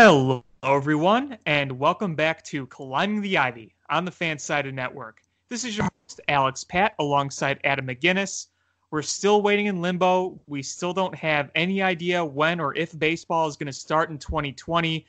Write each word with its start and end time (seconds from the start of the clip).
Hello, 0.00 0.44
everyone, 0.62 1.38
and 1.44 1.76
welcome 1.76 2.14
back 2.14 2.44
to 2.44 2.68
Climbing 2.68 3.20
the 3.20 3.36
Ivy 3.36 3.74
on 3.90 4.04
the 4.04 4.12
Fansided 4.12 4.72
Network. 4.72 5.20
This 5.48 5.64
is 5.64 5.76
your 5.76 5.88
host, 6.06 6.20
Alex 6.28 6.62
Pat, 6.62 6.94
alongside 7.00 7.58
Adam 7.64 7.88
McGinnis. 7.88 8.46
We're 8.92 9.02
still 9.02 9.42
waiting 9.42 9.66
in 9.66 9.82
limbo. 9.82 10.40
We 10.46 10.62
still 10.62 10.92
don't 10.92 11.16
have 11.16 11.50
any 11.56 11.82
idea 11.82 12.24
when 12.24 12.60
or 12.60 12.76
if 12.76 12.96
baseball 12.96 13.48
is 13.48 13.56
going 13.56 13.66
to 13.66 13.72
start 13.72 14.08
in 14.10 14.18
2020. 14.18 15.04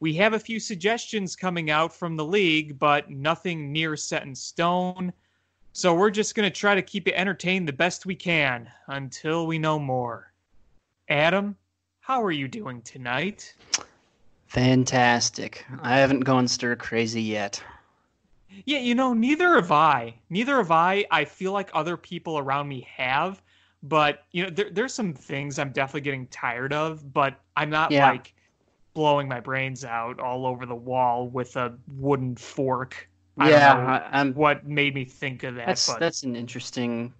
We 0.00 0.12
have 0.14 0.32
a 0.32 0.40
few 0.40 0.58
suggestions 0.58 1.36
coming 1.36 1.70
out 1.70 1.94
from 1.94 2.16
the 2.16 2.24
league, 2.24 2.80
but 2.80 3.08
nothing 3.08 3.70
near 3.70 3.96
set 3.96 4.24
in 4.24 4.34
stone. 4.34 5.12
So 5.72 5.94
we're 5.94 6.10
just 6.10 6.34
going 6.34 6.50
to 6.50 6.60
try 6.60 6.74
to 6.74 6.82
keep 6.82 7.06
it 7.06 7.14
entertained 7.14 7.68
the 7.68 7.72
best 7.72 8.06
we 8.06 8.16
can 8.16 8.68
until 8.88 9.46
we 9.46 9.60
know 9.60 9.78
more. 9.78 10.32
Adam, 11.08 11.56
how 12.00 12.20
are 12.20 12.32
you 12.32 12.48
doing 12.48 12.82
tonight? 12.82 13.54
Fantastic. 14.52 15.64
I 15.80 15.96
haven't 15.98 16.20
gone 16.20 16.46
stir 16.46 16.76
crazy 16.76 17.22
yet. 17.22 17.62
Yeah, 18.66 18.78
you 18.78 18.94
know, 18.94 19.14
neither 19.14 19.54
have 19.56 19.72
I. 19.72 20.14
Neither 20.30 20.56
have 20.58 20.70
I. 20.70 21.06
I 21.10 21.24
feel 21.24 21.52
like 21.52 21.70
other 21.74 21.96
people 21.96 22.38
around 22.38 22.68
me 22.68 22.86
have, 22.96 23.42
but 23.82 24.24
you 24.32 24.44
know, 24.44 24.50
there, 24.50 24.70
there's 24.70 24.94
some 24.94 25.14
things 25.14 25.58
I'm 25.58 25.72
definitely 25.72 26.02
getting 26.02 26.26
tired 26.28 26.72
of, 26.72 27.12
but 27.12 27.40
I'm 27.56 27.70
not 27.70 27.92
Yeah. 27.92 28.10
like 28.12 28.34
blowing 28.94 29.28
my 29.28 29.40
brains 29.40 29.84
out 29.84 30.20
all 30.20 30.46
over 30.46 30.66
the 30.66 30.74
wall 30.76 31.28
with 31.28 31.56
a 31.56 31.78
wooden 31.88 32.36
fork. 32.36 33.08
I 33.38 33.50
yeah, 33.50 33.74
I, 34.12 34.20
I'm. 34.20 34.34
what 34.34 34.66
made 34.66 34.94
me 34.94 35.04
think 35.04 35.44
of 35.44 35.56
that, 35.56 35.66
That's 35.68 35.86
but 35.86 35.98
that's 35.98 36.22
an 36.24 36.36
interesting. 36.36 37.14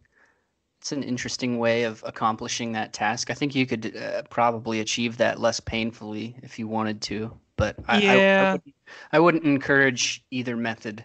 It's 0.83 0.91
an 0.91 1.05
interesting 1.05 1.61
way 1.61 1.85
of 1.85 2.03
accomplishing 2.05 2.73
that 2.73 2.93
task. 2.93 3.31
I 3.31 3.35
think 3.35 3.55
you 3.55 3.67
could 3.67 3.97
uh, 3.97 4.23
probably 4.31 4.81
achieve 4.81 5.17
that 5.19 5.39
less 5.39 5.61
painfully 5.61 6.35
if 6.43 6.59
you 6.59 6.67
wanted 6.67 7.01
to, 7.03 7.39
but 7.55 7.77
I, 7.87 7.99
I- 7.99 7.99
I, 7.99 8.17
Yeah. 8.17 8.53
wouldn't, 8.55 8.75
I 9.13 9.19
wouldn't 9.21 9.45
encourage 9.45 10.25
either 10.33 10.57
method. 10.57 11.05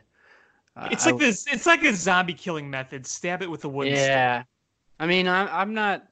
Uh, 0.76 0.90
it's 0.92 1.06
like 1.06 1.20
this. 1.20 1.46
It's 1.46 1.68
like 1.68 1.84
a 1.84 1.94
zombie 1.94 2.34
killing 2.34 2.68
method. 2.72 3.06
Stab 3.06 3.44
it 3.44 3.52
with 3.52 3.66
a 3.66 3.70
wooden 3.70 3.96
stick. 3.96 4.08
Yeah. 4.08 4.44
I 5.00 5.06
mean, 5.06 5.28
I'm 5.28 5.48
I'm 5.52 5.76
not 5.76 6.08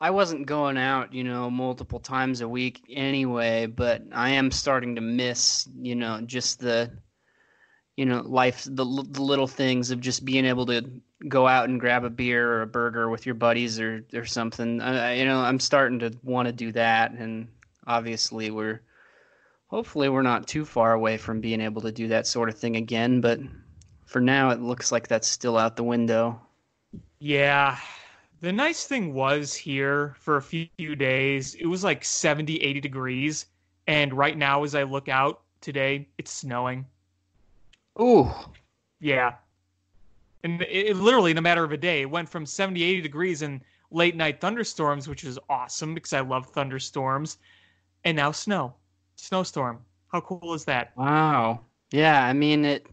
I 0.00 0.10
wasn't 0.10 0.46
going 0.46 0.78
out, 0.78 1.12
you 1.12 1.22
know, 1.22 1.50
multiple 1.50 2.00
times 2.00 2.40
a 2.40 2.48
week 2.48 2.82
anyway, 2.88 3.66
but 3.66 4.04
I 4.10 4.30
am 4.30 4.50
starting 4.50 4.94
to 4.94 5.02
miss, 5.02 5.68
you 5.78 5.96
know, 5.96 6.22
just 6.22 6.60
the 6.60 6.90
you 7.96 8.06
know, 8.06 8.22
life 8.22 8.64
the, 8.64 8.86
the 8.86 9.20
little 9.22 9.46
things 9.46 9.90
of 9.90 10.00
just 10.00 10.24
being 10.24 10.46
able 10.46 10.64
to 10.64 10.90
go 11.28 11.46
out 11.46 11.68
and 11.68 11.80
grab 11.80 12.04
a 12.04 12.10
beer 12.10 12.52
or 12.52 12.62
a 12.62 12.66
burger 12.66 13.08
with 13.08 13.26
your 13.26 13.34
buddies 13.34 13.78
or 13.80 14.04
or 14.14 14.24
something. 14.24 14.80
I, 14.80 15.14
you 15.14 15.24
know, 15.24 15.38
I'm 15.40 15.60
starting 15.60 15.98
to 16.00 16.12
want 16.22 16.46
to 16.46 16.52
do 16.52 16.72
that 16.72 17.12
and 17.12 17.48
obviously 17.86 18.50
we're 18.50 18.80
hopefully 19.66 20.08
we're 20.08 20.22
not 20.22 20.46
too 20.46 20.64
far 20.64 20.92
away 20.92 21.16
from 21.16 21.40
being 21.40 21.60
able 21.60 21.82
to 21.82 21.92
do 21.92 22.08
that 22.08 22.26
sort 22.26 22.48
of 22.48 22.58
thing 22.58 22.76
again, 22.76 23.20
but 23.20 23.40
for 24.04 24.20
now 24.20 24.50
it 24.50 24.60
looks 24.60 24.92
like 24.92 25.08
that's 25.08 25.28
still 25.28 25.56
out 25.56 25.76
the 25.76 25.82
window. 25.82 26.40
Yeah. 27.18 27.78
The 28.40 28.52
nice 28.52 28.84
thing 28.84 29.14
was 29.14 29.54
here 29.54 30.14
for 30.18 30.36
a 30.36 30.42
few 30.42 30.68
days, 30.96 31.54
it 31.54 31.66
was 31.66 31.84
like 31.84 32.04
70, 32.04 32.56
80 32.56 32.80
degrees. 32.80 33.46
And 33.86 34.12
right 34.12 34.36
now, 34.36 34.64
as 34.64 34.74
I 34.74 34.82
look 34.82 35.08
out 35.08 35.42
today, 35.60 36.08
it's 36.18 36.32
snowing. 36.32 36.86
Ooh, 38.00 38.30
Yeah. 39.00 39.34
And 40.44 40.62
it, 40.62 40.88
it 40.88 40.96
literally, 40.96 41.30
in 41.30 41.38
a 41.38 41.42
matter 41.42 41.64
of 41.64 41.72
a 41.72 41.76
day, 41.76 42.02
it 42.02 42.10
went 42.10 42.28
from 42.28 42.46
70, 42.46 42.82
80 42.82 43.00
degrees 43.00 43.42
and 43.42 43.60
late 43.90 44.16
night 44.16 44.40
thunderstorms, 44.40 45.08
which 45.08 45.24
is 45.24 45.38
awesome 45.48 45.94
because 45.94 46.12
I 46.12 46.20
love 46.20 46.46
thunderstorms. 46.46 47.38
And 48.04 48.16
now 48.16 48.32
snow. 48.32 48.74
Snowstorm. 49.16 49.84
How 50.10 50.20
cool 50.20 50.54
is 50.54 50.64
that? 50.66 50.92
wow. 50.96 51.60
Yeah, 51.90 52.24
I 52.24 52.32
mean 52.32 52.64
it 52.64 52.86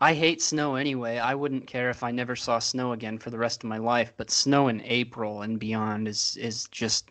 I 0.00 0.14
hate 0.14 0.42
snow 0.42 0.74
anyway. 0.76 1.18
I 1.18 1.34
wouldn't 1.34 1.66
care 1.66 1.90
if 1.90 2.02
I 2.02 2.10
never 2.10 2.36
saw 2.36 2.58
snow 2.58 2.92
again 2.92 3.18
for 3.18 3.30
the 3.30 3.38
rest 3.38 3.62
of 3.62 3.68
my 3.68 3.78
life, 3.78 4.12
but 4.16 4.30
snow 4.30 4.68
in 4.68 4.80
April 4.82 5.42
and 5.42 5.58
beyond 5.58 6.08
is 6.08 6.36
is 6.36 6.66
just 6.70 7.10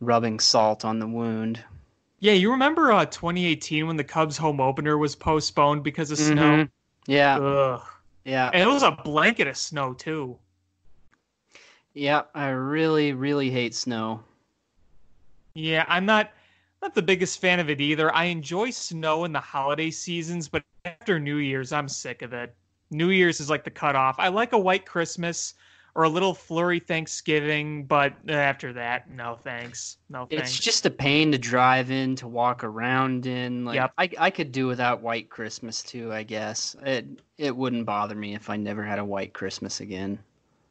rubbing 0.00 0.40
salt 0.40 0.84
on 0.84 0.98
the 0.98 1.06
wound. 1.06 1.64
Yeah, 2.20 2.32
you 2.34 2.50
remember 2.52 2.92
uh, 2.92 3.06
2018 3.06 3.86
when 3.86 3.96
the 3.96 4.04
Cubs 4.04 4.36
home 4.36 4.60
opener 4.60 4.96
was 4.98 5.16
postponed 5.16 5.82
because 5.82 6.10
of 6.10 6.18
snow? 6.18 6.42
Mhm. 6.56 6.70
Yeah, 7.06 7.38
Ugh. 7.38 7.82
Yeah. 8.24 8.50
And 8.52 8.62
it 8.62 8.72
was 8.72 8.82
a 8.82 8.92
blanket 8.92 9.46
of 9.46 9.56
snow, 9.56 9.94
too. 9.94 10.38
Yeah, 11.94 12.22
I 12.34 12.48
really 12.48 13.12
really 13.12 13.50
hate 13.50 13.74
snow. 13.74 14.22
Yeah, 15.54 15.84
I'm 15.88 16.06
not 16.06 16.30
not 16.80 16.94
the 16.94 17.02
biggest 17.02 17.40
fan 17.40 17.60
of 17.60 17.70
it 17.70 17.80
either. 17.80 18.14
I 18.14 18.24
enjoy 18.24 18.70
snow 18.70 19.24
in 19.24 19.32
the 19.32 19.40
holiday 19.40 19.90
seasons, 19.90 20.48
but 20.48 20.64
after 20.84 21.20
New 21.20 21.36
Year's, 21.36 21.72
I'm 21.72 21.88
sick 21.88 22.22
of 22.22 22.32
it. 22.32 22.54
New 22.90 23.10
Year's 23.10 23.40
is 23.40 23.50
like 23.50 23.64
the 23.64 23.70
cutoff. 23.70 24.16
I 24.18 24.28
like 24.28 24.52
a 24.52 24.58
white 24.58 24.86
Christmas 24.86 25.54
or 25.94 26.04
a 26.04 26.08
little 26.08 26.32
flurry 26.32 26.80
Thanksgiving, 26.80 27.84
but 27.84 28.14
after 28.28 28.72
that, 28.72 29.10
no 29.10 29.34
thanks. 29.34 29.98
No 30.08 30.24
thanks. 30.26 30.50
It's 30.50 30.58
just 30.58 30.86
a 30.86 30.90
pain 30.90 31.30
to 31.32 31.38
drive 31.38 31.90
in, 31.90 32.16
to 32.16 32.26
walk 32.26 32.64
around 32.64 33.26
in. 33.26 33.64
Like 33.64 33.76
Yep. 33.76 33.92
I 33.98 34.10
I 34.18 34.30
could 34.30 34.52
do 34.52 34.66
without 34.66 35.02
white 35.02 35.28
Christmas 35.28 35.82
too, 35.82 36.12
I 36.12 36.22
guess. 36.22 36.74
It 36.84 37.06
it 37.36 37.54
wouldn't 37.54 37.84
bother 37.84 38.14
me 38.14 38.34
if 38.34 38.48
I 38.48 38.56
never 38.56 38.82
had 38.82 38.98
a 38.98 39.04
white 39.04 39.34
Christmas 39.34 39.80
again. 39.80 40.18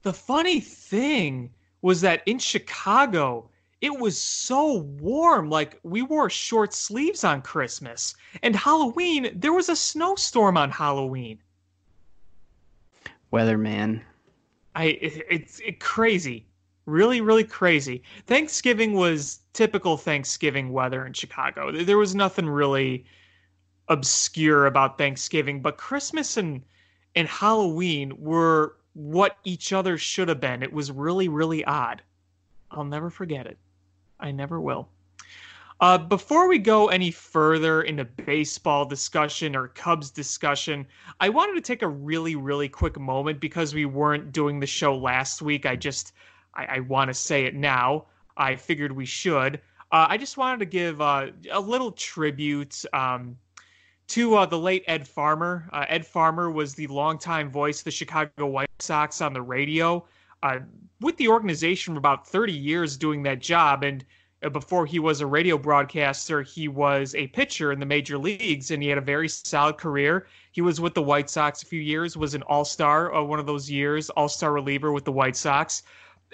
The 0.02 0.14
funny 0.14 0.59
thing 0.59 1.52
was 1.84 2.02
that 2.02 2.24
in 2.26 2.40
Chicago, 2.40 3.48
it 3.82 3.96
was 4.00 4.20
so 4.20 4.78
warm. 5.00 5.50
Like 5.52 5.80
we 5.84 6.02
wore 6.02 6.30
short 6.32 6.74
sleeves 6.74 7.24
on 7.24 7.44
Christmas. 7.44 8.16
And 8.42 8.56
Halloween, 8.56 9.32
there 9.36 9.53
was 9.53 9.70
a 9.70 9.76
snowstorm 9.76 10.58
on 10.58 10.72
Halloween. 10.72 11.38
Weatherman. 13.32 14.02
I 14.76 14.86
it, 14.86 15.26
it's 15.30 15.59
it 15.59 15.80
crazy, 15.80 16.46
really, 16.86 17.22
really 17.22 17.44
crazy. 17.44 18.04
Thanksgiving 18.26 18.94
was 18.94 19.40
typical 19.54 19.98
Thanksgiving 19.98 20.72
weather 20.72 21.06
in 21.06 21.14
Chicago. 21.14 21.72
There 21.72 21.98
was 21.98 22.16
nothing 22.16 22.48
really 22.48 23.06
obscure 23.88 24.66
about 24.66 24.98
Thanksgiving, 24.98 25.62
but 25.62 25.78
Christmas 25.78 26.38
and 26.38 26.64
and 27.16 27.28
Halloween 27.28 28.14
were 28.22 28.78
what 28.94 29.38
each 29.44 29.74
other 29.74 29.98
should 29.98 30.30
have 30.30 30.40
been. 30.40 30.64
It 30.64 30.74
was 30.74 30.92
really, 30.92 31.28
really 31.28 31.64
odd. 31.66 32.02
I'll 32.72 32.86
never 32.86 33.09
forget 33.09 33.48
it. 33.48 33.58
I 34.20 34.32
never 34.32 34.59
will. 34.59 34.90
Uh, 35.81 35.97
before 35.97 36.47
we 36.47 36.59
go 36.59 36.90
any 36.90 37.09
further 37.09 37.81
into 37.81 38.06
baseball 38.06 38.86
discussion 38.86 39.56
or 39.56 39.69
Cubs 39.69 40.12
discussion, 40.12 40.86
I 41.19 41.30
wanted 41.30 41.56
to 41.56 41.62
take 41.62 41.81
a 41.81 41.88
really, 41.88 42.36
really 42.36 42.69
quick 42.69 43.00
moment 43.00 43.40
because 43.40 43.74
we 43.74 43.86
weren't 43.86 44.31
doing 44.31 44.59
the 44.59 44.68
show 44.68 44.96
last 44.96 45.41
week. 45.41 45.66
I 45.66 45.75
just, 45.75 46.14
I, 46.53 46.66
I 46.66 46.80
want 46.81 47.08
to 47.08 47.16
say 47.16 47.46
it 47.46 47.56
now. 47.56 48.06
I 48.38 48.56
figured 48.56 48.91
we 48.91 49.08
should. 49.08 49.56
Uh, 49.91 50.06
I 50.08 50.18
just 50.18 50.38
wanted 50.38 50.59
to 50.59 50.66
give 50.66 51.02
uh, 51.02 51.31
a 51.52 51.59
little 51.59 51.91
tribute 51.94 52.86
um, 52.94 53.36
to 54.09 54.36
uh, 54.36 54.46
the 54.46 54.59
late 54.59 54.84
Ed 54.86 55.08
Farmer. 55.08 55.68
Uh, 55.74 55.86
Ed 55.90 56.06
Farmer 56.06 56.52
was 56.52 56.75
the 56.75 56.86
longtime 56.88 57.50
voice 57.50 57.80
of 57.80 57.86
the 57.86 57.91
Chicago 57.91 58.46
White 58.46 58.70
Sox 58.78 59.20
on 59.20 59.34
the 59.34 59.41
radio, 59.41 60.06
uh, 60.44 60.59
with 61.00 61.18
the 61.18 61.28
organization 61.28 61.96
for 61.96 61.97
about 61.97 62.28
30 62.28 62.53
years 62.53 62.97
doing 62.97 63.24
that 63.24 63.40
job. 63.40 63.84
And 63.84 64.06
before 64.50 64.85
he 64.85 65.00
was 65.00 65.22
a 65.22 65.25
radio 65.28 65.57
broadcaster, 65.57 66.41
he 66.41 66.68
was 66.68 67.13
a 67.13 67.28
pitcher 67.28 67.72
in 67.72 67.79
the 67.79 67.85
major 67.85 68.18
leagues, 68.18 68.72
and 68.72 68.81
he 68.81 68.90
had 68.90 68.97
a 68.97 69.02
very 69.02 69.29
solid 69.29 69.78
career. 69.78 70.28
He 70.52 70.62
was 70.62 70.81
with 70.81 70.96
the 70.96 71.02
White 71.02 71.29
Sox 71.29 71.62
a 71.62 71.66
few 71.66 71.79
years, 71.79 72.18
was 72.18 72.34
an 72.34 72.41
All 72.44 72.66
Star 72.66 73.13
uh, 73.13 73.22
one 73.24 73.40
of 73.40 73.46
those 73.46 73.69
years, 73.69 74.09
All 74.12 74.28
Star 74.28 74.52
reliever 74.52 74.91
with 74.91 75.06
the 75.06 75.12
White 75.12 75.35
Sox. 75.35 75.84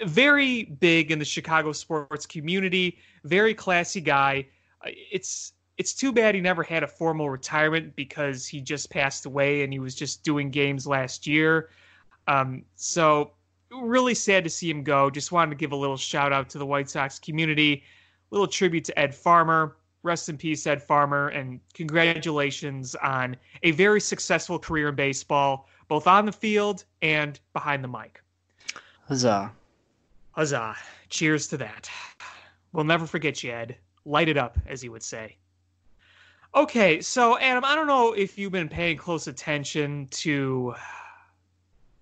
Very 0.04 0.64
big 0.64 1.10
in 1.10 1.18
the 1.18 1.24
Chicago 1.24 1.72
sports 1.72 2.24
community. 2.24 2.98
Very 3.24 3.52
classy 3.54 4.00
guy. 4.00 4.46
Uh, 4.84 4.90
It's 5.12 5.52
it's 5.76 5.92
too 5.94 6.12
bad 6.12 6.34
he 6.34 6.40
never 6.40 6.64
had 6.64 6.82
a 6.82 6.88
formal 6.88 7.30
retirement 7.30 7.94
because 7.94 8.46
he 8.46 8.60
just 8.60 8.90
passed 8.90 9.26
away 9.26 9.62
and 9.62 9.72
he 9.72 9.78
was 9.78 9.94
just 9.94 10.24
doing 10.24 10.50
games 10.50 10.86
last 10.86 11.26
year. 11.26 11.70
Um, 12.26 12.64
so 12.74 13.32
really 13.70 14.14
sad 14.14 14.44
to 14.44 14.50
see 14.50 14.68
him 14.68 14.82
go. 14.82 15.08
Just 15.08 15.30
wanted 15.30 15.50
to 15.50 15.56
give 15.56 15.72
a 15.72 15.76
little 15.76 15.96
shout 15.96 16.32
out 16.32 16.48
to 16.50 16.58
the 16.58 16.66
White 16.66 16.90
Sox 16.90 17.18
community, 17.18 17.84
little 18.30 18.46
tribute 18.46 18.84
to 18.84 18.98
Ed 18.98 19.14
Farmer. 19.14 19.76
Rest 20.04 20.28
in 20.28 20.38
peace, 20.38 20.66
Ed 20.66 20.82
Farmer, 20.82 21.28
and 21.28 21.60
congratulations 21.74 22.94
on 22.96 23.36
a 23.64 23.72
very 23.72 24.00
successful 24.00 24.58
career 24.58 24.90
in 24.90 24.94
baseball, 24.94 25.68
both 25.88 26.06
on 26.06 26.24
the 26.24 26.32
field 26.32 26.84
and 27.02 27.40
behind 27.52 27.82
the 27.82 27.88
mic. 27.88 28.22
Huzzah. 29.06 29.50
Huzzah. 30.32 30.76
Cheers 31.10 31.48
to 31.48 31.56
that. 31.56 31.90
We'll 32.72 32.84
never 32.84 33.06
forget 33.06 33.42
you, 33.42 33.50
Ed. 33.50 33.76
Light 34.04 34.28
it 34.28 34.36
up, 34.36 34.56
as 34.66 34.80
he 34.80 34.88
would 34.88 35.02
say. 35.02 35.36
Okay, 36.54 37.00
so 37.00 37.38
Adam, 37.38 37.64
I 37.64 37.74
don't 37.74 37.86
know 37.86 38.12
if 38.12 38.38
you've 38.38 38.52
been 38.52 38.68
paying 38.68 38.96
close 38.96 39.26
attention 39.26 40.06
to 40.12 40.74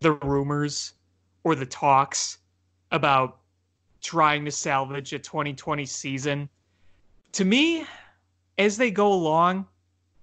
the 0.01 0.13
rumors 0.13 0.93
or 1.45 1.55
the 1.55 1.67
talks 1.67 2.39
about 2.93 3.39
trying 4.07 4.45
to 4.45 4.53
salvage 4.53 5.13
a 5.13 5.19
2020 5.19 5.85
season. 5.85 6.49
To 7.33 7.45
me, 7.45 7.85
as 8.57 8.77
they 8.77 8.93
go 8.93 9.13
along, 9.13 9.67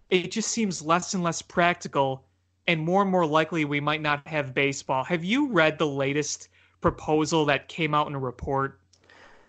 it 0.09 0.31
just 0.31 0.49
seems 0.49 0.81
less 0.81 1.13
and 1.13 1.21
less 1.21 1.41
practical 1.41 2.23
and 2.65 2.79
more 2.79 3.01
and 3.01 3.11
more 3.11 3.25
likely 3.25 3.65
we 3.65 3.81
might 3.81 4.01
not 4.01 4.25
have 4.25 4.53
baseball. 4.53 5.03
Have 5.03 5.25
you 5.25 5.49
read 5.49 5.77
the 5.77 5.87
latest 5.87 6.47
proposal 6.79 7.43
that 7.45 7.67
came 7.67 7.93
out 7.93 8.07
in 8.07 8.15
a 8.15 8.19
report 8.19 8.79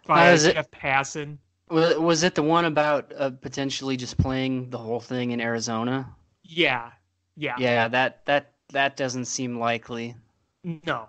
by 0.04 0.32
uh, 0.32 0.36
Jeff 0.36 0.68
Passan? 0.72 1.38
Was 1.70 2.24
it 2.24 2.34
the 2.34 2.42
one 2.42 2.64
about 2.64 3.12
uh, 3.16 3.30
potentially 3.30 3.96
just 3.96 4.18
playing 4.18 4.68
the 4.70 4.78
whole 4.78 5.00
thing 5.00 5.30
in 5.30 5.40
Arizona? 5.40 6.08
Yeah, 6.42 6.90
yeah, 7.36 7.54
yeah. 7.58 7.88
That 7.88 8.26
that 8.26 8.52
that 8.72 8.96
doesn't 8.96 9.26
seem 9.26 9.58
likely. 9.58 10.16
No, 10.64 11.08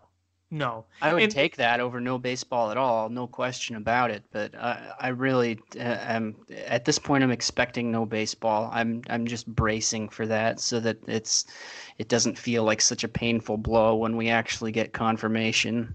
no. 0.55 0.85
I 1.01 1.13
would 1.13 1.23
and, 1.23 1.31
take 1.31 1.57
that 1.57 1.79
over 1.79 1.99
no 1.99 2.17
baseball 2.17 2.71
at 2.71 2.77
all, 2.77 3.09
no 3.09 3.27
question 3.27 3.75
about 3.75 4.09
it. 4.09 4.23
But 4.31 4.55
I, 4.55 4.93
I 4.99 5.07
really 5.09 5.59
uh, 5.75 5.79
am 5.79 6.35
at 6.65 6.85
this 6.85 6.97
point. 6.97 7.23
I'm 7.23 7.31
expecting 7.31 7.91
no 7.91 8.05
baseball. 8.05 8.69
I'm 8.73 9.01
I'm 9.09 9.27
just 9.27 9.47
bracing 9.47 10.09
for 10.09 10.25
that 10.27 10.59
so 10.59 10.79
that 10.79 10.97
it's 11.07 11.45
it 11.97 12.07
doesn't 12.07 12.37
feel 12.37 12.63
like 12.63 12.81
such 12.81 13.03
a 13.03 13.09
painful 13.09 13.57
blow 13.57 13.95
when 13.95 14.15
we 14.15 14.29
actually 14.29 14.71
get 14.71 14.93
confirmation. 14.93 15.93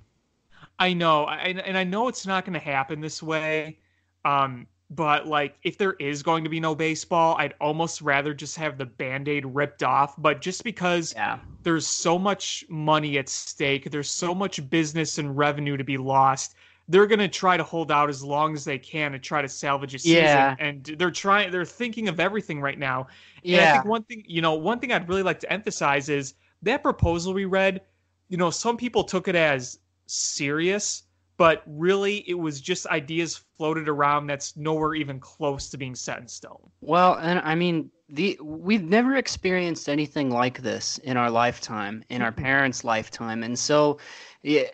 I 0.79 0.95
know, 0.95 1.25
I, 1.25 1.37
and 1.37 1.77
I 1.77 1.85
know 1.85 2.09
it's 2.09 2.27
not 2.27 2.45
going 2.45 2.59
to 2.59 2.65
happen 2.65 3.01
this 3.01 3.23
way. 3.23 3.79
Um, 4.25 4.67
but 4.91 5.29
like, 5.29 5.57
if 5.63 5.79
there 5.79 5.93
is 5.95 6.23
going 6.23 6.43
to 6.43 6.51
be 6.51 6.59
no 6.59 6.75
baseball, 6.75 7.37
I'd 7.39 7.55
almost 7.61 8.03
rather 8.03 8.35
just 8.35 8.57
have 8.57 8.77
the 8.77 8.87
band 8.87 9.29
aid 9.29 9.47
ripped 9.47 9.85
off. 9.85 10.15
But 10.19 10.41
just 10.41 10.65
because 10.65 11.15
yeah. 11.15 11.39
there's 11.63 11.87
so 11.87 12.19
much 12.19 12.65
money 12.69 13.17
at 13.19 13.29
stake, 13.29 13.91
there's 13.91 14.11
so 14.11 14.35
much 14.35 14.69
business 14.69 15.19
and 15.19 15.37
revenue 15.37 15.77
to 15.77 15.85
be 15.85 15.97
lost. 15.97 16.57
They're 16.89 17.07
gonna 17.07 17.29
try 17.29 17.57
to 17.57 17.63
hold 17.63 17.93
out 17.93 18.09
as 18.09 18.25
long 18.25 18.53
as 18.53 18.65
they 18.65 18.79
can 18.79 19.13
to 19.13 19.21
try 19.21 19.43
to 19.43 19.49
salvage 19.49 19.95
a 19.95 19.99
season, 20.01 20.25
yeah. 20.25 20.57
and 20.59 20.85
they're 20.99 21.13
trying. 21.13 21.53
They're 21.53 21.65
thinking 21.65 22.09
of 22.09 22.19
everything 22.19 22.61
right 22.61 22.79
now. 22.79 23.07
And 23.45 23.53
yeah. 23.53 23.71
I 23.71 23.73
think 23.75 23.85
one 23.85 24.03
thing, 24.03 24.25
you 24.27 24.43
know, 24.43 24.55
one 24.55 24.81
thing 24.81 24.91
I'd 24.91 25.09
really 25.09 25.23
like 25.23 25.39
to 25.41 25.53
emphasize 25.53 26.09
is 26.09 26.35
that 26.63 26.83
proposal 26.83 27.33
we 27.33 27.45
read. 27.45 27.83
You 28.29 28.39
know, 28.39 28.51
some 28.51 28.77
people 28.77 29.05
took 29.05 29.29
it 29.29 29.37
as 29.37 29.79
serious, 30.07 31.05
but 31.41 31.63
really 31.67 32.23
it 32.29 32.39
was 32.39 32.61
just 32.61 32.87
ideas 32.89 33.41
floated 33.57 33.89
around 33.89 34.27
that's 34.27 34.59
nowhere 34.59 34.95
even 34.95 35.19
close 35.19 35.71
to 35.71 35.79
being 35.79 35.95
set 35.95 36.19
in 36.19 36.29
stone. 36.29 36.61
Well, 36.83 37.15
and 37.15 37.39
I 37.39 37.55
mean, 37.55 37.91
the 38.11 38.39
we've 38.43 38.85
never 38.85 39.17
experienced 39.17 39.89
anything 39.89 40.29
like 40.29 40.61
this 40.61 40.99
in 40.99 41.17
our 41.17 41.31
lifetime, 41.31 42.05
in 42.11 42.21
our 42.21 42.31
parents' 42.31 42.85
lifetime, 42.85 43.43
and 43.43 43.59
so 43.59 43.97
the 44.43 44.67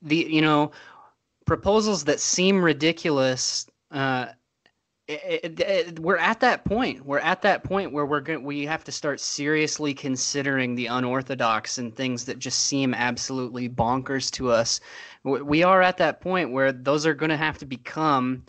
the 0.00 0.16
you 0.16 0.40
know 0.40 0.70
proposals 1.44 2.04
that 2.04 2.20
seem 2.20 2.64
ridiculous. 2.64 3.66
Uh, 3.90 4.28
it, 5.06 5.44
it, 5.44 5.60
it, 5.60 5.98
we're 5.98 6.16
at 6.16 6.40
that 6.40 6.64
point. 6.64 7.04
We're 7.04 7.18
at 7.18 7.42
that 7.42 7.64
point 7.64 7.92
where 7.92 8.06
we're 8.06 8.22
going. 8.22 8.42
We 8.42 8.64
have 8.64 8.84
to 8.84 8.92
start 8.92 9.20
seriously 9.20 9.92
considering 9.92 10.74
the 10.74 10.86
unorthodox 10.86 11.76
and 11.76 11.94
things 11.94 12.24
that 12.24 12.38
just 12.38 12.62
seem 12.62 12.94
absolutely 12.94 13.68
bonkers 13.68 14.30
to 14.32 14.50
us. 14.50 14.80
We 15.24 15.62
are 15.62 15.80
at 15.82 15.96
that 15.98 16.20
point 16.20 16.52
where 16.52 16.70
those 16.70 17.06
are 17.06 17.14
going 17.14 17.30
to 17.30 17.36
have 17.36 17.58
to 17.58 17.66
become 17.66 18.44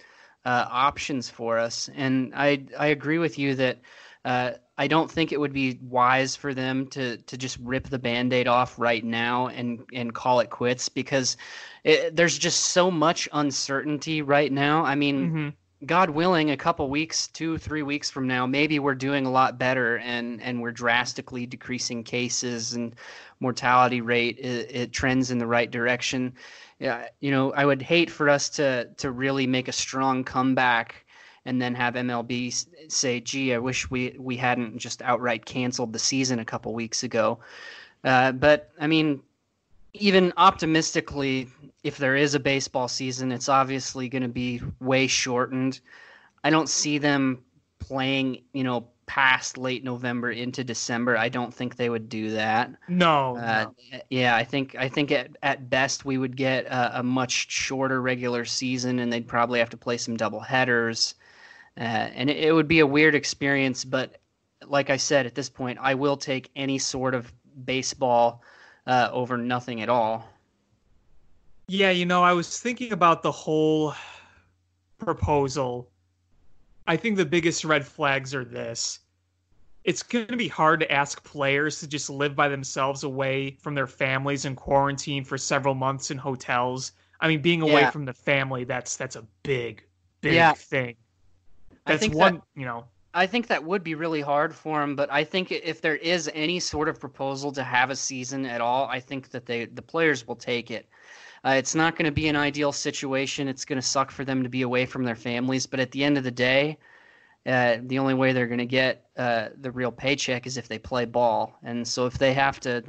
uh, 0.45 0.65
options 0.69 1.29
for 1.29 1.57
us. 1.57 1.89
And 1.95 2.33
I 2.35 2.65
I 2.77 2.87
agree 2.87 3.17
with 3.17 3.39
you 3.39 3.55
that 3.55 3.79
uh, 4.25 4.51
I 4.77 4.87
don't 4.87 5.09
think 5.09 5.31
it 5.31 5.39
would 5.39 5.53
be 5.53 5.79
wise 5.81 6.35
for 6.35 6.53
them 6.53 6.87
to 6.87 7.17
to 7.17 7.37
just 7.37 7.57
rip 7.61 7.87
the 7.89 7.99
band-aid 7.99 8.47
off 8.47 8.77
right 8.77 9.03
now 9.03 9.47
and 9.47 9.85
and 9.93 10.13
call 10.13 10.41
it 10.41 10.49
quits 10.49 10.89
because 10.89 11.37
there's 11.83 12.37
just 12.37 12.59
so 12.59 12.91
much 12.91 13.29
uncertainty 13.33 14.21
right 14.21 14.51
now. 14.51 14.85
I 14.85 14.95
mean. 14.95 15.29
Mm-hmm 15.29 15.49
God 15.85 16.09
willing, 16.09 16.51
a 16.51 16.57
couple 16.57 16.89
weeks, 16.89 17.27
two, 17.27 17.57
three 17.57 17.83
weeks 17.83 18.09
from 18.09 18.27
now, 18.27 18.45
maybe 18.47 18.79
we're 18.79 18.95
doing 18.95 19.25
a 19.25 19.31
lot 19.31 19.59
better 19.59 19.97
and, 19.97 20.41
and 20.41 20.61
we're 20.61 20.71
drastically 20.71 21.45
decreasing 21.45 22.03
cases 22.03 22.73
and 22.73 22.95
mortality 23.39 24.01
rate. 24.01 24.39
It, 24.39 24.71
it, 24.73 24.91
trends 24.93 25.31
in 25.31 25.37
the 25.37 25.45
right 25.45 25.69
direction. 25.69 26.33
Yeah, 26.79 27.07
you 27.21 27.31
know, 27.31 27.53
I 27.53 27.65
would 27.65 27.81
hate 27.81 28.09
for 28.09 28.29
us 28.29 28.49
to 28.51 28.89
to 28.97 29.11
really 29.11 29.47
make 29.47 29.67
a 29.67 29.71
strong 29.71 30.23
comeback 30.23 31.05
and 31.45 31.61
then 31.61 31.75
have 31.75 31.95
MLB 31.95 32.91
say, 32.91 33.21
"Gee, 33.21 33.53
I 33.53 33.59
wish 33.59 33.89
we 33.89 34.15
we 34.19 34.35
hadn't 34.37 34.77
just 34.77 35.01
outright 35.01 35.45
canceled 35.45 35.93
the 35.93 35.99
season 35.99 36.39
a 36.39 36.45
couple 36.45 36.73
weeks 36.73 37.03
ago." 37.03 37.39
Uh, 38.03 38.33
but 38.33 38.71
I 38.79 38.87
mean, 38.87 39.21
even 39.93 40.33
optimistically, 40.37 41.47
if 41.83 41.97
there 41.97 42.15
is 42.15 42.35
a 42.35 42.39
baseball 42.39 42.87
season, 42.87 43.31
it's 43.31 43.49
obviously 43.49 44.09
going 44.09 44.23
to 44.23 44.27
be 44.27 44.61
way 44.79 45.07
shortened. 45.07 45.79
I 46.43 46.49
don't 46.49 46.69
see 46.69 46.97
them 46.97 47.43
playing, 47.79 48.43
you 48.53 48.63
know, 48.63 48.87
past 49.07 49.57
late 49.57 49.83
November 49.83 50.31
into 50.31 50.63
December. 50.63 51.17
I 51.17 51.29
don't 51.29 51.53
think 51.53 51.75
they 51.75 51.89
would 51.89 52.09
do 52.09 52.31
that. 52.31 52.71
No. 52.87 53.37
Uh, 53.37 53.65
no. 53.91 53.99
Yeah, 54.09 54.35
I 54.35 54.43
think 54.43 54.75
I 54.75 54.89
think 54.89 55.11
at, 55.11 55.35
at 55.43 55.69
best 55.69 56.05
we 56.05 56.17
would 56.17 56.35
get 56.35 56.65
a, 56.65 56.99
a, 56.99 57.03
much 57.03 57.51
shorter 57.51 58.01
regular 58.01 58.45
season, 58.45 58.99
and 58.99 59.11
they'd 59.11 59.27
probably 59.27 59.59
have 59.59 59.69
to 59.71 59.77
play 59.77 59.97
some 59.97 60.17
double 60.17 60.39
headers, 60.39 61.15
uh, 61.77 61.81
and 61.81 62.29
it, 62.29 62.37
it 62.37 62.51
would 62.51 62.67
be 62.67 62.79
a 62.79 62.87
weird 62.87 63.15
experience. 63.15 63.85
But 63.85 64.17
like 64.67 64.89
I 64.89 64.97
said, 64.97 65.25
at 65.25 65.35
this 65.35 65.49
point, 65.49 65.77
I 65.81 65.93
will 65.93 66.17
take 66.17 66.49
any 66.55 66.77
sort 66.77 67.13
of 67.13 67.31
baseball 67.65 68.41
uh, 68.87 69.09
over 69.11 69.37
nothing 69.37 69.81
at 69.81 69.89
all. 69.89 70.27
Yeah, 71.67 71.89
you 71.89 72.05
know, 72.05 72.23
I 72.23 72.33
was 72.33 72.59
thinking 72.59 72.91
about 72.91 73.23
the 73.23 73.31
whole 73.31 73.95
proposal. 74.99 75.89
I 76.87 76.97
think 76.97 77.17
the 77.17 77.25
biggest 77.25 77.65
red 77.65 77.85
flags 77.85 78.33
are 78.35 78.45
this. 78.45 78.99
It's 79.83 80.03
going 80.03 80.27
to 80.27 80.37
be 80.37 80.47
hard 80.47 80.79
to 80.79 80.91
ask 80.91 81.23
players 81.23 81.79
to 81.79 81.87
just 81.87 82.09
live 82.09 82.35
by 82.35 82.47
themselves 82.47 83.03
away 83.03 83.57
from 83.59 83.75
their 83.75 83.87
families 83.87 84.45
and 84.45 84.57
quarantine 84.57 85.23
for 85.23 85.37
several 85.37 85.75
months 85.75 86.09
in 86.09 86.17
hotels. 86.17 86.91
I 87.19 87.27
mean, 87.27 87.41
being 87.41 87.61
away 87.61 87.81
yeah. 87.81 87.91
from 87.91 88.05
the 88.05 88.13
family, 88.13 88.63
that's 88.63 88.97
that's 88.97 89.15
a 89.15 89.25
big 89.43 89.83
big 90.21 90.33
yeah. 90.33 90.53
thing. 90.53 90.95
That's 91.85 91.97
I 91.97 91.99
think 91.99 92.15
one, 92.15 92.33
that, 92.35 92.43
you 92.55 92.65
know. 92.65 92.85
I 93.13 93.27
think 93.27 93.47
that 93.47 93.63
would 93.63 93.83
be 93.83 93.95
really 93.95 94.21
hard 94.21 94.53
for 94.53 94.81
them, 94.81 94.95
but 94.95 95.09
I 95.11 95.23
think 95.23 95.51
if 95.51 95.79
there 95.81 95.95
is 95.95 96.29
any 96.33 96.59
sort 96.59 96.89
of 96.89 96.99
proposal 96.99 97.51
to 97.53 97.63
have 97.63 97.89
a 97.89 97.95
season 97.95 98.45
at 98.45 98.59
all, 98.59 98.87
I 98.87 98.99
think 98.99 99.29
that 99.29 99.45
they 99.45 99.65
the 99.65 99.81
players 99.81 100.27
will 100.27 100.35
take 100.35 100.71
it. 100.71 100.89
Uh, 101.45 101.51
it's 101.51 101.75
not 101.75 101.95
going 101.95 102.05
to 102.05 102.11
be 102.11 102.27
an 102.27 102.35
ideal 102.35 102.71
situation. 102.71 103.47
It's 103.47 103.65
going 103.65 103.79
to 103.79 103.87
suck 103.87 104.09
for 104.09 104.25
them 104.25 104.41
to 104.41 104.49
be 104.49 104.63
away 104.63 104.85
from 104.85 105.03
their 105.03 105.15
families, 105.15 105.67
but 105.67 105.79
at 105.79 105.91
the 105.91 106.03
end 106.03 106.17
of 106.17 106.23
the 106.23 106.31
day, 106.31 106.77
uh, 107.45 107.77
the 107.83 107.99
only 107.99 108.15
way 108.15 108.33
they're 108.33 108.47
going 108.47 108.57
to 108.57 108.65
get 108.65 109.05
uh, 109.15 109.49
the 109.61 109.69
real 109.69 109.91
paycheck 109.91 110.47
is 110.47 110.57
if 110.57 110.67
they 110.67 110.79
play 110.79 111.05
ball. 111.05 111.55
And 111.63 111.87
so 111.87 112.07
if 112.07 112.17
they 112.17 112.33
have 112.33 112.59
to, 112.61 112.83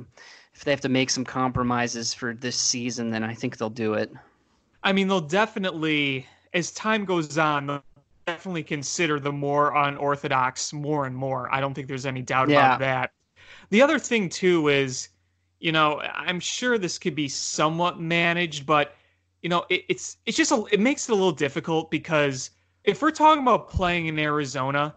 if 0.55 0.65
they 0.65 0.71
have 0.71 0.81
to 0.81 0.89
make 0.89 1.11
some 1.11 1.25
compromises 1.25 2.15
for 2.15 2.33
this 2.33 2.57
season, 2.57 3.11
then 3.11 3.23
I 3.23 3.35
think 3.35 3.59
they'll 3.59 3.69
do 3.69 3.93
it. 3.93 4.11
I 4.83 4.93
mean, 4.93 5.09
they'll 5.09 5.21
definitely, 5.21 6.27
as 6.55 6.73
time 6.73 7.05
goes 7.05 7.37
on, 7.37 7.67
they'll 7.67 7.85
definitely 8.27 8.63
consider 8.63 9.21
the 9.21 9.33
more 9.33 9.77
unorthodox 9.77 10.73
more 10.73 11.05
and 11.05 11.15
more. 11.15 11.53
I 11.55 11.61
don't 11.61 11.75
think 11.75 11.89
there's 11.89 12.07
any 12.07 12.23
doubt 12.23 12.49
yeah. 12.49 12.77
about 12.77 12.79
that. 12.79 13.13
The 13.69 13.83
other 13.83 13.99
thing 13.99 14.31
too 14.31 14.69
is, 14.69 15.11
you 15.61 15.73
know, 15.73 16.01
I'm 16.01 16.41
sure 16.41 16.79
this 16.79 16.99
could 16.99 17.15
be 17.15 17.29
somewhat 17.29 18.01
managed, 18.01 18.67
but 18.67 18.95
you 19.43 19.49
know, 19.49 19.65
it, 19.69 19.85
it's 19.89 20.19
it's 20.27 20.37
just 20.37 20.53
a, 20.53 20.65
it 20.71 20.81
makes 20.81 21.09
it 21.09 21.13
a 21.13 21.15
little 21.15 21.33
difficult 21.33 21.91
because 21.91 22.51
if 22.85 23.03
we're 23.03 23.11
talking 23.11 23.43
about 23.43 23.69
playing 23.69 24.07
in 24.07 24.19
Arizona, 24.19 24.95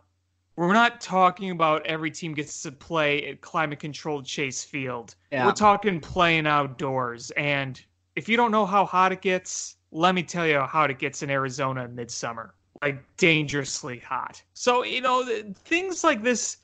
we're 0.56 0.74
not 0.74 1.02
talking 1.02 1.52
about 1.52 1.86
every 1.86 2.12
team 2.12 2.34
gets 2.34 2.62
to 2.64 2.72
play 2.72 3.28
at 3.28 3.42
climate 3.42 3.80
controlled 3.80 4.26
Chase 4.26 4.64
Field. 4.64 5.16
Yeah. 5.32 5.46
We're 5.46 5.54
talking 5.54 6.00
playing 6.00 6.48
outdoors, 6.48 7.32
and 7.32 7.82
if 8.16 8.28
you 8.28 8.38
don't 8.38 8.52
know 8.52 8.66
how 8.66 8.86
hot 8.86 9.12
it 9.12 9.22
gets, 9.22 9.78
let 9.92 10.16
me 10.16 10.24
tell 10.24 10.46
you 10.46 10.56
how 10.56 10.68
hot 10.68 10.92
it 10.92 11.00
gets 11.00 11.24
in 11.24 11.30
Arizona 11.30 11.86
in 11.86 11.96
midsummer 11.96 12.54
like 12.82 13.04
dangerously 13.18 14.00
hot. 14.00 14.42
So, 14.54 14.84
you 14.84 15.02
know, 15.02 15.26
things 15.66 16.04
like 16.04 16.24
this 16.24 16.58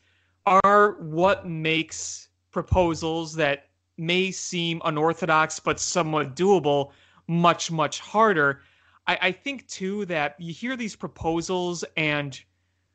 are 0.46 0.94
what 1.00 1.48
makes 1.48 2.30
proposals 2.52 3.36
that 3.36 3.70
may 3.98 4.32
seem 4.32 4.82
unorthodox 4.86 5.60
but 5.60 5.80
somewhat 5.80 6.36
doable 6.36 6.92
much, 7.28 7.72
much 7.72 8.00
harder. 8.00 8.62
I, 9.08 9.18
I 9.22 9.32
think, 9.32 9.68
too, 9.68 10.06
that 10.06 10.36
you 10.40 10.54
hear 10.54 10.76
these 10.76 10.96
proposals 10.96 11.84
and 11.98 12.40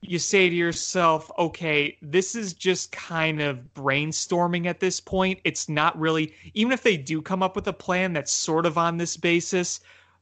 you 0.03 0.19
say 0.19 0.49
to 0.49 0.55
yourself, 0.55 1.31
okay, 1.39 1.99
this 2.01 2.35
is 2.35 2.55
just 2.55 2.91
kind 2.91 3.41
of 3.41 3.59
brainstorming 3.75 4.67
at 4.67 4.81
this 4.81 4.99
point. 4.99 5.39
It's 5.45 5.69
not 5.69 5.99
really, 5.99 6.35
even 6.55 6.73
if 6.73 6.83
they 6.83 6.97
do 6.97 7.21
come 7.21 7.43
up 7.43 7.55
with 7.55 7.69
a 7.69 7.73
plan 7.73 8.13
that's 8.13 8.33
sort 8.33 8.65
of 8.65 8.79
on 8.79 8.97
this 8.97 9.17
basis, 9.17 9.81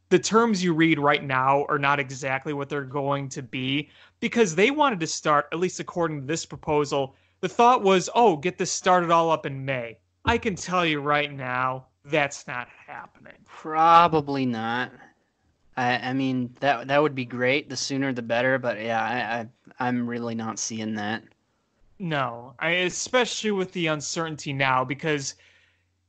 the 0.08 0.18
terms 0.18 0.64
you 0.64 0.72
read 0.74 0.98
right 0.98 1.22
now 1.22 1.64
are 1.68 1.78
not 1.78 2.00
exactly 2.00 2.52
what 2.52 2.68
they're 2.68 2.82
going 2.82 3.28
to 3.28 3.42
be 3.42 3.90
because 4.20 4.54
they 4.54 4.70
wanted 4.70 5.00
to 5.00 5.06
start, 5.06 5.46
at 5.52 5.58
least 5.58 5.80
according 5.80 6.22
to 6.22 6.26
this 6.26 6.46
proposal, 6.46 7.14
the 7.40 7.48
thought 7.48 7.82
was, 7.82 8.10
oh, 8.14 8.36
get 8.36 8.58
this 8.58 8.72
started 8.72 9.10
all 9.10 9.30
up 9.30 9.46
in 9.46 9.64
May. 9.64 9.98
I 10.28 10.36
can 10.36 10.56
tell 10.56 10.84
you 10.84 11.00
right 11.00 11.32
now, 11.32 11.86
that's 12.04 12.46
not 12.46 12.68
happening. 12.86 13.32
Probably 13.46 14.44
not. 14.44 14.92
I, 15.74 16.10
I 16.10 16.12
mean 16.12 16.54
that 16.60 16.86
that 16.88 17.00
would 17.00 17.14
be 17.14 17.24
great. 17.24 17.70
The 17.70 17.76
sooner 17.76 18.12
the 18.12 18.20
better. 18.20 18.58
But 18.58 18.78
yeah, 18.78 19.02
I, 19.02 19.40
I 19.40 19.86
I'm 19.88 20.06
really 20.06 20.34
not 20.34 20.58
seeing 20.58 20.94
that. 20.96 21.22
No, 21.98 22.54
I, 22.58 22.70
especially 22.70 23.52
with 23.52 23.72
the 23.72 23.86
uncertainty 23.86 24.52
now, 24.52 24.84
because 24.84 25.34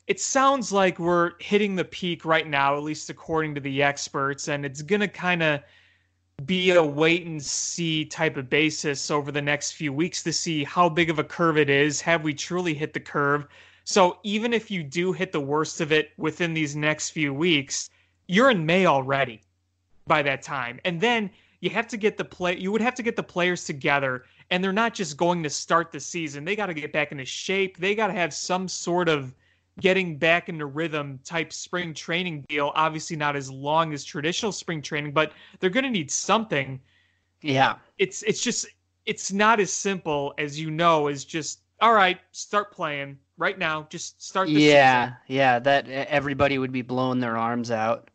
it 0.08 0.20
sounds 0.20 0.74
like 0.74 1.00
we're 1.00 1.32
hitting 1.40 1.78
the 1.78 1.86
peak 1.86 2.26
right 2.26 2.48
now, 2.48 2.76
at 2.76 2.84
least 2.84 3.10
according 3.10 3.56
to 3.56 3.62
the 3.62 3.82
experts, 3.82 4.50
and 4.50 4.66
it's 4.66 4.82
gonna 4.82 5.08
kind 5.08 5.42
of 5.42 5.62
be 6.46 6.72
a 6.72 6.84
wait 6.84 7.26
and 7.26 7.42
see 7.42 8.04
type 8.04 8.36
of 8.36 8.50
basis 8.50 9.10
over 9.10 9.32
the 9.32 9.42
next 9.42 9.74
few 9.74 9.94
weeks 9.94 10.24
to 10.24 10.34
see 10.34 10.66
how 10.66 10.90
big 10.90 11.10
of 11.10 11.20
a 11.20 11.24
curve 11.24 11.58
it 11.58 11.70
is. 11.70 12.02
Have 12.02 12.24
we 12.24 12.34
truly 12.34 12.74
hit 12.74 12.94
the 12.94 13.00
curve? 13.00 13.48
So 13.90 14.20
even 14.22 14.54
if 14.54 14.70
you 14.70 14.84
do 14.84 15.14
hit 15.14 15.32
the 15.32 15.40
worst 15.40 15.82
of 15.82 15.92
it 15.92 16.12
within 16.16 16.54
these 16.54 16.76
next 16.76 17.10
few 17.10 17.34
weeks, 17.34 17.90
you're 18.28 18.52
in 18.52 18.64
May 18.64 18.86
already 18.86 19.42
by 20.06 20.22
that 20.22 20.44
time. 20.44 20.80
And 20.86 21.02
then 21.02 21.32
you 21.62 21.72
have 21.72 21.88
to 21.88 21.98
get 21.98 22.16
the 22.16 22.24
play 22.24 22.56
you 22.56 22.72
would 22.72 22.82
have 22.82 22.94
to 22.94 23.02
get 23.02 23.16
the 23.16 23.24
players 23.24 23.66
together 23.66 24.26
and 24.52 24.64
they're 24.64 24.72
not 24.72 24.94
just 24.94 25.18
going 25.18 25.42
to 25.42 25.50
start 25.50 25.92
the 25.92 26.00
season. 26.00 26.46
They 26.46 26.56
got 26.56 26.68
to 26.68 26.76
get 26.76 26.94
back 26.94 27.12
into 27.12 27.26
shape. 27.26 27.78
They 27.78 27.96
got 27.96 28.08
to 28.08 28.14
have 28.14 28.32
some 28.32 28.68
sort 28.68 29.10
of 29.10 29.34
getting 29.82 30.20
back 30.20 30.50
into 30.50 30.68
rhythm 30.68 31.20
type 31.24 31.52
spring 31.52 31.96
training 31.96 32.46
deal. 32.48 32.72
Obviously 32.76 33.16
not 33.16 33.36
as 33.36 33.50
long 33.50 33.92
as 33.92 34.04
traditional 34.04 34.52
spring 34.52 34.84
training, 34.84 35.14
but 35.14 35.32
they're 35.60 35.72
going 35.72 35.84
to 35.84 35.90
need 35.90 36.12
something. 36.12 36.80
Yeah. 37.42 37.78
It's 37.98 38.22
it's 38.22 38.44
just 38.44 38.68
it's 39.08 39.34
not 39.34 39.60
as 39.60 39.74
simple 39.74 40.36
as 40.38 40.60
you 40.60 40.70
know 40.70 41.08
as 41.08 41.26
just 41.26 41.62
all 41.82 41.94
right, 41.94 42.20
start 42.32 42.72
playing 42.72 43.18
right 43.38 43.58
now. 43.58 43.88
Just 43.90 44.22
start 44.22 44.48
the 44.48 44.54
yeah, 44.54 45.06
season. 45.06 45.18
yeah. 45.28 45.60
That 45.60 45.90
everybody 45.90 46.58
would 46.58 46.72
be 46.72 46.82
blowing 46.82 47.20
their 47.20 47.38
arms 47.38 47.72
out. 47.72 48.10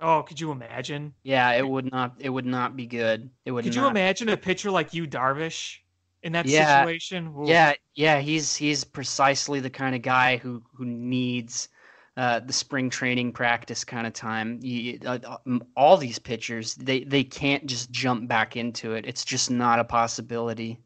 Oh, 0.00 0.22
could 0.22 0.40
you 0.40 0.52
imagine? 0.52 1.12
Yeah, 1.24 1.52
it 1.52 1.66
would 1.66 1.90
not. 1.90 2.14
It 2.18 2.30
would 2.30 2.46
not 2.46 2.76
be 2.76 2.86
good. 2.86 3.30
It 3.44 3.50
would. 3.50 3.64
Could 3.64 3.74
you 3.74 3.86
imagine 3.86 4.28
a 4.28 4.36
pitcher 4.36 4.70
like 4.70 4.94
Yu 4.94 5.06
Darvish, 5.06 5.78
in 6.22 6.32
that 6.32 6.46
Yeah. 6.46 6.80
situation? 6.80 7.34
Ooh. 7.36 7.48
Yeah, 7.48 7.74
yeah. 7.94 8.20
He's 8.20 8.54
he's 8.54 8.84
precisely 8.84 9.60
the 9.60 9.70
kind 9.70 9.94
of 9.94 10.02
guy 10.02 10.36
who 10.36 10.62
who 10.72 10.84
needs 10.84 11.68
uh, 12.16 12.40
the 12.40 12.52
spring 12.52 12.90
training 12.90 13.32
practice 13.32 13.84
kind 13.84 14.06
of 14.06 14.12
time. 14.12 14.58
You, 14.62 14.98
uh, 15.04 15.18
uh, 15.24 15.58
all 15.76 15.96
these 15.96 16.18
pitchers, 16.18 16.74
they 16.74 17.04
they 17.04 17.24
can't 17.24 17.66
just 17.66 17.90
jump 17.90 18.28
back 18.28 18.56
into 18.56 18.94
it. 18.94 19.06
It's 19.06 19.24
just 19.24 19.50
not 19.50 19.78
a 19.78 19.84
possibility. 19.84 20.80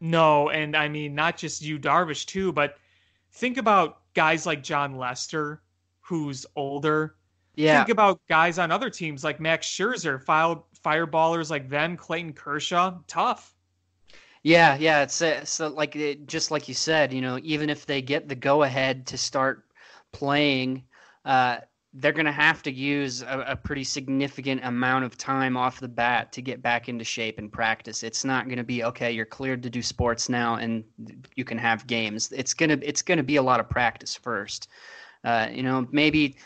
No, 0.00 0.48
and 0.50 0.76
I 0.76 0.88
mean 0.88 1.14
not 1.14 1.36
just 1.36 1.62
Yu 1.62 1.78
Darvish, 1.78 2.26
too, 2.26 2.52
but 2.52 2.76
think 3.32 3.58
about 3.58 4.00
guys 4.14 4.46
like 4.46 4.62
Jon 4.62 4.96
Lester, 4.96 5.62
who's 6.00 6.46
older. 6.56 7.16
Yeah, 7.56 7.78
Think 7.78 7.90
about 7.90 8.20
guys 8.28 8.58
on 8.58 8.70
other 8.70 8.88
teams 8.88 9.22
like 9.22 9.40
Max 9.40 9.66
Scherzer, 9.66 10.22
file, 10.22 10.66
fireballers 10.82 11.50
like 11.50 11.68
them, 11.68 11.96
Clayton 11.96 12.32
Kershaw. 12.32 12.98
Tough. 13.06 13.54
Yeah, 14.42 14.76
yeah, 14.76 15.02
it's 15.02 15.20
uh, 15.20 15.44
so 15.44 15.68
like 15.68 15.94
it, 15.96 16.26
just 16.26 16.50
like 16.50 16.68
you 16.68 16.74
said, 16.74 17.12
you 17.12 17.20
know, 17.20 17.38
even 17.42 17.68
if 17.68 17.84
they 17.84 18.00
get 18.00 18.28
the 18.28 18.34
go 18.34 18.62
ahead 18.62 19.06
to 19.08 19.18
start 19.18 19.64
playing, 20.12 20.84
uh, 21.26 21.58
they're 21.94 22.12
going 22.12 22.26
to 22.26 22.32
have 22.32 22.62
to 22.62 22.70
use 22.70 23.22
a, 23.22 23.44
a 23.48 23.56
pretty 23.56 23.82
significant 23.82 24.64
amount 24.64 25.04
of 25.04 25.16
time 25.16 25.56
off 25.56 25.80
the 25.80 25.88
bat 25.88 26.30
to 26.32 26.42
get 26.42 26.62
back 26.62 26.88
into 26.88 27.04
shape 27.04 27.38
and 27.38 27.52
practice. 27.52 28.02
It's 28.02 28.24
not 28.24 28.44
going 28.46 28.58
to 28.58 28.64
be 28.64 28.84
okay. 28.84 29.10
You're 29.10 29.26
cleared 29.26 29.62
to 29.64 29.70
do 29.70 29.82
sports 29.82 30.28
now, 30.28 30.54
and 30.54 30.84
you 31.34 31.44
can 31.44 31.58
have 31.58 31.86
games. 31.86 32.30
It's 32.32 32.54
gonna 32.54 32.78
it's 32.82 33.02
gonna 33.02 33.24
be 33.24 33.36
a 33.36 33.42
lot 33.42 33.58
of 33.58 33.68
practice 33.68 34.14
first. 34.14 34.68
Uh, 35.24 35.48
you 35.50 35.62
know, 35.62 35.86
maybe 35.90 36.36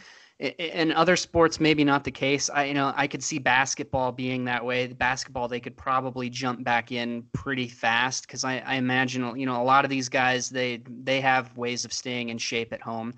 in 0.41 0.91
other 0.93 1.15
sports, 1.15 1.61
maybe 1.61 1.85
not 1.85 2.03
the 2.03 2.11
case. 2.11 2.51
I, 2.51 2.65
you 2.65 2.75
know, 2.75 2.93
I 2.97 3.07
could 3.07 3.23
see 3.23 3.39
basketball 3.39 4.11
being 4.11 4.45
that 4.47 4.65
way. 4.65 4.87
The 4.87 4.95
basketball, 4.95 5.47
they 5.47 5.61
could 5.61 5.77
probably 5.77 6.29
jump 6.29 6.65
back 6.65 6.91
in 6.91 7.23
pretty 7.33 7.69
fast 7.69 8.27
because 8.27 8.45
I, 8.45 8.59
I 8.67 8.75
imagine, 8.75 9.37
you 9.39 9.47
know, 9.47 9.63
a 9.63 9.63
lot 9.63 9.85
of 9.85 9.91
these 9.91 10.09
guys, 10.09 10.51
they 10.51 10.83
they 10.89 11.21
have 11.21 11.57
ways 11.57 11.85
of 11.85 11.93
staying 11.93 12.31
in 12.31 12.39
shape 12.39 12.73
at 12.73 12.81
home. 12.81 13.15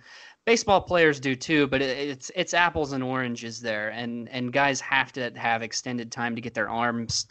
Baseball 0.47 0.81
players 0.81 1.21
do 1.21 1.37
too, 1.37 1.67
but 1.67 1.83
it's 1.83 2.31
it's 2.35 2.55
apples 2.55 2.93
and 2.93 3.03
oranges 3.05 3.61
there, 3.61 3.91
and 3.91 4.29
and 4.31 4.53
guys 4.53 4.81
have 4.81 5.13
to 5.13 5.31
have 5.37 5.63
extended 5.63 6.11
time 6.11 6.35
to 6.35 6.41
get 6.41 6.55
their 6.55 6.71
arms 6.71 7.27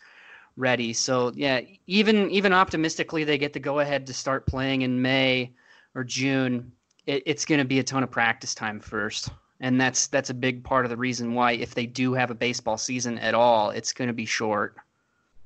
ready. 0.57 0.93
So 0.93 1.31
yeah, 1.33 1.61
even 1.87 2.29
even 2.29 2.53
optimistically, 2.53 3.23
they 3.23 3.37
get 3.37 3.53
the 3.53 3.59
go 3.59 3.79
ahead 3.79 4.05
to 4.07 4.13
start 4.13 4.45
playing 4.45 4.83
in 4.83 5.01
May 5.01 5.51
or 5.95 6.03
June. 6.03 6.71
It, 7.07 7.23
it's 7.25 7.45
going 7.45 7.59
to 7.59 7.65
be 7.65 7.79
a 7.79 7.83
ton 7.83 8.03
of 8.03 8.11
practice 8.11 8.53
time 8.53 8.79
first 8.79 9.29
and 9.59 9.79
that's 9.79 10.07
that's 10.07 10.31
a 10.31 10.33
big 10.33 10.63
part 10.63 10.85
of 10.85 10.89
the 10.89 10.97
reason 10.97 11.33
why 11.33 11.53
if 11.53 11.75
they 11.75 11.85
do 11.85 12.13
have 12.13 12.31
a 12.31 12.35
baseball 12.35 12.77
season 12.77 13.19
at 13.19 13.35
all 13.35 13.69
it's 13.69 13.93
going 13.93 14.07
to 14.07 14.13
be 14.13 14.25
short 14.25 14.75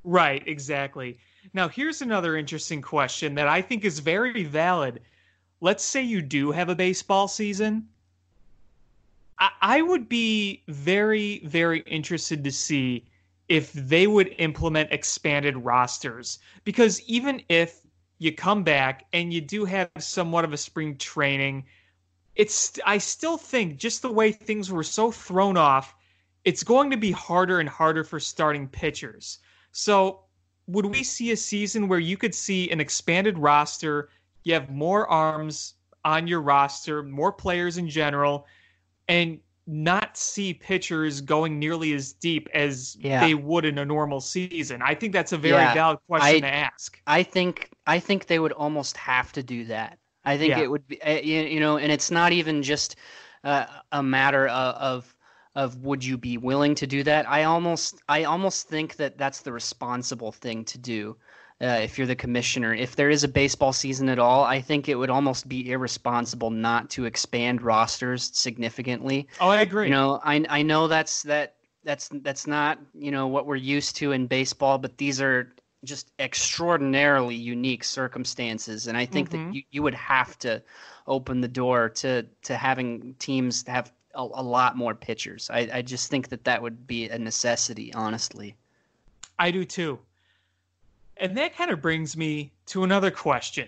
Right, 0.04 0.48
exactly. 0.48 1.20
Now, 1.54 1.68
here's 1.68 2.02
another 2.02 2.38
interesting 2.38 2.82
question 2.82 3.36
that 3.36 3.48
I 3.48 3.62
think 3.62 3.84
is 3.84 4.00
very 4.00 4.44
valid. 4.44 5.02
Let's 5.62 5.84
say 5.84 6.02
you 6.02 6.22
do 6.22 6.52
have 6.52 6.70
a 6.70 6.76
baseball 6.76 7.28
season. 7.28 7.88
I, 9.40 9.50
I 9.62 9.82
would 9.82 10.08
be 10.08 10.64
very, 10.68 11.40
very 11.46 11.82
interested 11.82 12.44
to 12.44 12.52
see 12.52 13.06
if 13.50 13.74
they 13.74 14.08
would 14.08 14.36
implement 14.38 14.92
expanded 14.92 15.58
rosters. 15.58 16.40
Because 16.64 17.02
even 17.02 17.42
if 17.50 17.82
you 18.20 18.32
come 18.34 18.64
back 18.64 19.06
and 19.12 19.34
you 19.34 19.42
do 19.42 19.66
have 19.66 19.90
somewhat 19.98 20.46
of 20.46 20.54
a 20.54 20.58
spring 20.58 20.98
training, 20.98 21.66
it's 22.36 22.80
I 22.86 23.00
still 23.00 23.38
think 23.38 23.78
just 23.78 24.02
the 24.02 24.12
way 24.12 24.32
things 24.32 24.72
were 24.72 24.84
so 24.84 25.12
thrown 25.12 25.58
off, 25.58 25.96
it's 26.46 26.64
going 26.64 26.92
to 26.92 26.98
be 26.98 27.12
harder 27.12 27.60
and 27.60 27.68
harder 27.68 28.04
for 28.04 28.20
starting 28.20 28.68
pitchers. 28.68 29.40
So, 29.72 30.22
would 30.68 30.86
we 30.86 31.04
see 31.04 31.32
a 31.32 31.38
season 31.38 31.88
where 31.88 32.00
you 32.00 32.16
could 32.16 32.36
see 32.36 32.70
an 32.70 32.80
expanded 32.80 33.38
roster? 33.38 34.10
You 34.50 34.56
have 34.56 34.72
more 34.72 35.08
arms 35.08 35.76
on 36.04 36.26
your 36.26 36.42
roster, 36.42 37.04
more 37.04 37.32
players 37.32 37.78
in 37.78 37.88
general, 37.88 38.48
and 39.08 39.40
not 39.68 40.18
see 40.18 40.56
pitchers 40.56 41.22
going 41.22 41.60
nearly 41.60 41.94
as 41.94 42.14
deep 42.14 42.50
as 42.56 42.98
Yeah. 43.00 43.20
they 43.20 43.36
would 43.36 43.64
in 43.64 43.78
a 43.78 43.86
normal 43.86 44.20
season. 44.20 44.82
I 44.82 44.96
think 44.96 45.14
that's 45.14 45.34
a 45.34 45.38
very 45.38 45.54
Yeah, 45.62 45.76
valid 45.76 46.00
question 46.08 46.38
I- 46.44 46.50
to 46.50 46.52
ask. 46.52 47.00
i 47.06 47.22
think 47.22 47.70
i 47.86 48.00
think 48.00 48.26
they 48.26 48.40
would 48.40 48.54
almost 48.54 48.98
have 48.98 49.32
to 49.34 49.44
do 49.44 49.66
that 49.66 50.00
i 50.26 50.36
think 50.36 50.50
Yeah. 50.52 50.62
it 50.62 50.72
would 50.72 50.88
be 50.88 51.00
you, 51.06 51.42
you 51.42 51.60
know 51.60 51.78
and 51.78 51.92
it's 51.92 52.10
not 52.10 52.32
even 52.32 52.64
just 52.64 52.96
uh, 53.44 53.66
a 53.92 54.02
matter 54.02 54.48
of, 54.48 54.76
of 54.76 55.16
of 55.56 55.76
would 55.84 56.04
you 56.04 56.18
be 56.18 56.38
willing 56.38 56.74
to 56.76 56.88
do 56.88 57.04
that 57.04 57.30
i 57.30 57.44
almost 57.44 58.02
i 58.10 58.24
almost 58.24 58.68
think 58.68 58.96
that 58.96 59.18
that's 59.20 59.42
the 59.42 59.52
responsible 59.52 60.32
thing 60.32 60.66
to 60.66 60.80
do 60.80 61.16
uh, 61.62 61.80
if 61.84 61.98
you're 61.98 62.08
the 62.08 62.16
commissioner 62.16 62.74
if 62.74 62.96
there 62.96 63.10
is 63.10 63.24
a 63.24 63.28
baseball 63.28 63.74
season 63.74 64.10
at 64.10 64.20
all 64.20 64.44
i 64.44 64.62
think 64.62 64.88
it 64.88 64.96
would 64.96 65.10
almost 65.10 65.48
be 65.48 65.72
irresponsible 65.72 66.50
not 66.50 66.90
to 66.90 67.06
expand 67.06 67.62
rosters 67.62 68.32
significantly 68.34 69.28
Oh, 69.40 69.50
I 69.50 69.62
agree. 69.62 69.88
You 69.88 69.92
know, 69.92 70.20
I 70.24 70.46
I 70.50 70.62
know 70.62 70.88
that's 70.88 71.24
that 71.24 71.56
that's 71.84 72.10
that's 72.22 72.48
not 72.48 72.80
you 72.94 73.12
know 73.12 73.28
what 73.28 73.46
we're 73.46 73.56
used 73.56 73.96
to 73.98 74.12
in 74.12 74.28
baseball, 74.28 74.78
but 74.78 74.98
these 74.98 75.22
are 75.22 75.54
just 75.86 76.12
extraordinarily 76.20 77.36
unique 77.36 77.84
circumstances, 77.84 78.88
and 78.88 78.98
I 78.98 79.06
think 79.06 79.30
Mhm. 79.30 79.32
that 79.32 79.54
you, 79.54 79.64
you 79.72 79.84
would 79.84 79.96
have 79.96 80.38
to 80.40 80.62
open 81.08 81.42
the 81.42 81.48
door 81.48 81.90
to 81.90 82.24
to 82.44 82.56
having 82.58 83.16
teams 83.20 83.66
have 83.68 83.92
a, 84.16 84.22
a 84.22 84.44
lot 84.44 84.76
more 84.78 84.96
pitchers. 84.96 85.50
I, 85.50 85.70
I 85.74 85.82
just 85.82 86.10
think 86.10 86.30
that 86.30 86.44
that 86.46 86.62
would 86.62 86.86
be 86.88 87.10
a 87.10 87.18
necessity, 87.20 87.94
honestly. 87.94 88.56
I 89.40 89.50
do 89.50 89.66
too. 89.66 90.00
And 91.20 91.38
that 91.38 91.56
kind 91.56 91.70
of 91.70 91.82
brings 91.82 92.16
me 92.16 92.54
to 92.68 92.84
another 92.84 93.12
question. 93.12 93.68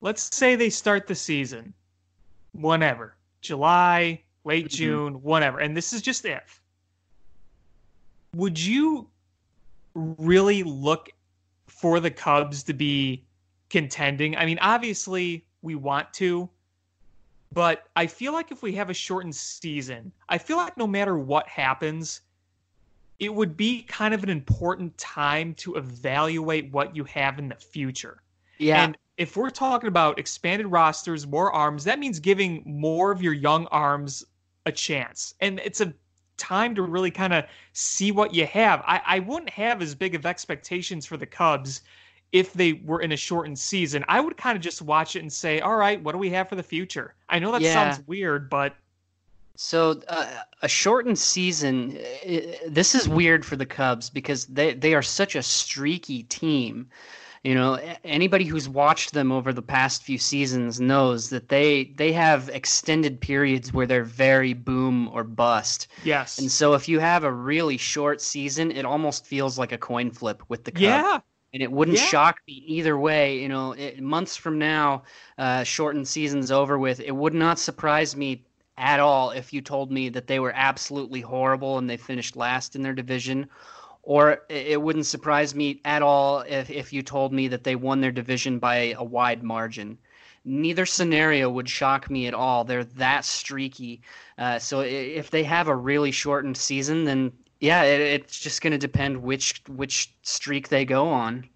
Let's 0.00 0.34
say 0.34 0.56
they 0.56 0.70
start 0.70 1.06
the 1.06 1.14
season 1.14 1.72
whenever, 2.52 3.16
July, 3.40 4.22
late 4.44 4.66
Mhm. 4.66 4.70
June, 4.70 5.22
whatever. 5.22 5.60
And 5.60 5.76
this 5.76 5.92
is 5.92 6.02
just 6.02 6.24
if. 6.24 6.60
Would 8.34 8.58
you 8.58 9.08
really 9.94 10.62
look 10.62 11.10
for 11.68 12.00
the 12.00 12.10
Cubs 12.10 12.64
to 12.64 12.72
be 12.72 13.24
contending? 13.68 14.36
I 14.36 14.46
mean, 14.46 14.58
obviously 14.60 15.46
we 15.62 15.76
want 15.76 16.12
to, 16.14 16.48
but 17.52 17.88
I 17.94 18.06
feel 18.06 18.32
like 18.32 18.50
if 18.50 18.62
we 18.62 18.72
have 18.74 18.90
a 18.90 18.94
shortened 18.94 19.36
season, 19.36 20.12
I 20.28 20.38
feel 20.38 20.56
like 20.56 20.76
no 20.76 20.86
matter 20.86 21.18
what 21.18 21.48
happens, 21.48 22.22
it 23.20 23.34
would 23.34 23.56
be 23.56 23.82
kind 23.82 24.14
of 24.14 24.22
an 24.24 24.30
important 24.30 24.96
time 24.98 25.54
to 25.54 25.76
evaluate 25.76 26.72
what 26.72 26.96
you 26.96 27.04
have 27.04 27.38
in 27.38 27.48
the 27.48 27.56
future. 27.56 28.22
Yeah, 28.58 28.90
And 28.90 28.96
if 29.18 29.36
we're 29.36 29.50
talking 29.50 29.88
about 29.88 30.18
expanded 30.18 30.66
rosters, 30.68 31.26
more 31.26 31.52
arms, 31.52 31.84
that 31.84 31.98
means 31.98 32.18
giving 32.20 32.62
more 32.66 33.12
of 33.12 33.22
your 33.22 33.34
young 33.34 33.66
arms 33.68 34.24
a 34.66 34.72
chance. 34.72 35.34
And 35.40 35.60
it's 35.60 35.80
a 35.80 35.94
time 36.38 36.74
to 36.76 36.82
really 36.82 37.10
kind 37.10 37.34
of 37.34 37.44
see 37.74 38.12
what 38.12 38.34
you 38.34 38.46
have. 38.46 38.82
I, 38.86 39.02
I 39.06 39.18
wouldn't 39.20 39.50
have 39.50 39.82
as 39.82 39.94
big 39.94 40.14
of 40.14 40.24
expectations 40.26 41.04
for 41.06 41.16
the 41.18 41.26
Cubs 41.26 41.82
if 42.32 42.52
they 42.54 42.74
were 42.74 43.02
in 43.02 43.12
a 43.12 43.16
shortened 43.16 43.58
season. 43.58 44.04
I 44.08 44.20
would 44.20 44.36
kind 44.36 44.56
of 44.56 44.62
just 44.62 44.82
watch 44.82 45.16
it 45.16 45.20
and 45.20 45.32
say, 45.32 45.60
all 45.60 45.76
right, 45.76 46.02
what 46.02 46.12
do 46.12 46.18
we 46.18 46.30
have 46.30 46.48
for 46.48 46.56
the 46.56 46.62
future? 46.62 47.14
I 47.28 47.38
know 47.38 47.52
that 47.52 47.66
Yeah. 47.66 47.66
sounds 47.66 48.00
weird, 48.06 48.48
but 48.48 48.76
So 49.62 50.00
uh, 50.08 50.26
a 50.62 50.68
shortened 50.68 51.18
season. 51.18 51.98
this 52.66 52.94
is 52.94 53.06
weird 53.06 53.44
for 53.44 53.56
the 53.56 53.66
Cubs 53.66 54.08
because 54.08 54.46
they 54.46 54.72
they 54.72 54.94
are 54.94 55.02
such 55.02 55.34
a 55.34 55.42
streaky 55.42 56.22
team. 56.22 56.88
You 57.44 57.54
know, 57.54 57.78
anybody 58.02 58.46
who's 58.46 58.70
watched 58.70 59.12
them 59.12 59.30
over 59.30 59.52
the 59.52 59.60
past 59.60 60.02
few 60.02 60.16
seasons 60.16 60.80
knows 60.80 61.28
that 61.28 61.50
they 61.50 61.92
they 61.96 62.10
have 62.12 62.48
extended 62.48 63.20
periods 63.20 63.70
where 63.70 63.86
they're 63.86 64.02
very 64.02 64.54
boom 64.54 65.10
or 65.12 65.24
bust. 65.24 65.88
Yes. 66.04 66.38
And 66.38 66.50
so 66.50 66.72
if 66.72 66.88
you 66.88 66.98
have 66.98 67.24
a 67.24 67.32
really 67.32 67.76
short 67.76 68.22
season, 68.22 68.70
it 68.70 68.86
almost 68.86 69.26
feels 69.26 69.58
like 69.58 69.72
a 69.72 69.78
coin 69.78 70.10
flip 70.10 70.42
with 70.48 70.64
the 70.64 70.72
Cubs. 70.72 70.82
Yeah. 70.84 71.20
And 71.52 71.62
it 71.62 71.70
wouldn't 71.70 71.98
Yeah. 71.98 72.06
shock 72.06 72.38
me 72.48 72.64
either 72.66 72.96
way. 72.96 73.38
You 73.40 73.48
know, 73.48 73.72
it, 73.72 74.00
months 74.00 74.36
from 74.36 74.58
now, 74.58 75.02
uh, 75.36 75.64
shortened 75.64 76.08
season's 76.08 76.50
over 76.50 76.78
with. 76.78 77.00
It 77.00 77.14
would 77.14 77.34
not 77.34 77.58
surprise 77.58 78.16
me 78.16 78.46
at 78.80 78.98
all 78.98 79.30
if 79.30 79.52
you 79.52 79.60
told 79.60 79.92
me 79.92 80.08
that 80.08 80.26
they 80.26 80.40
were 80.40 80.52
absolutely 80.56 81.20
horrible 81.20 81.78
and 81.78 81.88
they 81.88 81.98
finished 81.98 82.34
last 82.34 82.74
in 82.74 82.82
their 82.82 82.94
division. 82.94 83.48
Or 84.02 84.42
it 84.48 84.80
wouldn't 84.80 85.06
surprise 85.06 85.54
me 85.54 85.80
at 85.84 86.00
all 86.02 86.40
if, 86.40 86.70
if 86.70 86.92
you 86.92 87.02
told 87.02 87.32
me 87.32 87.46
that 87.48 87.62
they 87.62 87.76
won 87.76 88.00
their 88.00 88.10
division 88.10 88.58
by 88.58 88.94
a 88.96 89.04
wide 89.04 89.42
margin. 89.42 89.98
Neither 90.46 90.86
scenario 90.86 91.50
would 91.50 91.68
shock 91.68 92.10
me 92.10 92.26
at 92.26 92.32
all. 92.32 92.64
They're 92.64 92.84
that 92.84 93.26
streaky. 93.26 94.00
Uh, 94.38 94.58
so 94.58 94.80
if 94.80 95.30
they 95.30 95.44
have 95.44 95.68
a 95.68 95.76
really 95.76 96.10
shortened 96.10 96.56
season, 96.56 97.04
then 97.04 97.30
yeah, 97.60 97.82
it, 97.82 98.00
it's 98.00 98.40
just 98.40 98.62
going 98.62 98.72
to 98.72 98.78
depend 98.78 99.22
which 99.22 99.62
which 99.68 100.10
streak 100.22 100.68
they 100.70 100.86
go 100.86 101.08
on. 101.08 101.46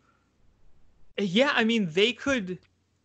Yeah, 1.19 1.53
I 1.55 1.65
mean 1.65 1.89
they 1.91 2.13
could 2.13 2.59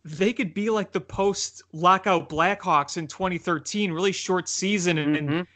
they 0.04 0.32
could 0.32 0.54
be 0.54 0.70
like 0.70 0.92
the 0.92 1.00
post 1.00 1.62
lockout 1.72 2.28
Blackhawks 2.28 2.96
in 2.96 3.06
2013, 3.06 3.92
really 3.92 4.12
short 4.12 4.48
season 4.48 4.98
and, 4.98 5.16
and 5.16 5.28
Mhm. 5.30 5.46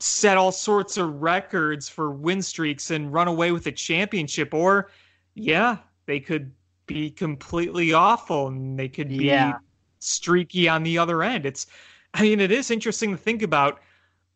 set 0.00 0.36
all 0.36 0.52
sorts 0.52 0.96
of 0.96 1.22
records 1.22 1.88
for 1.88 2.10
win 2.10 2.42
streaks 2.42 2.90
and 2.90 3.12
run 3.12 3.28
away 3.28 3.52
with 3.52 3.66
a 3.66 3.72
championship 3.72 4.54
or 4.54 4.90
yeah, 5.34 5.78
they 6.06 6.20
could 6.20 6.52
be 6.86 7.10
completely 7.10 7.92
awful 7.92 8.48
and 8.48 8.78
they 8.78 8.88
could 8.88 9.08
be 9.08 9.26
Yeah. 9.26 9.58
streaky 10.00 10.68
on 10.68 10.82
the 10.82 10.98
other 10.98 11.22
end. 11.22 11.46
It's 11.46 11.66
I 12.14 12.22
mean 12.22 12.40
it 12.40 12.50
is 12.52 12.70
interesting 12.70 13.10
to 13.12 13.16
think 13.16 13.42
about. 13.42 13.80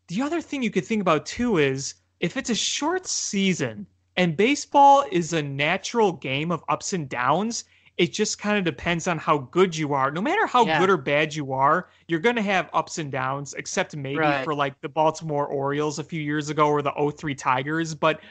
The 0.07 0.21
other 0.21 0.41
thing 0.41 0.63
you 0.63 0.71
could 0.71 0.85
think 0.85 1.01
about 1.01 1.25
too 1.25 1.57
is 1.57 1.95
if 2.19 2.37
it's 2.37 2.49
a 2.49 2.55
short 2.55 3.07
season 3.07 3.87
and 4.17 4.37
baseball 4.37 5.05
is 5.11 5.33
a 5.33 5.41
natural 5.41 6.11
game 6.13 6.51
of 6.51 6.63
ups 6.69 6.93
and 6.93 7.09
downs, 7.09 7.65
it 7.97 8.11
just 8.11 8.39
kind 8.39 8.57
of 8.57 8.63
depends 8.63 9.07
on 9.07 9.17
how 9.19 9.37
good 9.37 9.75
you 9.77 9.93
are. 9.93 10.09
No 10.09 10.21
matter 10.21 10.47
how 10.47 10.65
Yeah. 10.65 10.79
good 10.79 10.89
or 10.89 10.97
bad 10.97 11.35
you 11.35 11.53
are, 11.53 11.89
you're 12.07 12.19
going 12.19 12.35
to 12.35 12.41
have 12.41 12.69
ups 12.73 12.97
and 12.97 13.11
downs, 13.11 13.53
except 13.53 13.95
maybe 13.95 14.17
Right. 14.17 14.43
for 14.43 14.55
like 14.55 14.79
the 14.81 14.89
Baltimore 14.89 15.45
Orioles 15.47 15.99
a 15.99 16.03
few 16.03 16.21
years 16.21 16.49
ago 16.49 16.67
or 16.67 16.81
the 16.81 16.91
03 16.91 17.35
Tigers. 17.35 17.93
But 17.93 18.21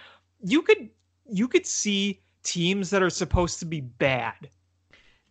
you 0.43 0.63
could 0.63 0.89
you 1.31 1.47
could 1.49 1.65
see 1.67 2.21
teams 2.43 2.91
that 2.91 3.03
are 3.03 3.09
supposed 3.11 3.61
to 3.61 3.65
be 3.65 3.81
bad 3.81 4.51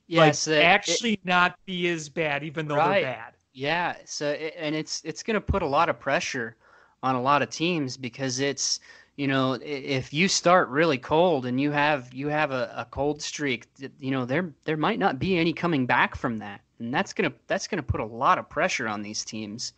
Yes, 0.08 0.48
like 0.48 0.56
it- 0.56 0.60
it- 0.60 0.64
actually 0.64 1.20
not 1.26 1.56
be 1.66 1.88
as 1.90 2.10
bad, 2.10 2.44
even 2.44 2.68
though 2.68 2.78
Right. 2.78 3.02
they're 3.04 3.14
bad. 3.14 3.34
Yeah, 3.54 3.96
so 4.06 4.30
it, 4.30 4.54
and 4.58 4.74
it's 4.76 5.02
it's 5.04 5.24
going 5.24 5.36
to 5.36 5.42
put 5.42 5.62
a 5.62 5.68
lot 5.68 5.90
of 5.90 6.00
pressure 6.00 6.56
on 7.04 7.16
a 7.16 7.22
lot 7.22 7.42
of 7.42 7.50
teams 7.50 7.98
because 7.98 8.40
it's 8.40 8.80
you 9.22 9.28
know 9.28 9.54
if 9.62 10.12
you 10.12 10.28
start 10.28 10.68
really 10.70 10.98
cold 10.98 11.46
and 11.46 11.62
you 11.62 11.70
have 11.70 12.12
you 12.12 12.28
have 12.30 12.50
a, 12.50 12.74
a 12.76 12.86
cold 12.86 13.22
streak, 13.22 13.68
you 14.00 14.10
know 14.10 14.26
there 14.26 14.52
there 14.66 14.78
might 14.78 14.98
not 14.98 15.20
be 15.20 15.38
any 15.38 15.54
coming 15.54 15.86
back 15.86 16.16
from 16.16 16.40
that, 16.40 16.62
and 16.80 16.92
that's 16.92 17.14
gonna 17.14 17.32
that's 17.46 17.68
gonna 17.68 17.84
put 17.84 18.00
a 18.00 18.06
lot 18.06 18.40
of 18.40 18.50
pressure 18.50 18.88
on 18.88 19.04
these 19.04 19.24
teams, 19.24 19.74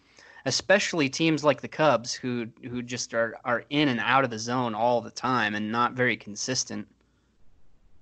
especially 0.46 1.10
teams 1.10 1.44
like 1.44 1.60
the 1.60 1.68
Cubs 1.68 2.14
who 2.14 2.48
who 2.70 2.82
just 2.82 3.14
are 3.14 3.36
are 3.44 3.66
in 3.70 3.90
and 3.90 4.00
out 4.00 4.24
of 4.24 4.30
the 4.30 4.40
zone 4.40 4.74
all 4.74 5.02
the 5.02 5.12
time 5.12 5.56
and 5.56 5.70
not 5.70 5.92
very 5.92 6.16
consistent. 6.16 6.88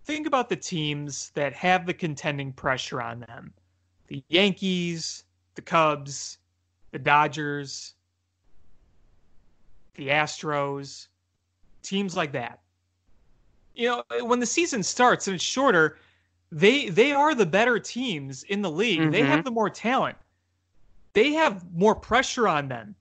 Think 0.05 0.27
about 0.27 0.47
the 0.47 0.55
teams 0.55 1.31
that 1.33 1.53
have 1.53 1.87
the 1.87 1.93
contending 1.95 2.53
pressure 2.53 3.01
on 3.01 3.21
them. 3.21 3.51
The 4.09 4.23
Yankees, 4.29 5.23
the 5.55 5.63
Cubs, 5.63 6.37
the 6.91 6.99
Dodgers, 6.99 7.95
the 9.95 10.09
Astros, 10.09 11.07
teams 11.81 12.15
like 12.15 12.31
that. 12.33 12.59
You 13.73 13.87
know, 13.87 14.25
when 14.25 14.39
the 14.39 14.45
season 14.45 14.83
starts 14.83 15.27
and 15.27 15.35
it's 15.35 15.43
shorter, 15.43 15.97
they 16.51 16.89
they 16.89 17.11
are 17.13 17.33
the 17.33 17.45
better 17.45 17.79
teams 17.79 18.43
in 18.43 18.61
the 18.61 18.69
league. 18.71 19.11
They 19.11 19.21
Mhm. 19.21 19.27
have 19.27 19.43
the 19.43 19.51
more 19.51 19.69
talent. 19.69 20.17
They 21.13 21.33
have 21.33 21.71
more 21.73 21.95
pressure 21.95 22.47
on 22.47 22.67
them. 22.67 22.95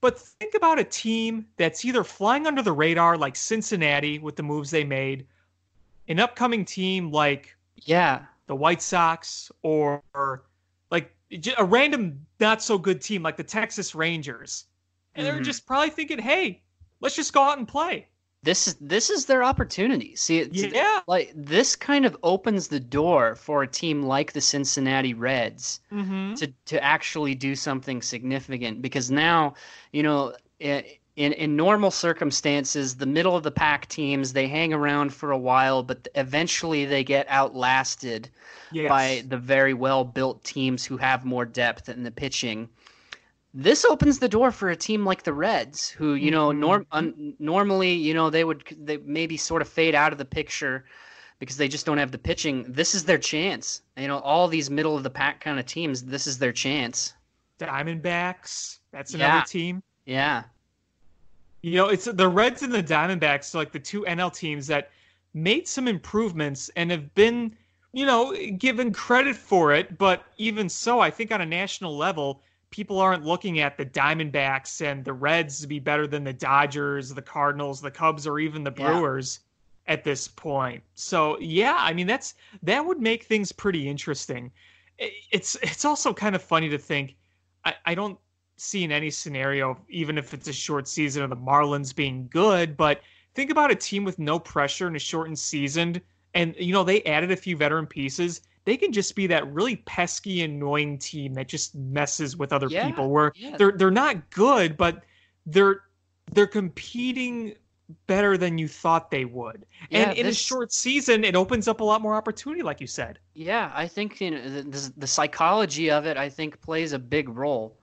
But 0.00 0.18
think 0.18 0.54
about 0.54 0.78
a 0.78 0.84
team 0.84 1.46
that's 1.56 1.84
either 1.84 2.04
flying 2.04 2.46
under 2.46 2.62
the 2.62 2.72
radar 2.72 3.16
like 3.16 3.34
Cincinnati 3.36 4.18
with 4.18 4.36
the 4.36 4.42
moves 4.42 4.70
they 4.70 4.84
made, 4.84 5.26
an 6.08 6.20
upcoming 6.20 6.64
team 6.64 7.10
like 7.10 7.56
Yeah, 7.84 8.26
the 8.46 8.54
White 8.56 8.82
Sox 8.82 9.50
or, 9.62 10.02
or 10.14 10.44
like 10.90 11.14
a 11.56 11.64
random 11.64 12.24
not 12.40 12.62
so 12.62 12.78
good 12.78 13.00
team 13.00 13.22
like 13.22 13.36
the 13.36 13.44
Texas 13.44 13.94
Rangers. 13.94 14.66
And 15.14 15.26
they're 15.26 15.40
Mhm. 15.40 15.44
just 15.44 15.66
probably 15.66 15.90
thinking, 15.90 16.18
"Hey, 16.18 16.62
let's 17.00 17.16
just 17.16 17.32
go 17.32 17.42
out 17.42 17.58
and 17.58 17.66
play." 17.66 18.08
This 18.46 18.68
is 18.68 18.74
this 18.80 19.10
is 19.10 19.26
their 19.26 19.42
opportunity. 19.44 20.16
See, 20.16 20.38
it's, 20.40 20.62
Yeah. 20.62 21.00
like 21.06 21.32
this 21.34 21.76
kind 21.76 22.04
of 22.06 22.16
opens 22.22 22.68
the 22.68 22.80
door 22.80 23.34
for 23.34 23.62
a 23.62 23.68
team 23.68 24.02
like 24.04 24.32
the 24.32 24.40
Cincinnati 24.40 25.14
Reds 25.14 25.80
Mm-hmm. 25.92 26.34
to 26.34 26.46
to 26.72 26.82
actually 26.82 27.34
do 27.34 27.54
something 27.56 28.02
significant 28.02 28.80
because 28.82 29.10
now, 29.10 29.54
you 29.92 30.02
know, 30.02 30.34
i- 30.62 30.98
in 31.16 31.32
in 31.32 31.56
normal 31.56 31.90
circumstances, 31.90 32.96
the 32.96 33.06
middle 33.06 33.36
of 33.36 33.42
the 33.42 33.50
pack 33.50 33.88
teams 33.88 34.32
they 34.32 34.46
hang 34.48 34.72
around 34.72 35.12
for 35.14 35.30
a 35.32 35.38
while, 35.38 35.82
but 35.82 36.08
eventually 36.14 36.84
they 36.84 37.02
get 37.04 37.26
outlasted 37.28 38.28
Yes. 38.70 38.88
by 38.88 39.24
the 39.28 39.38
very 39.38 39.74
well 39.74 40.04
built 40.04 40.44
teams 40.44 40.84
who 40.84 40.96
have 40.98 41.24
more 41.24 41.44
depth 41.46 41.88
in 41.88 42.02
the 42.04 42.10
pitching. 42.10 42.68
This 43.58 43.86
opens 43.86 44.18
the 44.18 44.28
door 44.28 44.50
for 44.52 44.68
a 44.68 44.76
team 44.76 45.06
like 45.06 45.22
the 45.22 45.32
Reds, 45.32 45.88
who 45.88 46.12
you 46.12 46.30
know 46.30 46.50
mm-hmm, 46.50 46.60
norm 46.60 46.82
mm-hmm. 46.82 46.96
un- 46.98 47.34
normally 47.38 47.94
you 47.94 48.12
know 48.12 48.28
they 48.28 48.44
would 48.44 48.62
they 48.78 48.98
maybe 48.98 49.38
sort 49.38 49.62
of 49.62 49.68
fade 49.68 49.94
out 49.94 50.12
of 50.12 50.18
the 50.18 50.26
picture 50.26 50.84
because 51.38 51.56
they 51.56 51.66
just 51.66 51.86
don't 51.86 51.96
have 51.96 52.12
the 52.12 52.18
pitching. 52.18 52.64
This 52.68 52.94
is 52.94 53.04
their 53.04 53.16
chance. 53.16 53.80
You 53.96 54.08
know, 54.08 54.18
all 54.18 54.46
these 54.46 54.68
middle 54.70 54.94
of 54.94 55.02
the 55.04 55.10
pack 55.10 55.40
kind 55.40 55.58
of 55.58 55.64
teams, 55.64 56.02
this 56.04 56.26
is 56.26 56.38
their 56.38 56.52
chance. 56.52 57.14
Diamondbacks. 57.58 58.78
That's 58.92 59.14
another 59.14 59.38
Yeah. 59.38 59.44
team. 59.44 59.82
Yeah, 60.04 60.44
You 61.62 61.72
know, 61.76 61.88
it's 61.88 62.04
the 62.04 62.28
Reds 62.28 62.62
and 62.62 62.72
the 62.72 62.82
Diamondbacks, 62.82 63.54
like 63.54 63.72
the 63.72 63.80
two 63.80 64.04
NL 64.06 64.30
teams 64.30 64.66
that 64.68 64.90
made 65.34 65.66
some 65.66 65.88
improvements 65.88 66.70
and 66.76 66.90
have 66.90 67.14
been, 67.14 67.56
you 67.92 68.06
know, 68.06 68.34
given 68.58 68.92
credit 68.92 69.34
for 69.34 69.72
it. 69.72 69.98
But 69.98 70.24
even 70.36 70.68
so, 70.68 71.00
I 71.00 71.10
think 71.10 71.32
on 71.32 71.40
a 71.40 71.46
national 71.46 71.96
level, 71.96 72.42
people 72.70 72.98
aren't 73.00 73.24
looking 73.24 73.60
at 73.60 73.76
the 73.76 73.86
Diamondbacks 73.86 74.80
and 74.84 75.04
the 75.04 75.12
Reds 75.12 75.60
to 75.60 75.66
be 75.66 75.78
better 75.78 76.06
than 76.06 76.24
the 76.24 76.32
Dodgers, 76.32 77.10
the 77.14 77.22
Cardinals, 77.22 77.80
the 77.80 77.90
Cubs, 77.90 78.26
or 78.26 78.38
even 78.38 78.64
the 78.64 78.74
Yeah. 78.76 78.92
Brewers 78.92 79.40
at 79.86 80.04
this 80.04 80.26
point. 80.28 80.82
So 80.94 81.38
yeah, 81.38 81.76
I 81.78 81.92
mean 81.92 82.06
that's 82.06 82.34
that 82.62 82.84
would 82.84 83.00
make 83.00 83.24
things 83.24 83.52
pretty 83.52 83.88
interesting. 83.88 84.50
It's 84.98 85.56
it's 85.62 85.84
also 85.84 86.12
kind 86.12 86.34
of 86.34 86.42
funny 86.42 86.68
to 86.68 86.78
think. 86.78 87.14
I, 87.64 87.74
I 87.84 87.94
don't 87.94 88.18
see 88.56 88.84
in 88.84 88.92
any 88.92 89.10
scenario, 89.10 89.78
even 89.88 90.18
if 90.18 90.32
it's 90.32 90.48
a 90.48 90.52
short 90.52 90.88
season 90.88 91.22
of 91.22 91.30
the 91.30 91.36
Marlins 91.36 91.94
being 91.94 92.28
good. 92.28 92.76
But 92.76 93.00
think 93.34 93.50
about 93.50 93.70
a 93.70 93.74
team 93.74 94.04
with 94.04 94.18
no 94.18 94.38
pressure 94.38 94.86
and 94.86 94.96
a 94.96 95.00
shortened 95.00 95.38
season, 95.38 96.00
and 96.34 96.54
you 96.58 96.72
know 96.72 96.84
they 96.84 97.02
added 97.04 97.30
a 97.30 97.36
few 97.36 97.56
veteran 97.56 97.86
pieces. 97.86 98.40
They 98.66 98.76
can 98.76 98.92
just 98.92 99.14
be 99.16 99.26
that 99.28 99.50
really 99.52 99.76
pesky, 99.76 100.42
annoying 100.42 100.98
team 100.98 101.34
that 101.34 101.48
just 101.48 101.74
messes 101.74 102.36
with 102.36 102.52
other 102.52 102.68
Yeah, 102.68 102.86
people. 102.86 103.10
Where 103.10 103.32
yeah. 103.36 103.56
they're 103.56 103.72
they're 103.72 103.90
not 103.90 104.30
good, 104.30 104.76
but 104.76 105.04
they're 105.46 105.82
they're 106.32 106.46
competing 106.46 107.54
better 108.06 108.36
than 108.36 108.58
you 108.58 108.68
thought 108.68 109.10
they 109.10 109.24
would. 109.24 109.64
Yeah, 109.90 110.10
and 110.10 110.18
in 110.18 110.26
a 110.26 110.34
short 110.34 110.72
season, 110.72 111.24
it 111.24 111.36
opens 111.36 111.68
up 111.68 111.80
a 111.80 111.84
lot 111.84 112.02
more 112.02 112.16
opportunity, 112.16 112.62
like 112.62 112.80
you 112.80 112.86
said. 112.86 113.18
Yeah, 113.34 113.70
I 113.74 113.86
think 113.88 114.20
you 114.20 114.32
know 114.32 114.42
the, 114.48 114.62
the 114.62 114.92
the 114.98 115.06
psychology 115.06 115.90
of 115.90 116.06
it. 116.06 116.16
I 116.16 116.28
think 116.28 116.60
plays 116.60 116.92
a 116.92 116.98
big 116.98 117.28
role 117.28 117.76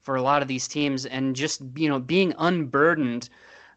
for 0.00 0.16
a 0.16 0.22
lot 0.22 0.42
of 0.42 0.48
these 0.48 0.68
teams, 0.68 1.06
and 1.06 1.34
just 1.34 1.62
you 1.76 1.88
know 1.88 1.98
being 1.98 2.34
unburdened 2.38 3.28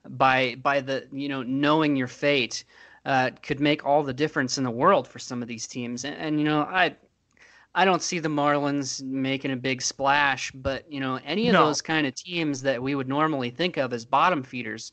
by 0.08 0.56
by 0.62 0.82
the 0.82 1.08
you 1.12 1.30
know 1.30 1.44
knowing 1.44 1.96
your 1.96 2.08
fate 2.08 2.64
uh, 3.06 3.32
could 3.42 3.60
make 3.60 3.86
all 3.86 4.04
the 4.04 4.14
difference 4.14 4.58
in 4.58 4.64
the 4.64 4.72
world 4.72 5.08
for 5.08 5.20
some 5.20 5.42
of 5.42 5.48
these 5.48 5.68
teams. 5.68 6.06
And, 6.06 6.16
and 6.16 6.40
you 6.40 6.46
know 6.46 6.62
I 6.62 6.96
I 7.76 7.86
don't 7.86 8.02
see 8.02 8.20
the 8.20 8.30
Marlins 8.30 9.02
making 9.04 9.52
a 9.52 9.56
big 9.58 9.82
splash, 9.82 10.52
but 10.52 10.92
you 10.92 11.00
know 11.00 11.20
any 11.26 11.50
of 11.50 11.58
No. 11.58 11.58
those 11.58 11.82
kind 11.82 12.08
of 12.08 12.16
teams 12.16 12.62
that 12.64 12.82
we 12.82 12.96
would 12.96 13.08
normally 13.10 13.50
think 13.50 13.78
of 13.78 13.94
as 13.94 14.06
bottom 14.06 14.44
feeders. 14.44 14.92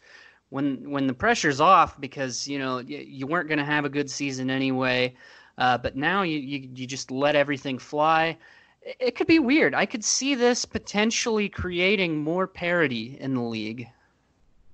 When, 0.50 0.90
when 0.90 1.06
the 1.06 1.12
pressure's 1.14 1.60
off 1.60 2.00
because 2.00 2.48
you 2.48 2.58
know 2.58 2.76
y- 2.76 3.04
you 3.06 3.26
weren't 3.26 3.48
going 3.48 3.58
to 3.58 3.64
have 3.64 3.84
a 3.84 3.90
good 3.90 4.10
season 4.10 4.50
anyway, 4.50 5.14
uh, 5.58 5.78
but 5.78 5.96
now 5.96 6.22
you, 6.22 6.38
you 6.38 6.70
you 6.74 6.86
just 6.86 7.10
let 7.10 7.36
everything 7.36 7.78
fly. 7.78 8.38
it 8.82 9.14
could 9.16 9.26
be 9.26 9.38
weird. 9.38 9.74
I 9.74 9.86
could 9.86 10.04
see 10.04 10.34
this 10.34 10.64
potentially 10.64 11.48
creating 11.48 12.18
more 12.18 12.46
parity 12.46 13.16
in 13.20 13.34
the 13.34 13.42
league. 13.42 13.88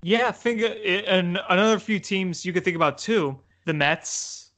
Yeah, 0.05 0.31
think 0.31 0.61
and 1.07 1.39
another 1.49 1.79
few 1.79 1.97
teams 1.97 2.45
you 2.45 2.53
could 2.53 2.63
think 2.63 2.75
about 2.75 2.99
too. 2.99 3.39
The 3.65 3.73
Mets, 3.73 4.51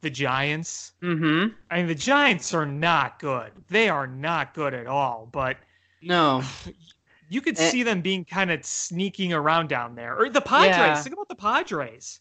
the 0.00 0.08
Giants. 0.08 0.92
Mm-hmm. 1.02 1.52
I 1.70 1.76
mean, 1.76 1.88
the 1.88 1.94
Giants 1.94 2.54
are 2.54 2.64
not 2.64 3.18
good. 3.18 3.52
They 3.68 3.90
are 3.90 4.06
not 4.06 4.54
good 4.54 4.72
at 4.72 4.86
all. 4.86 5.28
But 5.30 5.58
no, 6.00 6.42
you 7.28 7.42
could 7.42 7.58
see 7.58 7.82
them 7.82 8.00
being 8.00 8.24
kind 8.24 8.50
of 8.50 8.64
sneaking 8.64 9.34
around 9.34 9.68
down 9.68 9.94
there. 9.94 10.16
Or 10.18 10.30
the 10.30 10.40
Padres. 10.40 10.78
Yeah. 10.78 11.02
Think 11.02 11.12
about 11.12 11.28
the 11.28 11.34
Padres. 11.34 12.20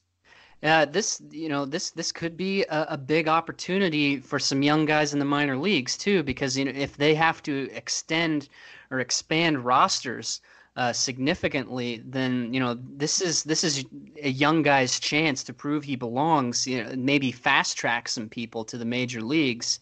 Uh, 0.62 0.84
this 0.84 1.22
you 1.32 1.48
know 1.48 1.64
this 1.64 1.92
this 1.92 2.12
could 2.12 2.36
be 2.36 2.64
a, 2.64 2.88
a, 2.90 2.98
big 2.98 3.30
opportunity 3.30 4.18
for 4.18 4.40
some 4.40 4.62
young 4.62 4.86
guys 4.86 5.14
in 5.14 5.20
the 5.20 5.26
minor 5.26 5.58
leagues 5.58 5.98
too 5.98 6.22
because 6.22 6.58
you 6.58 6.66
know 6.66 6.72
if 6.72 6.98
they 6.98 7.16
have 7.16 7.42
to 7.44 7.70
extend 7.74 8.50
or 8.92 9.00
expand 9.00 9.64
rosters 9.64 10.42
uh, 10.76 10.92
significantly 10.92 12.02
then 12.06 12.52
you 12.54 12.60
know 12.60 12.78
this 12.96 13.22
is 13.22 13.44
this 13.44 13.64
is 13.64 13.86
a 14.22 14.30
young 14.30 14.64
guy's 14.64 15.00
chance 15.00 15.44
to 15.44 15.54
prove 15.54 15.84
he 15.84 15.96
belongs 15.96 16.66
you 16.66 16.84
know 16.84 16.94
maybe 16.96 17.32
fast 17.32 17.78
track 17.78 18.10
some 18.10 18.28
people 18.28 18.64
to 18.64 18.78
the 18.78 18.86
major 18.86 19.22
leagues 19.22 19.80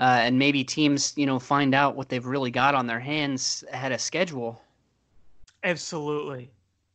uh, 0.00 0.18
and 0.22 0.38
maybe 0.38 0.64
teams 0.64 1.12
you 1.16 1.26
know 1.26 1.38
find 1.38 1.74
out 1.74 1.94
what 1.94 2.08
they've 2.08 2.26
really 2.26 2.50
got 2.50 2.74
on 2.74 2.86
their 2.86 2.98
hands 2.98 3.62
ahead 3.72 3.92
of 3.92 4.00
schedule 4.00 4.60
absolutely 5.62 6.50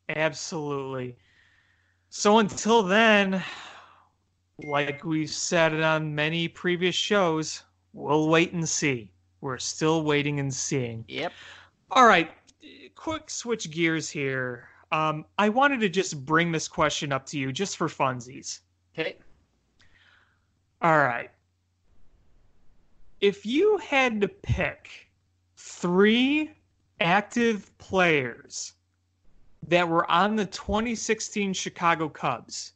absolutely 0.10 1.16
so 2.10 2.40
until 2.40 2.82
then, 2.82 3.44
like 4.58 5.06
we've 5.06 5.30
said 5.30 5.80
on 5.80 6.16
many 6.16 6.48
previous 6.48 6.96
shows, 6.96 7.64
we'll 7.94 8.30
wait 8.30 8.52
and 8.52 8.68
see. 8.68 9.12
We're 9.42 9.60
still 9.60 10.04
waiting 10.04 10.40
and 10.40 10.54
seeing. 10.54 11.06
Yep. 11.08 11.34
All 11.92 12.08
right. 12.08 12.32
Quick 12.96 13.30
switch 13.30 13.70
gears 13.72 14.10
here. 14.10 14.70
Um, 14.92 15.26
I 15.38 15.50
wanted 15.50 15.80
to 15.82 15.90
just 15.90 16.26
bring 16.26 16.52
this 16.52 16.68
question 16.68 17.12
up 17.12 17.26
to 17.28 17.38
you 17.38 17.52
just 17.52 17.78
for 17.78 17.88
funsies. 17.88 18.60
Okay. 18.98 19.18
All 20.82 20.98
right. 20.98 21.30
If 23.22 23.46
you 23.46 23.78
had 23.78 24.22
to 24.22 24.28
pick 24.28 25.10
three 25.58 26.52
active 27.02 27.78
players 27.78 28.74
that 29.68 29.88
were 29.88 30.10
on 30.10 30.36
the 30.36 30.46
2016 30.46 31.54
Chicago 31.54 32.08
Cubs 32.10 32.74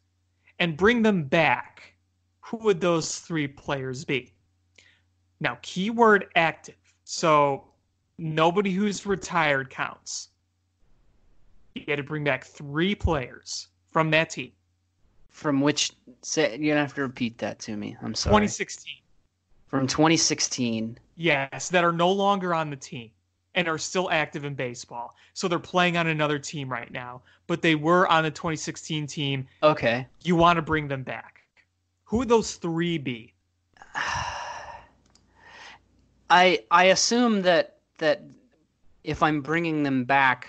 and 0.60 0.78
bring 0.78 1.02
them 1.02 1.24
back, 1.24 1.94
who 2.42 2.58
would 2.58 2.82
those 2.82 3.20
three 3.20 3.48
players 3.48 4.04
be? 4.04 4.34
Now, 5.40 5.58
keyword 5.62 6.28
active. 6.36 6.76
So 7.06 7.73
nobody 8.18 8.72
who's 8.72 9.06
retired 9.06 9.70
counts. 9.70 10.30
You 11.76 11.84
had 11.88 11.98
to 11.98 12.04
bring 12.04 12.24
back 12.24 12.44
three 12.44 12.96
players 12.96 13.68
from 13.92 14.12
that 14.12 14.30
team. 14.30 14.52
From 15.30 15.62
which, 15.62 15.92
say, 16.22 16.58
you're 16.58 16.76
gonna 16.76 16.86
have 16.86 16.94
to 16.96 17.02
repeat 17.02 17.40
that 17.40 17.60
to 17.60 17.76
me. 17.76 17.98
I'm 18.02 18.14
sorry. 18.14 18.32
2016. 18.32 18.94
From 19.68 19.88
2016. 19.88 21.00
Yes, 21.16 21.70
that 21.70 21.84
are 21.84 21.92
no 21.92 22.12
longer 22.12 22.54
on 22.54 22.70
the 22.70 22.76
team 22.76 23.10
and 23.56 23.68
are 23.68 23.78
still 23.78 24.10
active 24.12 24.46
in 24.46 24.54
baseball. 24.54 25.16
So 25.34 25.48
they're 25.48 25.60
playing 25.60 25.98
on 25.98 26.08
another 26.08 26.40
team 26.40 26.70
right 26.70 26.92
now, 26.92 27.22
but 27.48 27.62
they 27.62 27.76
were 27.76 28.08
on 28.08 28.24
the 28.24 28.32
2016 28.32 29.08
team. 29.08 29.48
Okay. 29.62 30.08
You 30.24 30.36
want 30.36 30.58
to 30.58 30.62
bring 30.62 30.88
them 30.88 31.04
back. 31.04 31.42
Who 32.06 32.18
would 32.18 32.30
those 32.30 32.56
three 32.56 32.98
be? 32.98 33.34
I 36.30 36.64
I 36.72 36.86
assume 36.86 37.42
that 37.44 37.73
that 37.98 38.22
if 39.04 39.22
I'm 39.22 39.42
bringing 39.42 39.84
them 39.84 40.04
back, 40.06 40.48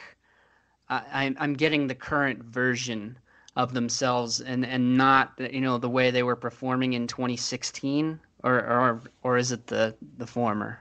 I, 0.89 1.35
I'm 1.39 1.55
getting 1.55 1.87
the 1.87 1.95
current 1.95 2.43
version 2.45 3.19
of 3.57 3.73
themselves 3.73 4.41
and 4.41 4.67
and 4.67 4.97
not 4.97 5.33
you 5.39 5.61
know 5.61 5.79
the 5.79 5.89
way 5.89 6.11
they 6.11 6.23
were 6.23 6.37
performing 6.37 6.95
in 6.95 7.07
2016 7.07 8.19
or 8.43 8.55
or 8.55 9.03
or 9.23 9.37
is 9.37 9.53
it 9.53 9.67
the 9.67 9.95
the 10.19 10.27
former? 10.27 10.81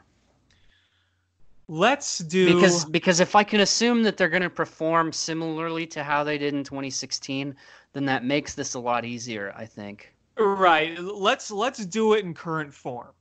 Let's 1.67 2.17
do 2.17 2.54
because 2.54 2.86
because 2.86 3.19
if 3.19 3.36
I 3.36 3.43
can 3.43 3.62
assume 3.62 4.04
that 4.04 4.17
they're 4.17 4.30
going 4.30 4.43
to 4.43 4.49
perform 4.49 5.13
similarly 5.13 5.88
to 5.88 6.04
how 6.04 6.23
they 6.23 6.38
did 6.38 6.54
in 6.54 6.63
2016, 6.63 7.56
then 7.93 8.06
that 8.06 8.26
makes 8.26 8.54
this 8.54 8.73
a 8.73 8.80
lot 8.80 9.06
easier. 9.06 9.54
I 9.56 9.65
think. 9.65 10.13
Right. 10.38 10.99
Let's 10.99 11.52
let's 11.52 11.86
do 11.86 12.13
it 12.13 12.26
in 12.26 12.34
current 12.34 12.73
form. 12.73 13.13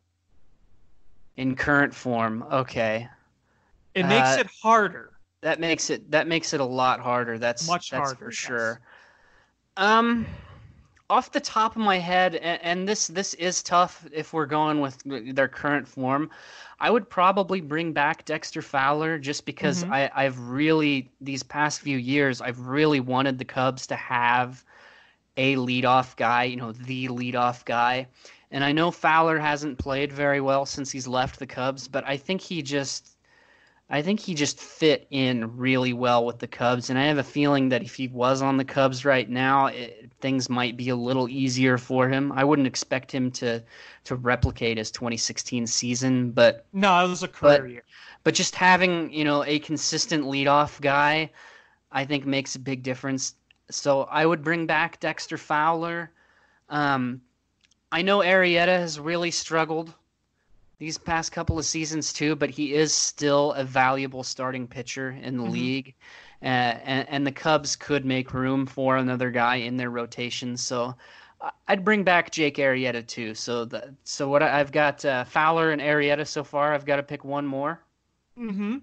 In 1.36 1.54
current 1.54 1.94
form, 1.94 2.44
okay. 2.50 3.08
It 3.94 4.06
makes 4.06 4.36
uh, 4.36 4.40
it 4.40 4.46
harder. 4.62 5.12
That 5.42 5.60
makes 5.60 5.90
it 5.90 6.10
that 6.10 6.28
makes 6.28 6.52
it 6.54 6.60
a 6.60 6.64
lot 6.64 7.00
harder. 7.00 7.38
That's 7.38 7.66
much 7.66 7.90
that's 7.90 8.00
harder 8.00 8.16
for 8.16 8.30
yes. 8.30 8.34
sure. 8.34 8.80
Um, 9.76 10.26
off 11.10 11.30
the 11.30 11.40
top 11.40 11.76
of 11.76 11.82
my 11.82 11.98
head, 11.98 12.36
and, 12.36 12.62
and, 12.62 12.88
this 12.88 13.06
this 13.06 13.34
is 13.34 13.62
tough 13.62 14.06
if 14.12 14.32
we're 14.32 14.46
going 14.46 14.80
with 14.80 14.98
their 15.34 15.48
current 15.48 15.86
form. 15.86 16.30
I 16.80 16.90
would 16.90 17.08
probably 17.08 17.60
bring 17.60 17.92
back 17.92 18.24
Dexter 18.24 18.62
Fowler 18.62 19.18
just 19.18 19.44
because 19.44 19.84
mm-hmm. 19.84 19.92
I, 19.92 20.10
I've 20.14 20.38
really 20.38 21.10
these 21.20 21.42
past 21.42 21.80
few 21.80 21.98
years 21.98 22.40
I've 22.40 22.60
really 22.60 23.00
wanted 23.00 23.38
the 23.38 23.44
Cubs 23.44 23.86
to 23.88 23.96
have 23.96 24.64
a 25.36 25.56
leadoff 25.56 26.16
guy, 26.16 26.44
you 26.44 26.56
know, 26.56 26.72
the 26.72 27.08
leadoff 27.08 27.64
guy. 27.64 28.06
And 28.50 28.62
I 28.64 28.72
know 28.72 28.90
Fowler 28.90 29.38
hasn't 29.38 29.78
played 29.78 30.12
very 30.12 30.40
well 30.40 30.66
since 30.66 30.90
he's 30.90 31.06
left 31.06 31.38
the 31.38 31.46
Cubs, 31.46 31.88
but 31.88 32.04
I 32.06 32.16
think 32.16 32.40
he 32.40 32.62
just 32.62 33.16
I 33.92 34.00
think 34.00 34.20
he 34.20 34.32
just 34.32 34.58
fit 34.58 35.06
in 35.10 35.58
really 35.58 35.92
well 35.92 36.24
with 36.24 36.38
the 36.38 36.46
Cubs, 36.46 36.88
and 36.88 36.98
I 36.98 37.04
have 37.04 37.18
a 37.18 37.22
feeling 37.22 37.68
that 37.68 37.82
if 37.82 37.94
he 37.94 38.08
was 38.08 38.40
on 38.40 38.56
the 38.56 38.64
Cubs 38.64 39.04
right 39.04 39.28
now, 39.28 39.66
it, 39.66 40.10
things 40.18 40.48
might 40.48 40.78
be 40.78 40.88
a 40.88 40.96
little 40.96 41.28
easier 41.28 41.76
for 41.76 42.08
him. 42.08 42.32
I 42.32 42.42
wouldn't 42.42 42.66
expect 42.66 43.12
him 43.12 43.30
to 43.32 43.62
to 44.04 44.16
replicate 44.16 44.78
his 44.78 44.90
2016 44.90 45.66
season, 45.66 46.30
but 46.30 46.64
no, 46.72 47.04
it 47.04 47.08
was 47.08 47.22
a 47.22 47.28
career 47.28 47.58
but, 47.58 47.70
year. 47.70 47.84
But 48.24 48.34
just 48.34 48.54
having 48.54 49.12
you 49.12 49.24
know 49.24 49.44
a 49.44 49.58
consistent 49.58 50.24
leadoff 50.24 50.80
guy, 50.80 51.30
I 51.92 52.06
think 52.06 52.24
makes 52.24 52.54
a 52.56 52.60
big 52.60 52.82
difference. 52.82 53.34
So 53.70 54.04
I 54.04 54.24
would 54.24 54.42
bring 54.42 54.64
back 54.64 55.00
Dexter 55.00 55.36
Fowler. 55.36 56.10
Um, 56.70 57.20
I 57.92 58.00
know 58.00 58.20
Arrieta 58.20 58.78
has 58.78 58.98
really 58.98 59.30
struggled 59.30 59.92
these 60.82 60.98
past 60.98 61.30
couple 61.30 61.56
of 61.60 61.64
seasons 61.64 62.12
too, 62.12 62.34
but 62.34 62.50
he 62.50 62.74
is 62.74 62.92
still 62.92 63.52
a 63.52 63.62
valuable 63.62 64.24
starting 64.24 64.66
pitcher 64.66 65.10
in 65.10 65.36
the 65.36 65.44
mm-hmm. 65.44 65.52
league. 65.52 65.94
Uh, 66.42 66.74
and, 66.82 67.08
and, 67.08 67.24
the 67.24 67.30
Cubs 67.30 67.76
could 67.76 68.04
make 68.04 68.34
room 68.34 68.66
for 68.66 68.96
another 68.96 69.30
guy 69.30 69.56
in 69.56 69.76
their 69.76 69.90
rotation. 69.90 70.56
So 70.56 70.96
I'd 71.68 71.84
bring 71.84 72.02
back 72.02 72.32
Jake 72.32 72.56
Arrieta 72.56 73.06
too. 73.06 73.32
So 73.36 73.64
the, 73.64 73.94
so 74.02 74.28
what 74.28 74.42
I, 74.42 74.58
have 74.58 74.72
got 74.72 75.04
uh, 75.04 75.22
Fowler 75.22 75.70
and 75.70 75.80
Arrieta 75.80 76.26
so 76.26 76.42
far. 76.42 76.74
I've 76.74 76.84
got 76.84 76.96
to 76.96 77.04
pick 77.04 77.24
one 77.24 77.46
more. 77.46 77.80
Mm-hmm. 78.36 78.78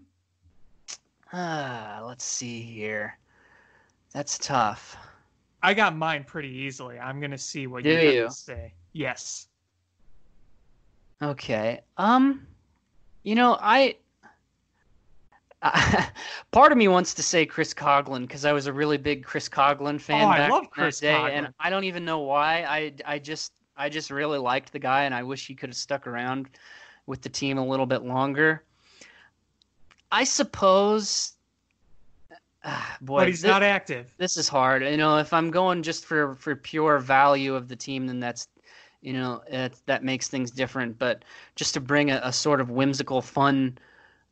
Uh, 1.34 2.00
let's 2.06 2.24
see 2.24 2.62
here. 2.62 3.18
That's 4.14 4.38
tough. 4.38 4.96
I 5.62 5.74
got 5.74 5.98
mine 5.98 6.24
pretty 6.24 6.48
easily. 6.48 6.98
I'm 6.98 7.20
gonna 7.20 7.38
see 7.38 7.68
what 7.68 7.84
Do 7.84 7.90
you? 7.90 8.22
gonna 8.22 8.32
say. 8.32 8.74
Yes. 8.94 9.50
Okay. 11.22 11.82
Um, 11.98 12.46
you 13.24 13.36
know, 13.36 13.58
I. 13.60 13.96
part 16.52 16.72
of 16.72 16.78
me 16.78 16.88
wants 16.88 17.14
to 17.14 17.22
say 17.22 17.46
Chris 17.46 17.74
Coghlan 17.74 18.22
because 18.22 18.46
I 18.46 18.54
was 18.54 18.68
a 18.68 18.72
really 18.72 18.96
big 18.96 19.26
Chris 19.26 19.50
Coghlan 19.50 20.00
fan 20.00 20.26
oh, 20.26 20.32
back 20.32 20.50
I 20.50 20.54
love 20.54 20.70
Chris 20.72 21.02
day, 21.02 21.14
Coghlan. 21.14 21.32
and 21.32 21.54
I 21.60 21.70
don't 21.70 21.84
even 21.84 22.06
know 22.06 22.20
why. 22.20 22.64
I 22.64 22.94
I 23.06 23.20
just 23.20 23.52
I 23.76 23.90
just 23.90 24.10
really 24.10 24.40
liked 24.40 24.72
the 24.72 24.80
guy, 24.80 25.04
and 25.04 25.14
I 25.14 25.24
wish 25.24 25.48
he 25.48 25.56
could 25.56 25.70
have 25.70 25.76
stuck 25.76 26.08
around 26.08 26.50
with 27.08 27.22
the 27.22 27.30
team 27.30 27.58
a 27.58 27.66
little 27.66 27.86
bit 27.86 28.04
longer. 28.04 28.64
I 30.12 30.24
suppose. 30.24 31.34
Uh, 32.64 32.82
boy, 33.02 33.20
but 33.20 33.28
he's 33.28 33.42
this, 33.42 33.50
not 33.50 33.64
active. 33.64 34.14
This 34.18 34.38
is 34.38 34.48
hard. 34.48 34.84
You 34.84 34.98
know, 34.98 35.18
if 35.18 35.34
I'm 35.34 35.52
going 35.52 35.84
just 35.84 36.06
for 36.06 36.36
for 36.36 36.56
pure 36.56 37.00
value 37.00 37.54
of 37.54 37.68
the 37.68 37.76
team, 37.76 38.08
then 38.08 38.22
that's 38.22 38.48
you 39.02 39.14
know 39.14 39.42
it, 39.48 39.76
that 39.86 40.04
makes 40.04 40.28
things 40.28 40.52
different. 40.52 40.98
But 41.00 41.24
just 41.56 41.74
to 41.76 41.80
bring 41.80 42.12
a, 42.12 42.20
a 42.24 42.34
sort 42.34 42.62
of 42.62 42.70
whimsical 42.70 43.22
fun 43.22 43.78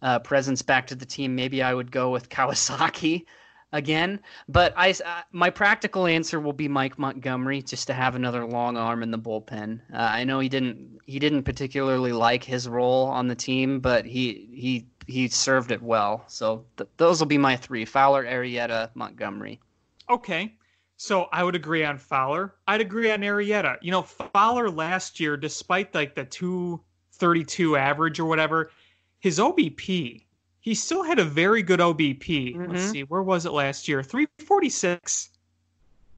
uh, 0.01 0.19
presence 0.19 0.61
back 0.61 0.87
to 0.87 0.95
the 0.95 1.05
team 1.05 1.35
maybe 1.35 1.63
i 1.63 1.73
would 1.73 1.91
go 1.91 2.11
with 2.11 2.29
kawasaki 2.35 3.25
again. 3.73 4.19
But 4.47 4.73
i 4.77 4.91
uh, 4.91 5.21
my 5.31 5.49
practical 5.49 6.05
answer 6.07 6.39
will 6.39 6.53
be 6.53 6.67
mike 6.67 6.97
montgomery 6.99 7.61
just 7.61 7.87
to 7.87 7.93
have 7.93 8.15
another 8.15 8.45
long 8.45 8.77
arm 8.77 9.03
in 9.03 9.11
the 9.11 9.19
bullpen. 9.19 9.81
Uh, 9.93 9.97
i 9.97 10.23
know 10.23 10.39
he 10.39 10.49
didn't 10.49 10.99
he 11.05 11.19
didn't 11.19 11.43
particularly 11.43 12.11
like 12.11 12.43
his 12.43 12.67
role 12.67 13.07
on 13.07 13.27
the 13.27 13.35
team 13.35 13.79
but 13.79 14.05
he 14.05 14.49
he 14.53 14.85
he 15.07 15.29
served 15.29 15.71
it 15.71 15.81
well. 15.81 16.25
So 16.27 16.65
th- 16.75 16.89
those 16.97 17.19
will 17.21 17.27
be 17.27 17.37
my 17.37 17.55
three 17.55 17.85
fowler 17.85 18.25
Arrieta 18.25 18.89
montgomery. 18.93 19.61
Okay 20.09 20.53
so 20.97 21.27
I 21.31 21.43
would 21.43 21.55
agree 21.55 21.83
on 21.85 21.97
Fowler. 21.97 22.55
I'd 22.67 22.81
agree 22.81 23.11
on 23.11 23.19
Arrieta. 23.21 23.77
You 23.81 23.91
know, 23.91 24.01
Fowler 24.01 24.69
last 24.69 25.19
year, 25.19 25.37
despite 25.37 25.93
like 25.93 26.15
the 26.15 26.25
232 26.25 27.77
average 27.77 28.19
or 28.19 28.25
whatever, 28.25 28.71
his 29.19 29.39
OBP, 29.39 30.23
he 30.59 30.73
still 30.75 31.03
had 31.03 31.19
a 31.19 31.23
very 31.23 31.61
good 31.61 31.79
OBP. 31.79 32.55
Let's 32.67 32.87
Mhm. 32.87 32.91
see, 32.91 33.03
where 33.03 33.21
was 33.21 33.45
it 33.45 33.51
last 33.53 33.87
year? 33.87 34.03
346. 34.03 35.29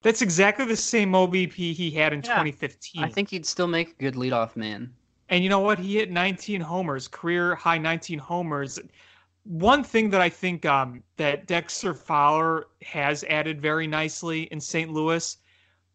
That's 0.02 0.22
exactly 0.22 0.66
the 0.66 0.78
same 0.78 1.14
OBP 1.14 1.74
he 1.74 1.92
had 1.92 2.14
in 2.14 2.20
Yeah. 2.20 2.36
2015. 2.36 3.04
I 3.04 3.10
think 3.10 3.30
he'd 3.30 3.46
still 3.46 3.68
make 3.68 3.90
a 3.90 3.94
good 4.00 4.16
leadoff 4.16 4.56
man. 4.56 4.94
And 5.28 5.44
you 5.44 5.50
know 5.50 5.60
what? 5.60 5.78
He 5.78 5.98
hit 5.98 6.10
19 6.10 6.62
homers, 6.62 7.08
career 7.08 7.54
high 7.54 7.78
19 7.78 8.18
homers. 8.18 8.80
One 9.44 9.84
thing 9.84 10.10
that 10.12 10.22
I 10.22 10.30
think 10.30 10.66
um, 10.66 11.04
that 11.18 11.48
Dexter 11.48 11.94
Fowler 11.94 12.68
has 12.84 13.24
added 13.26 13.62
very 13.62 13.88
nicely 13.88 14.44
in 14.44 14.60
St. 14.60 14.92
Louis, 14.92 15.38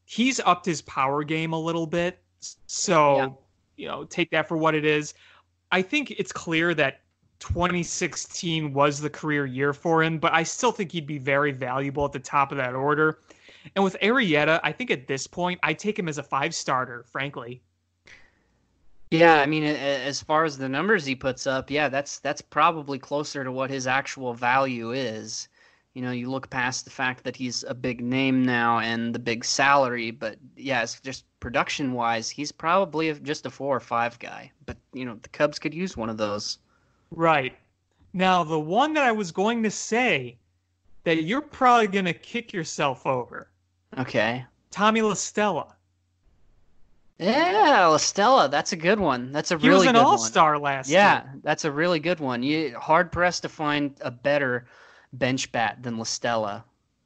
he's 0.04 0.40
upped 0.40 0.66
his 0.66 0.83
power 0.83 1.22
game 1.22 1.52
a 1.52 1.59
little 1.59 1.87
bit. 1.87 2.18
So, 2.66 3.16
Yeah. 3.16 3.28
you 3.76 3.88
know, 3.88 4.04
take 4.04 4.30
that 4.30 4.48
for 4.48 4.57
what 4.57 4.74
it 4.74 4.85
is. 4.85 5.14
I 5.72 5.83
think 5.83 6.11
it's 6.12 6.33
clear 6.33 6.74
that 6.74 7.00
2016 7.40 8.72
was 8.72 9.00
the 9.00 9.11
career 9.11 9.46
year 9.46 9.72
for 9.72 10.02
him, 10.02 10.18
but 10.18 10.33
I 10.33 10.42
still 10.42 10.72
think 10.72 10.92
he'd 10.92 11.07
be 11.07 11.18
very 11.18 11.52
valuable 11.52 12.04
at 12.04 12.12
the 12.12 12.18
top 12.20 12.50
of 12.52 12.59
that 12.59 12.74
order. 12.74 13.20
And 13.74 13.85
with 13.85 13.96
Arrieta, 14.02 14.61
I 14.62 14.72
think 14.72 14.90
at 14.90 15.07
this 15.07 15.26
point, 15.26 15.59
I 15.62 15.72
take 15.74 15.98
him 15.98 16.09
as 16.09 16.18
a 16.18 16.22
five 16.22 16.54
starter, 16.54 17.04
frankly. 17.11 17.62
Yeah, 19.18 19.40
I 19.40 19.46
mean, 19.46 19.64
as 19.64 20.22
far 20.22 20.44
as 20.44 20.59
the 20.59 20.68
numbers 20.68 21.05
he 21.05 21.14
puts 21.14 21.46
up, 21.46 21.70
yeah, 21.70 21.88
that's 21.88 22.18
that's 22.18 22.42
probably 22.42 22.98
closer 22.98 23.44
to 23.44 23.53
what 23.53 23.70
his 23.70 23.87
actual 23.87 24.35
value 24.35 24.92
is. 24.92 25.48
You 25.94 26.03
know, 26.03 26.11
you 26.11 26.29
look 26.29 26.50
past 26.50 26.85
the 26.85 26.90
fact 26.90 27.22
that 27.24 27.37
he's 27.37 27.62
a 27.64 27.74
big 27.74 28.03
name 28.03 28.44
now 28.44 28.81
and 28.81 29.14
the 29.14 29.18
big 29.20 29.44
salary, 29.44 30.11
but 30.11 30.37
yeah, 30.57 30.83
it's 30.83 31.00
just 31.00 31.24
production 31.38 31.92
wise, 31.92 32.29
he's 32.29 32.50
probably 32.50 33.12
just 33.20 33.46
a 33.46 33.50
four 33.50 33.77
or 33.77 33.81
five 33.81 34.18
guy. 34.18 34.50
But 34.66 34.77
you 34.92 35.05
know, 35.05 35.18
the 35.22 35.29
Cubs 35.29 35.59
could 35.59 35.74
use 35.74 35.96
one 35.96 36.09
of 36.09 36.16
those. 36.16 36.59
Right. 37.11 37.57
Now, 38.12 38.42
the 38.44 38.59
one 38.59 38.94
that 38.94 39.05
I 39.05 39.12
was 39.12 39.31
going 39.31 39.62
to 39.62 39.70
say 39.70 40.38
that 41.05 41.24
you're 41.24 41.40
probably 41.40 41.87
going 41.87 42.05
to 42.07 42.12
kick 42.14 42.53
yourself 42.53 43.07
over, 43.07 43.48
Okay. 43.98 44.44
Tommy 44.70 45.03
La 45.03 45.14
Stella. 45.14 45.77
Yeah, 47.18 47.96
Stella, 47.96 48.48
that's 48.48 48.72
a 48.72 48.77
good 48.77 49.00
one. 49.00 49.33
That's 49.33 49.50
a 49.50 49.59
He 49.59 49.68
really 49.68 49.87
was 49.87 49.87
an 49.87 49.96
all 49.96 50.16
star 50.18 50.59
last 50.59 50.88
Yeah, 50.88 51.03
year. 51.03 51.24
that's 51.42 51.64
a 51.64 51.72
really 51.72 51.98
good 52.00 52.20
one. 52.20 52.42
You 52.44 52.79
hard 52.79 53.11
pressed 53.12 53.42
to 53.42 53.48
find 53.48 53.96
a 54.00 54.11
better 54.12 54.66
bench 55.12 55.50
bat 55.53 55.83
than 55.83 55.98
La 55.98 56.05
Stella. 56.05 56.64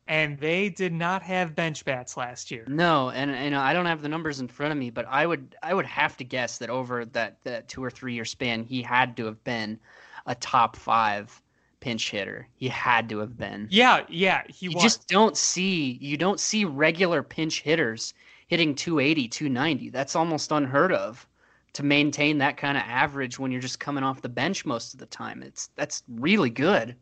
And 0.08 0.38
they 0.40 0.70
did 0.70 0.92
not 0.92 1.22
have 1.22 1.54
bench 1.54 1.84
bats 1.84 2.16
last 2.16 2.50
year. 2.50 2.66
No, 2.66 3.10
and 3.10 3.30
you 3.44 3.50
know 3.50 3.60
I 3.60 3.72
don't 3.72 3.86
have 3.86 4.02
the 4.02 4.08
numbers 4.08 4.38
in 4.40 4.46
front 4.48 4.70
of 4.72 4.78
me, 4.78 4.90
but 4.90 5.06
I 5.08 5.26
would 5.26 5.56
I 5.62 5.74
would 5.74 5.86
have 5.86 6.16
to 6.18 6.24
guess 6.24 6.58
that 6.58 6.70
over 6.70 7.04
that 7.06 7.42
that 7.44 7.68
two 7.68 7.82
or 7.82 7.90
three 7.90 8.14
year 8.14 8.24
span, 8.24 8.62
he 8.62 8.82
had 8.82 9.16
to 9.16 9.24
have 9.24 9.42
been 9.44 9.80
a 10.26 10.34
top 10.34 10.76
five 10.76 11.42
pinch 11.80 12.10
hitter. 12.10 12.48
He 12.54 12.68
had 12.68 13.08
to 13.08 13.18
have 13.18 13.36
been. 13.36 13.70
Yeah, 13.70 14.04
yeah, 14.08 14.42
he 14.48 14.68
you 14.68 14.76
was. 14.76 14.76
just 14.76 15.08
don't 15.08 15.36
see 15.36 15.98
you 16.00 16.16
don't 16.16 16.40
see 16.40 16.64
regular 16.64 17.22
pinch 17.22 17.62
hitters 17.62 18.14
hitting 18.48 18.74
280, 18.74 19.28
290. 19.28 19.90
That's 19.90 20.16
almost 20.16 20.52
unheard 20.52 20.92
of 20.92 21.26
to 21.74 21.82
maintain 21.82 22.38
that 22.38 22.56
kind 22.56 22.76
of 22.76 22.82
average 22.86 23.38
when 23.38 23.52
you're 23.52 23.60
just 23.60 23.78
coming 23.78 24.02
off 24.02 24.22
the 24.22 24.28
bench 24.28 24.66
most 24.66 24.94
of 24.94 25.00
the 25.00 25.06
time. 25.06 25.42
It's 25.42 25.70
that's 25.76 26.02
really 26.08 26.50
good. 26.50 26.96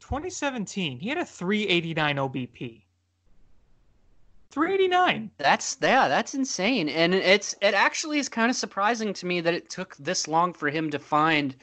2017, 0.00 0.98
he 0.98 1.08
had 1.08 1.18
a 1.18 1.24
389 1.24 2.16
OBP. 2.16 2.82
389. 4.50 5.30
That's 5.38 5.78
yeah, 5.80 6.08
that's 6.08 6.34
insane. 6.34 6.88
And 6.88 7.14
it's 7.14 7.54
it 7.62 7.74
actually 7.74 8.18
is 8.18 8.28
kind 8.28 8.50
of 8.50 8.56
surprising 8.56 9.14
to 9.14 9.26
me 9.26 9.40
that 9.40 9.54
it 9.54 9.70
took 9.70 9.96
this 9.96 10.28
long 10.28 10.52
for 10.52 10.68
him 10.68 10.90
to 10.90 10.98
find 10.98 11.56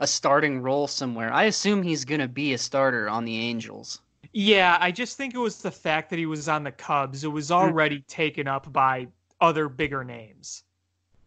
a 0.00 0.06
starting 0.06 0.60
role 0.60 0.88
somewhere. 0.88 1.32
I 1.32 1.44
assume 1.44 1.82
he's 1.82 2.04
going 2.04 2.20
to 2.20 2.26
be 2.26 2.52
a 2.52 2.58
starter 2.58 3.08
on 3.08 3.24
the 3.24 3.38
Angels. 3.38 4.00
Yeah, 4.34 4.76
I 4.80 4.90
just 4.92 5.16
think 5.16 5.32
it 5.34 5.38
was 5.38 5.62
the 5.62 5.70
fact 5.70 6.10
that 6.10 6.18
he 6.18 6.26
was 6.26 6.46
on 6.48 6.64
the 6.64 6.72
Cubs. 6.72 7.24
It 7.24 7.28
was 7.28 7.50
Mm. 7.58 7.72
already 7.72 8.00
taken 8.02 8.46
up 8.46 8.70
by 8.72 9.08
other 9.40 9.68
bigger 9.70 10.04
names. 10.04 10.64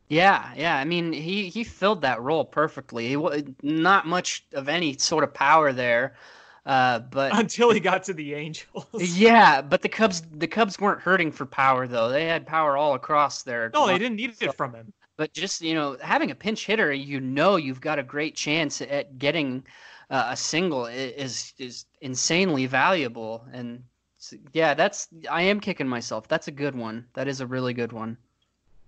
Yeah, 0.07 0.53
yeah. 0.55 0.77
I 0.77 0.85
mean, 0.85 1.13
he 1.13 1.49
he 1.49 1.63
filled 1.63 2.01
that 2.01 2.21
role 2.21 2.45
perfectly. 2.45 3.07
He, 3.09 3.17
not 3.63 4.05
much 4.05 4.45
of 4.53 4.69
any 4.69 4.97
sort 4.97 5.23
of 5.23 5.33
power 5.33 5.73
there. 5.73 6.15
Uh, 6.65 6.99
but 6.99 7.31
Until 7.39 7.71
he 7.71 7.79
got 7.79 8.03
to 8.03 8.13
the 8.13 8.33
Angels. 8.33 8.85
yeah, 8.97 9.61
but 9.61 9.81
the 9.81 9.89
Cubs 9.89 10.21
the 10.21 10.47
Cubs 10.47 10.79
weren't 10.79 11.01
hurting 11.01 11.31
for 11.31 11.45
power 11.45 11.87
though. 11.87 12.09
They 12.09 12.25
had 12.25 12.45
power 12.45 12.77
all 12.77 12.93
across 12.93 13.43
their 13.43 13.69
No, 13.73 13.87
they 13.87 13.97
didn't 13.97 14.15
need 14.17 14.35
it 14.41 14.53
from 14.53 14.73
him. 14.73 14.93
but 15.17 15.33
just 15.33 15.61
you 15.61 15.73
know 15.73 15.97
having 16.01 16.31
a 16.31 16.35
pinch 16.35 16.65
hitter 16.65 16.91
you 16.93 17.19
know 17.19 17.55
you've 17.55 17.81
got 17.81 17.99
a 17.99 18.03
great 18.03 18.35
chance 18.35 18.81
at 18.81 19.17
getting 19.17 19.63
uh, 20.09 20.27
a 20.29 20.37
single 20.37 20.85
is 20.85 21.53
is 21.57 21.85
insanely 22.01 22.65
valuable 22.65 23.45
and 23.53 23.83
yeah 24.53 24.73
that's 24.73 25.07
i 25.29 25.41
am 25.41 25.59
kicking 25.59 25.87
myself 25.87 26.27
that's 26.27 26.47
a 26.47 26.51
good 26.51 26.75
one 26.75 27.05
that 27.13 27.27
is 27.27 27.41
a 27.41 27.47
really 27.47 27.73
good 27.73 27.91
one 27.91 28.17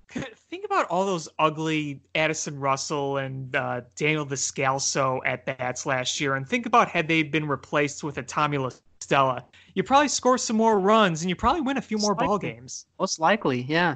Think 0.10 0.64
about 0.64 0.88
all 0.88 1.06
those 1.06 1.28
ugly 1.38 2.00
Addison 2.16 2.60
Russell 2.60 3.18
and 3.18 3.54
uh, 3.56 3.82
Daniel 3.96 4.26
Descalso 4.26 5.20
at 5.26 5.46
bats 5.46 5.86
last 5.86 6.20
year, 6.22 6.36
and 6.36 6.48
think 6.48 6.66
about 6.66 6.88
had 6.88 7.08
they 7.08 7.24
been 7.24 7.48
replaced 7.48 8.04
with 8.04 8.18
a 8.18 8.24
Tommy 8.24 8.58
La 8.58 8.70
Stella. 9.02 9.44
You 9.74 9.84
probably 9.84 10.08
score 10.08 10.38
some 10.38 10.56
more 10.56 10.80
runs, 10.80 11.22
and 11.22 11.30
you 11.30 11.36
probably 11.36 11.62
win 11.62 11.78
a 11.78 11.82
few 11.82 11.98
more 11.98 12.16
ball 12.16 12.38
games. 12.38 12.86
most 13.00 13.20
likely 13.20 13.62
yeah 13.62 13.96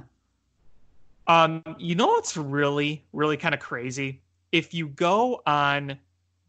Um, 1.27 1.63
you 1.79 1.95
know 1.95 2.07
what's 2.07 2.35
really, 2.35 3.03
really 3.13 3.37
kind 3.37 3.55
of 3.55 3.61
crazy? 3.61 4.21
If 4.51 4.73
you 4.73 4.89
go 4.89 5.41
on 5.45 5.97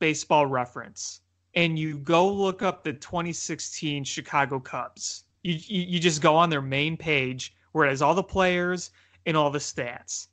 Baseball 0.03 0.47
Reference 0.47 1.21
and 1.55 1.79
you 1.79 1.97
go 1.99 2.29
look 2.29 2.61
up 2.61 2.83
the 2.83 2.93
2016 2.93 4.03
Chicago 4.03 4.59
Cubs, 4.59 5.23
you, 5.45 5.55
you 5.55 5.83
you 5.83 6.01
just 6.01 6.21
go 6.21 6.35
on 6.35 6.51
their 6.51 6.61
main 6.61 6.97
page 6.97 7.55
where 7.71 7.87
it 7.87 7.91
has 7.91 8.03
all 8.03 8.17
the 8.17 8.23
players 8.23 8.91
and 9.27 9.37
all 9.37 9.49
the 9.49 9.61
stats. 9.61 10.27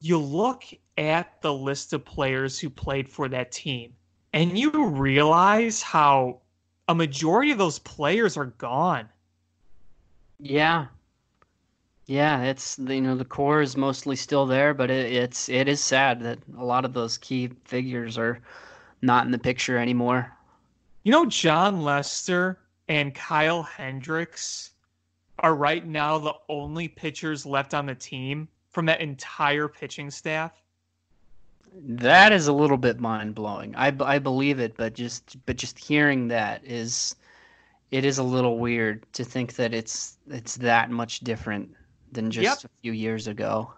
You 0.00 0.18
look 0.18 0.64
at 0.98 1.40
the 1.40 1.54
list 1.54 1.92
of 1.92 2.04
players 2.04 2.58
who 2.58 2.68
played 2.68 3.08
for 3.08 3.28
that 3.28 3.52
team, 3.52 3.92
and 4.32 4.58
you 4.58 4.86
realize 4.86 5.82
how 5.82 6.40
a 6.88 6.94
majority 6.94 7.52
of 7.52 7.58
those 7.58 7.78
players 7.78 8.36
are 8.36 8.46
gone. 8.46 9.08
yeah 10.40 10.86
yeah 12.06 12.42
it's 12.42 12.76
you 12.76 13.00
know 13.00 13.14
the 13.14 13.24
core 13.24 13.60
is 13.62 13.76
mostly 13.76 14.16
still 14.16 14.46
there 14.46 14.74
but 14.74 14.90
it, 14.90 15.12
it's 15.12 15.48
it 15.48 15.68
is 15.68 15.80
sad 15.80 16.20
that 16.22 16.40
a 16.58 16.64
lot 16.64 16.84
of 16.84 16.92
those 16.92 17.18
key 17.18 17.50
figures 17.64 18.18
are 18.18 18.40
not 19.02 19.24
in 19.24 19.32
the 19.32 19.38
picture 19.38 19.78
anymore 19.78 20.30
You 21.02 21.12
know, 21.12 21.26
Jon 21.26 21.82
Lester 21.82 22.58
and 22.88 23.14
Kyle 23.14 23.62
Hendricks 23.62 24.72
are 25.38 25.54
right 25.54 25.86
now 25.86 26.18
the 26.18 26.34
only 26.48 26.88
pitchers 26.88 27.46
left 27.46 27.72
on 27.74 27.86
the 27.86 27.94
team 27.94 28.48
from 28.70 28.86
that 28.86 29.00
entire 29.00 29.68
pitching 29.68 30.10
staff. 30.10 30.52
That 31.72 32.32
is 32.32 32.48
a 32.48 32.52
little 32.52 32.76
bit 32.76 32.98
mind 33.00 33.34
blowing. 33.34 33.74
I, 33.76 33.94
I 34.00 34.18
believe 34.18 34.58
it, 34.58 34.76
but 34.76 34.94
just 34.94 35.36
but 35.46 35.56
just 35.56 35.78
hearing 35.78 36.28
that 36.28 36.64
is 36.64 37.14
it 37.90 38.04
is 38.04 38.18
a 38.18 38.22
little 38.22 38.58
weird 38.58 39.04
to 39.14 39.24
think 39.24 39.54
that 39.54 39.72
it's 39.72 40.18
it's 40.28 40.56
that 40.56 40.90
much 40.90 41.20
different 41.20 41.70
than 42.12 42.30
just 42.30 42.64
a 42.64 42.70
few 42.82 42.92
years 42.92 43.28
ago. 43.28 43.72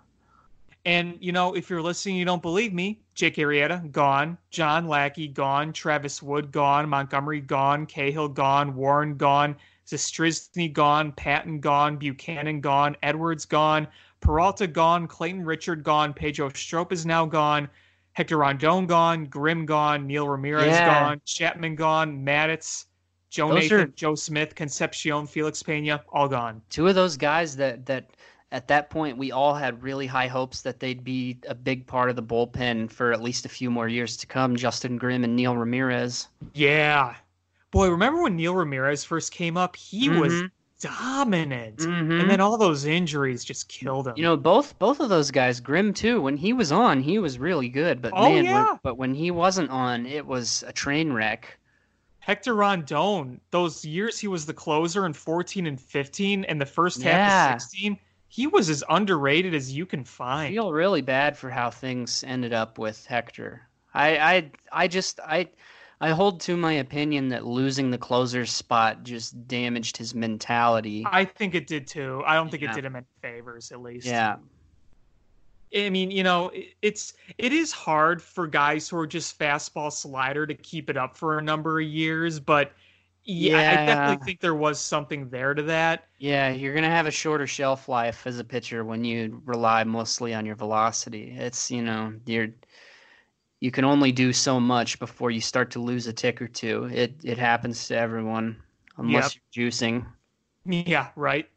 And, 0.84 1.16
you 1.20 1.30
know, 1.30 1.54
if 1.54 1.70
you're 1.70 1.82
listening, 1.82 2.16
you 2.16 2.24
don't 2.24 2.42
believe 2.42 2.72
me. 2.72 3.00
Jake 3.14 3.36
Arrieta, 3.36 3.90
gone. 3.92 4.36
John 4.50 4.88
Lackey, 4.88 5.28
gone. 5.28 5.72
Travis 5.72 6.22
Wood, 6.22 6.50
gone. 6.50 6.88
Montgomery, 6.88 7.40
gone. 7.40 7.86
Cahill, 7.86 8.28
gone. 8.28 8.74
Warren, 8.74 9.16
gone. 9.16 9.54
Zastryzny, 9.86 10.72
gone. 10.72 11.12
Patton, 11.12 11.60
gone. 11.60 11.96
Buchanan, 11.98 12.60
gone. 12.60 12.96
Edwards, 13.02 13.44
gone. 13.44 13.86
Peralta, 14.20 14.66
gone. 14.66 15.06
Clayton 15.06 15.44
Richard, 15.44 15.84
gone. 15.84 16.12
Pedro 16.12 16.48
Strop 16.48 16.92
is 16.92 17.06
now 17.06 17.26
gone. 17.26 17.68
Hector 18.14 18.38
Rondon, 18.38 18.86
gone. 18.86 19.24
Grimm, 19.26 19.64
gone. 19.66 20.06
Neil 20.06 20.28
Ramirez, 20.28 20.66
Yeah. 20.66 21.04
gone. 21.04 21.20
Chapman, 21.24 21.76
gone. 21.76 22.24
Madditz, 22.24 22.86
Joe 23.30 23.48
Those 23.48 23.62
Nathan, 23.62 23.80
are- 23.80 23.86
Joe 23.88 24.14
Smith, 24.14 24.54
Concepcion, 24.54 25.26
Felix 25.26 25.62
Pena, 25.62 26.02
all 26.12 26.28
gone. 26.28 26.60
Two 26.70 26.88
of 26.88 26.94
those 26.94 27.16
guys 27.16 27.56
that 27.56 27.86
that 27.86 28.10
at 28.52 28.68
that 28.68 28.90
point 28.90 29.18
we 29.18 29.32
all 29.32 29.54
had 29.54 29.82
really 29.82 30.06
high 30.06 30.28
hopes 30.28 30.60
that 30.62 30.78
they'd 30.78 31.02
be 31.02 31.38
a 31.48 31.54
big 31.54 31.86
part 31.86 32.10
of 32.10 32.16
the 32.16 32.22
bullpen 32.22 32.90
for 32.90 33.12
at 33.12 33.20
least 33.22 33.44
a 33.46 33.48
few 33.48 33.70
more 33.70 33.88
years 33.88 34.16
to 34.18 34.26
come. 34.26 34.54
Justin 34.54 34.96
Grimm 34.98 35.24
and 35.24 35.34
Neil 35.34 35.56
Ramirez. 35.56 36.28
Yeah. 36.54 37.16
Boy, 37.70 37.88
remember 37.88 38.22
when 38.22 38.36
Neil 38.36 38.54
Ramirez 38.54 39.02
first 39.04 39.32
came 39.32 39.56
up? 39.56 39.74
He 39.74 40.08
was 40.10 40.32
Mhm. 40.34 40.50
dominant. 40.80 41.78
Mhm. 41.78 42.20
And 42.20 42.30
then 42.30 42.40
all 42.40 42.58
those 42.58 42.84
injuries 42.84 43.44
just 43.44 43.68
killed 43.68 44.08
him. 44.08 44.14
You 44.16 44.22
know, 44.24 44.36
both 44.36 44.78
both 44.78 45.00
of 45.00 45.08
those 45.08 45.30
guys, 45.30 45.58
Grimm 45.60 45.94
too. 45.94 46.20
When 46.20 46.36
he 46.36 46.52
was 46.52 46.70
on, 46.70 47.02
he 47.02 47.18
was 47.18 47.38
really 47.38 47.68
good. 47.70 48.02
But 48.02 48.12
Oh, 48.14 48.24
man, 48.24 48.34
when- 48.34 48.44
yeah. 48.44 48.76
but 48.82 48.96
when 48.98 49.14
he 49.14 49.30
wasn't 49.30 49.70
on, 49.70 50.04
it 50.06 50.26
was 50.26 50.62
a 50.66 50.72
train 50.72 51.12
wreck. 51.12 51.58
Hector 52.18 52.54
Rondon, 52.54 53.40
those 53.50 53.84
years 53.84 54.18
he 54.18 54.28
was 54.28 54.46
the 54.46 54.54
closer 54.54 55.06
in 55.06 55.12
14 55.12 55.66
and 55.66 55.80
15 55.80 56.44
and 56.44 56.60
the 56.60 56.66
first 56.66 57.02
half 57.02 57.12
Yeah. 57.14 57.54
of 57.56 57.62
16, 57.62 57.98
he 58.32 58.46
was 58.46 58.70
as 58.70 58.82
underrated 58.88 59.54
as 59.54 59.70
you 59.70 59.84
can 59.84 60.04
find. 60.04 60.48
I 60.48 60.52
feel 60.52 60.72
really 60.72 61.02
bad 61.02 61.36
for 61.36 61.50
how 61.50 61.68
things 61.68 62.24
ended 62.26 62.54
up 62.54 62.78
with 62.78 63.04
Hector. 63.04 63.68
I 63.92 64.16
I 64.16 64.50
I 64.72 64.88
just 64.88 65.20
I 65.20 65.50
I 66.00 66.12
hold 66.12 66.40
to 66.42 66.56
my 66.56 66.72
opinion 66.72 67.28
that 67.28 67.44
losing 67.44 67.90
the 67.90 67.98
closer 67.98 68.46
spot 68.46 69.02
just 69.02 69.46
damaged 69.46 69.98
his 69.98 70.14
mentality. 70.14 71.04
I 71.04 71.26
think 71.26 71.54
it 71.54 71.66
did 71.66 71.86
too. 71.86 72.22
I 72.26 72.36
don't 72.36 72.50
think 72.50 72.62
Yeah. 72.62 72.70
it 72.70 72.76
did 72.76 72.86
him 72.86 72.96
any 72.96 73.04
favors, 73.20 73.70
at 73.70 73.82
least. 73.82 74.06
Yeah. 74.06 74.36
I 75.76 75.90
mean, 75.90 76.10
you 76.10 76.22
know, 76.22 76.50
it's 76.80 77.12
it 77.36 77.52
is 77.52 77.70
hard 77.70 78.22
for 78.22 78.46
guys 78.46 78.88
who 78.88 78.96
are 78.96 79.06
just 79.06 79.38
fastball 79.38 79.92
slider 79.92 80.46
to 80.46 80.54
keep 80.54 80.88
it 80.88 80.96
up 80.96 81.18
for 81.18 81.38
a 81.38 81.42
number 81.42 81.78
of 81.80 81.86
years, 81.86 82.40
but 82.40 82.72
yeah, 83.24 83.70
I 83.70 83.76
definitely 83.86 84.24
think 84.24 84.40
there 84.40 84.54
was 84.54 84.80
something 84.80 85.28
there 85.28 85.54
to 85.54 85.62
that. 85.64 86.08
Yeah, 86.18 86.50
you're 86.50 86.74
gonna 86.74 86.88
have 86.90 87.06
a 87.06 87.10
shorter 87.10 87.46
shelf 87.46 87.88
life 87.88 88.26
as 88.26 88.38
a 88.38 88.44
pitcher 88.44 88.84
when 88.84 89.04
you 89.04 89.42
rely 89.44 89.84
mostly 89.84 90.34
on 90.34 90.46
your 90.46 90.56
velocity. 90.56 91.34
It's 91.36 91.70
you 91.70 91.82
know 91.82 92.14
you're 92.26 92.48
you 93.60 93.70
can 93.70 93.84
only 93.84 94.10
do 94.10 94.32
so 94.32 94.58
much 94.58 94.98
before 94.98 95.30
you 95.30 95.40
start 95.40 95.70
to 95.72 95.80
lose 95.80 96.06
a 96.08 96.12
tick 96.12 96.42
or 96.42 96.48
two. 96.48 96.84
It 96.92 97.14
it 97.22 97.38
happens 97.38 97.86
to 97.88 97.96
everyone 97.96 98.60
unless 98.98 99.36
you're 99.54 99.68
juicing. 99.68 100.06
Yeah, 100.64 101.10
right. 101.16 101.48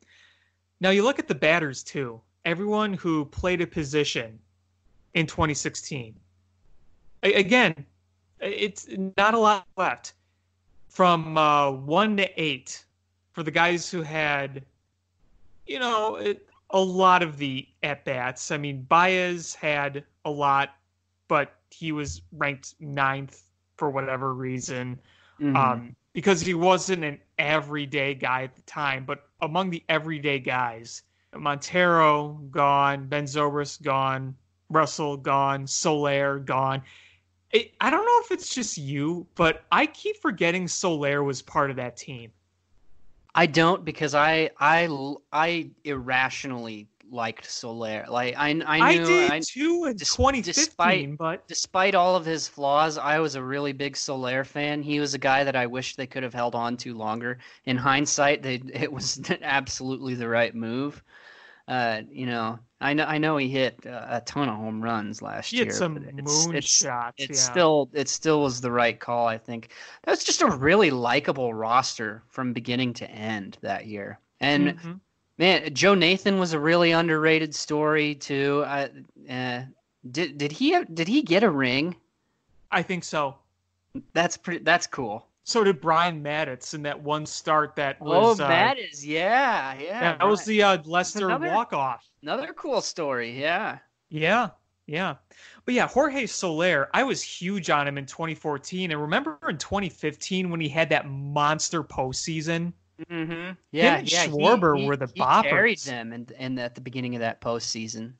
Now 0.81 0.89
you 0.91 1.03
look 1.03 1.19
at 1.19 1.27
the 1.27 1.35
batters 1.35 1.83
too. 1.83 2.21
Everyone 2.43 2.93
who 2.93 3.25
played 3.25 3.61
a 3.61 3.67
position 3.67 4.39
in 5.15 5.25
2016. 5.25 6.15
A- 7.23 7.33
again, 7.33 7.85
it's 8.39 8.87
not 9.17 9.33
a 9.33 9.39
lot 9.39 9.65
left. 9.77 10.13
From 10.95 11.37
uh, 11.37 11.71
one 11.71 12.15
to 12.15 12.41
eight, 12.41 12.85
for 13.33 13.43
the 13.43 13.51
guys 13.51 13.91
who 13.91 14.01
had, 14.01 14.63
you 15.67 15.77
know, 15.77 16.15
it, 16.15 16.47
a 16.69 16.79
lot 16.79 17.21
of 17.21 17.37
the 17.37 17.67
at 17.83 18.05
bats. 18.05 18.49
I 18.49 18.57
mean, 18.57 18.83
Baez 18.83 19.53
had 19.55 20.05
a 20.23 20.31
lot, 20.31 20.77
but 21.27 21.55
he 21.69 21.91
was 21.91 22.21
ranked 22.31 22.75
ninth 22.79 23.43
for 23.75 23.89
whatever 23.89 24.33
reason 24.33 24.97
Mhm. 25.41 25.55
um, 25.57 25.95
because 26.13 26.39
he 26.39 26.53
wasn't 26.53 27.03
an 27.03 27.19
everyday 27.37 28.15
guy 28.15 28.43
at 28.43 28.55
the 28.55 28.61
time. 28.61 29.03
But 29.03 29.27
among 29.41 29.71
the 29.71 29.83
everyday 29.89 30.39
guys, 30.39 31.03
Montero 31.35 32.39
gone, 32.51 33.07
Ben 33.07 33.25
Zobrist 33.25 33.81
gone, 33.81 34.33
Russell 34.69 35.17
gone, 35.17 35.67
Soler 35.67 36.39
gone. 36.39 36.81
It, 37.55 37.71
I 37.79 37.89
don't 37.89 38.03
know 38.03 38.19
if 38.21 38.31
it's 38.31 38.53
just 38.53 38.77
you, 38.77 39.27
but 39.35 39.63
I 39.71 39.85
keep 39.85 40.17
forgetting 40.17 40.67
Soler 40.67 41.23
was 41.23 41.41
part 41.41 41.69
of 41.69 41.77
that 41.77 41.95
team. 41.95 42.31
I 43.33 43.45
don't 43.45 43.85
because 43.85 44.13
I 44.13 44.49
I 44.59 44.89
I 45.31 45.69
irrationally 45.85 46.89
liked 47.09 47.49
Soler. 47.49 48.05
Like 48.09 48.35
I 48.35 48.49
I 48.65 48.79
I, 48.79 48.97
knew 48.97 49.05
did 49.05 49.31
I, 49.31 49.39
too 49.39 49.85
in 49.85 49.95
dis- 49.95 50.13
2015, 50.13 50.43
despite- 50.43 51.17
but 51.17 51.47
despite 51.47 51.95
all 51.95 52.17
of 52.17 52.25
his 52.25 52.45
flaws, 52.45 52.97
I 52.97 53.19
was 53.19 53.35
a 53.35 53.43
really 53.43 53.71
big 53.71 53.95
Soler 53.95 54.43
fan. 54.43 54.81
He 54.81 54.99
was 54.99 55.13
a 55.13 55.17
guy 55.17 55.45
that 55.45 55.55
I 55.55 55.65
wish 55.65 55.95
they 55.95 56.07
could 56.07 56.23
have 56.23 56.33
held 56.33 56.55
on 56.55 56.75
to 56.77 56.93
longer. 56.93 57.37
In 57.65 57.77
hindsight, 57.77 58.43
they 58.43 58.55
it 58.73 58.91
was 58.91 59.21
absolutely 59.41 60.15
the 60.15 60.27
right 60.27 60.53
move. 60.53 61.01
Uh, 61.67 62.01
you 62.11 62.25
know, 62.25 62.59
I 62.79 62.93
know 62.93 63.05
I 63.05 63.17
know 63.17 63.37
he 63.37 63.49
hit 63.49 63.85
uh, 63.87 64.05
a 64.09 64.21
ton 64.21 64.49
of 64.49 64.55
home 64.55 64.81
runs 64.81 65.21
last 65.21 65.49
he 65.49 65.57
year. 65.57 65.65
had 65.65 65.73
some 65.73 65.97
it's, 65.97 66.45
moon 66.45 66.55
it's, 66.55 66.67
shots. 66.67 67.15
It 67.17 67.31
yeah. 67.31 67.35
still 67.35 67.89
it 67.93 68.07
still 68.07 68.41
was 68.43 68.61
the 68.61 68.71
right 68.71 68.99
call. 68.99 69.27
I 69.27 69.37
think 69.37 69.71
that's 70.03 70.23
just 70.23 70.41
a 70.41 70.47
really 70.47 70.91
likable 70.91 71.53
roster 71.53 72.21
from 72.27 72.53
beginning 72.53 72.93
to 72.95 73.09
end 73.09 73.57
that 73.61 73.87
year. 73.87 74.19
And 74.39 74.77
Mhm. 74.77 74.99
Man, 75.37 75.73
Joe 75.73 75.95
Nathan 75.95 76.39
was 76.39 76.53
a 76.53 76.59
really 76.59 76.91
underrated 76.91 77.53
story 77.53 78.15
too. 78.15 78.63
I, 78.65 78.89
uh, 79.29 79.63
did 80.11 80.37
did 80.37 80.51
he 80.51 80.81
did 80.93 81.07
he 81.09 81.21
get 81.23 81.43
a 81.43 81.49
ring? 81.49 81.95
I 82.71 82.81
think 82.83 83.03
so. 83.03 83.35
That's 84.13 84.37
pretty. 84.37 84.63
That's 84.63 84.87
cool. 84.87 85.27
So 85.47 85.63
did 85.63 85.79
Brian 85.79 86.23
Matusz 86.23 86.73
in 86.73 86.81
that 86.83 86.99
one 86.99 87.25
start 87.25 87.75
that 87.75 87.97
Oh, 88.01 88.29
was. 88.29 88.39
uh, 88.39 88.47
that 88.47 88.79
is 88.79 89.05
yeah, 89.05 89.75
yeah. 89.79 90.17
that 90.17 90.27
was 90.27 90.43
the 90.43 90.63
uh, 90.63 90.77
Lester 90.85 91.27
another- 91.27 91.51
walk 91.53 91.71
off. 91.71 92.09
another 92.23 92.51
cool 92.53 92.81
story. 92.81 93.39
Yeah. 93.39 93.77
Yeah, 94.09 94.49
yeah. 94.87 95.15
But 95.65 95.75
yeah, 95.75 95.87
Jorge 95.87 96.25
Soler, 96.25 96.89
I 96.95 97.03
was 97.03 97.21
huge 97.21 97.69
on 97.69 97.87
him 97.87 97.97
in 97.99 98.05
2014. 98.07 98.91
And 98.91 98.99
remember 98.99 99.37
in 99.47 99.57
2015 99.59 100.49
when 100.49 100.59
he 100.59 100.67
had 100.67 100.89
that 100.89 101.07
monster 101.07 101.83
postseason? 101.83 102.73
Mm-hmm. 103.11 103.51
Yeah, 103.71 103.97
and 103.97 104.11
yeah. 104.11 104.25
Schwarber 104.27 104.79
he, 104.79 104.87
were 104.87 104.95
the 104.97 105.07
he 105.13 105.19
carried 105.21 105.77
boppers. 105.77 105.85
them, 105.85 106.11
and 106.13 106.31
and 106.39 106.59
at 106.59 106.73
the 106.75 106.81
beginning 106.81 107.13
of 107.15 107.19
that 107.21 107.39
postseason, 107.41 108.13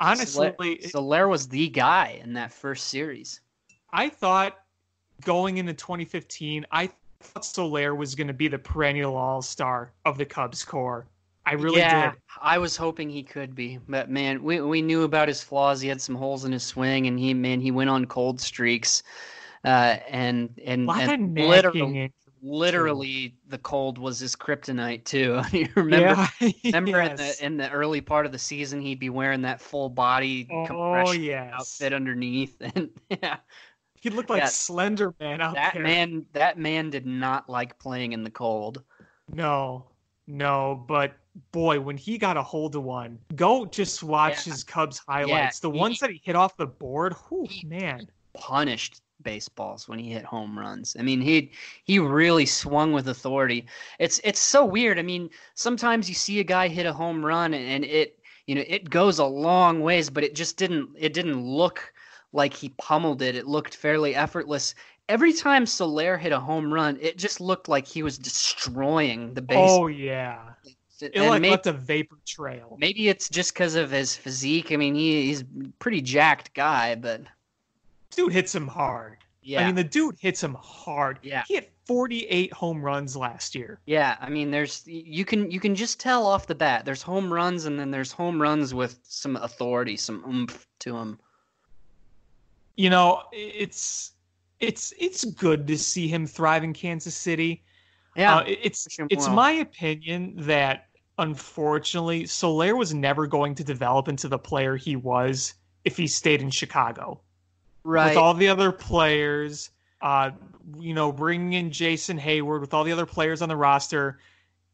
Honestly, 0.00 0.52
Soler, 0.56 0.88
Soler 0.88 1.28
was 1.28 1.46
the 1.48 1.68
guy 1.68 2.20
in 2.22 2.32
that 2.34 2.52
first 2.52 2.86
series. 2.88 3.40
I 3.92 4.08
thought 4.08 4.56
going 5.24 5.58
into 5.58 5.74
2015, 5.74 6.66
I 6.70 6.90
thought 7.20 7.44
Soler 7.44 7.94
was 7.94 8.14
going 8.14 8.28
to 8.28 8.32
be 8.32 8.48
the 8.48 8.58
perennial 8.58 9.16
all 9.16 9.42
star 9.42 9.92
of 10.04 10.18
the 10.18 10.24
Cubs 10.24 10.64
core. 10.64 11.06
I 11.46 11.52
really 11.54 11.80
yeah, 11.80 12.10
did. 12.10 12.20
I 12.42 12.58
was 12.58 12.76
hoping 12.76 13.08
he 13.08 13.22
could 13.22 13.54
be, 13.54 13.78
but 13.88 14.10
man, 14.10 14.42
we 14.42 14.60
we 14.60 14.82
knew 14.82 15.04
about 15.04 15.28
his 15.28 15.42
flaws. 15.42 15.80
He 15.80 15.88
had 15.88 16.00
some 16.00 16.14
holes 16.14 16.44
in 16.44 16.52
his 16.52 16.62
swing, 16.62 17.06
and 17.06 17.18
he 17.18 17.32
man 17.32 17.60
he 17.60 17.70
went 17.70 17.88
on 17.88 18.04
cold 18.04 18.38
streaks, 18.38 19.02
uh, 19.64 19.96
and 20.08 20.50
and, 20.62 20.84
A 20.84 20.86
lot 20.86 21.04
of 21.04 21.10
and 21.10 21.34
literally, 21.34 22.12
literally 22.42 23.34
the 23.48 23.58
cold 23.58 23.96
was 23.98 24.18
his 24.18 24.36
kryptonite 24.36 25.04
too. 25.04 25.40
you 25.56 25.68
remember? 25.74 26.28
Yeah, 26.40 26.50
Remember 26.64 27.00
in 27.00 27.16
the 27.16 27.36
in 27.40 27.56
the 27.56 27.70
early 27.70 28.02
part 28.02 28.26
of 28.26 28.32
the 28.32 28.38
season, 28.38 28.80
he'd 28.82 29.00
be 29.00 29.10
wearing 29.10 29.42
that 29.42 29.60
full 29.60 29.88
body 29.88 30.46
Oh, 30.50 30.64
compression 30.66 31.22
yes. 31.22 31.52
outfit 31.54 31.94
underneath, 31.94 32.56
and 32.74 32.90
yeah, 33.08 33.38
He 34.00 34.10
looked 34.10 34.30
like 34.30 34.42
Yeah. 34.42 34.46
Slender 34.48 35.14
Man 35.20 35.40
out 35.40 35.54
that 35.54 35.74
there. 35.74 35.82
man 35.82 36.26
that 36.32 36.58
man 36.58 36.90
did 36.90 37.06
not 37.06 37.48
like 37.48 37.78
playing 37.78 38.12
in 38.12 38.22
the 38.24 38.30
cold. 38.30 38.82
No, 39.32 39.84
no, 40.26 40.84
but 40.88 41.14
boy, 41.52 41.80
when 41.80 41.96
he 41.96 42.18
got 42.18 42.36
a 42.36 42.42
hold 42.42 42.74
of 42.76 42.82
one, 42.84 43.18
go 43.36 43.66
just 43.66 44.02
watch 44.02 44.46
Yeah. 44.46 44.52
his 44.52 44.64
Cubs 44.64 44.98
highlights. 45.08 45.60
the 45.60 45.70
he- 45.70 45.78
ones 45.78 45.98
that 46.00 46.10
he 46.10 46.20
hit 46.24 46.36
off 46.36 46.56
the 46.56 46.66
board, 46.66 47.14
whew, 47.28 47.46
he- 47.48 47.66
man. 47.66 48.08
punished 48.34 49.00
baseballs 49.22 49.88
when 49.88 49.98
he 49.98 50.10
hit 50.12 50.24
home 50.24 50.56
runs. 50.56 50.94
I 50.98 51.02
mean, 51.02 51.20
he 51.20 51.50
he 51.84 51.98
really 51.98 52.46
swung 52.46 52.92
with 52.92 53.08
authority. 53.08 53.66
It's 53.98 54.20
it's 54.22 54.38
so 54.38 54.64
weird. 54.64 54.98
I 54.98 55.02
mean, 55.02 55.28
sometimes 55.54 56.08
you 56.08 56.14
see 56.14 56.38
a 56.38 56.44
guy 56.44 56.68
hit 56.68 56.86
a 56.86 56.92
home 56.92 57.24
run 57.26 57.52
and, 57.52 57.64
and 57.68 57.84
it 57.84 58.18
you 58.46 58.54
know 58.54 58.62
it 58.66 58.88
goes 58.90 59.18
a 59.18 59.24
long 59.24 59.80
ways, 59.80 60.08
but 60.08 60.22
it 60.24 60.34
just 60.36 60.56
didn't 60.56 60.90
it 60.96 61.12
didn't 61.14 61.44
look 61.44 61.92
like 62.32 62.54
he 62.54 62.70
pummeled 62.70 63.22
it. 63.22 63.34
It 63.36 63.46
looked 63.46 63.74
fairly 63.76 64.14
effortless. 64.14 64.74
Every 65.08 65.32
time 65.32 65.64
Soler 65.64 66.18
hit 66.18 66.32
a 66.32 66.40
home 66.40 66.72
run, 66.72 66.98
it 67.00 67.16
just 67.16 67.40
looked 67.40 67.68
like 67.68 67.86
he 67.86 68.02
was 68.02 68.18
destroying 68.18 69.32
the 69.34 69.42
base. 69.42 69.56
Oh 69.58 69.86
yeah, 69.86 70.50
it 71.00 71.12
and 71.14 71.26
like 71.28 71.40
maybe, 71.40 71.50
left 71.52 71.66
a 71.66 71.72
vapor 71.72 72.16
trail. 72.26 72.76
maybe 72.78 73.08
it's 73.08 73.28
just 73.28 73.54
because 73.54 73.74
of 73.74 73.90
his 73.90 74.14
physique. 74.16 74.70
I 74.72 74.76
mean, 74.76 74.94
he, 74.94 75.26
he's 75.26 75.42
a 75.42 75.46
pretty 75.78 76.02
jacked 76.02 76.52
guy, 76.54 76.94
but 76.94 77.22
Dude 78.10 78.32
hits 78.32 78.54
him 78.54 78.66
hard. 78.66 79.18
yeah. 79.42 79.62
I 79.62 79.66
mean, 79.66 79.74
the 79.76 79.84
dude 79.84 80.16
hits 80.18 80.42
him 80.42 80.56
hard. 80.60 81.18
Yeah. 81.22 81.44
he 81.46 81.54
hit 81.54 81.70
48 81.86 82.52
home 82.52 82.82
runs 82.82 83.16
last 83.16 83.54
year. 83.54 83.80
Yeah, 83.86 84.16
I 84.20 84.28
mean, 84.28 84.50
there's 84.50 84.82
you 84.86 85.24
can 85.24 85.50
you 85.50 85.60
can 85.60 85.74
just 85.74 85.98
tell 86.00 86.26
off 86.26 86.46
the 86.46 86.54
bat. 86.54 86.84
There's 86.84 87.00
home 87.02 87.32
runs, 87.32 87.64
and 87.64 87.78
then 87.78 87.90
there's 87.90 88.12
home 88.12 88.42
runs 88.42 88.74
with 88.74 88.98
some 89.04 89.36
authority, 89.36 89.96
some 89.96 90.22
oomph 90.28 90.66
to 90.80 90.92
them. 90.92 91.18
You 92.78 92.90
know, 92.90 93.24
it's 93.32 94.12
it's 94.60 94.94
it's 94.98 95.24
good 95.24 95.66
to 95.66 95.76
see 95.76 96.06
him 96.06 96.28
thrive 96.28 96.62
in 96.62 96.72
Kansas 96.72 97.14
City. 97.14 97.64
Yeah, 98.14 98.36
Uh, 98.36 98.44
it's 98.46 98.86
it's 99.10 99.26
well. 99.26 99.34
my 99.34 99.50
opinion 99.50 100.34
that 100.36 100.86
unfortunately 101.18 102.24
Soler 102.26 102.76
was 102.76 102.94
never 102.94 103.26
going 103.26 103.56
to 103.56 103.64
develop 103.64 104.06
into 104.06 104.28
the 104.28 104.38
player 104.38 104.76
he 104.76 104.94
was 104.94 105.54
if 105.84 105.96
he 105.96 106.06
stayed 106.06 106.40
in 106.40 106.50
Chicago 106.50 107.20
right. 107.82 108.10
with 108.10 108.16
all 108.16 108.32
the 108.32 108.48
other 108.48 108.70
players. 108.70 109.70
Uh, 110.00 110.30
you 110.78 110.94
know, 110.94 111.10
bringing 111.10 111.54
in 111.54 111.72
Jason 111.72 112.16
Heyward 112.16 112.60
with 112.60 112.72
all 112.72 112.84
the 112.84 112.92
other 112.92 113.06
players 113.06 113.42
on 113.42 113.48
the 113.48 113.56
roster, 113.56 114.20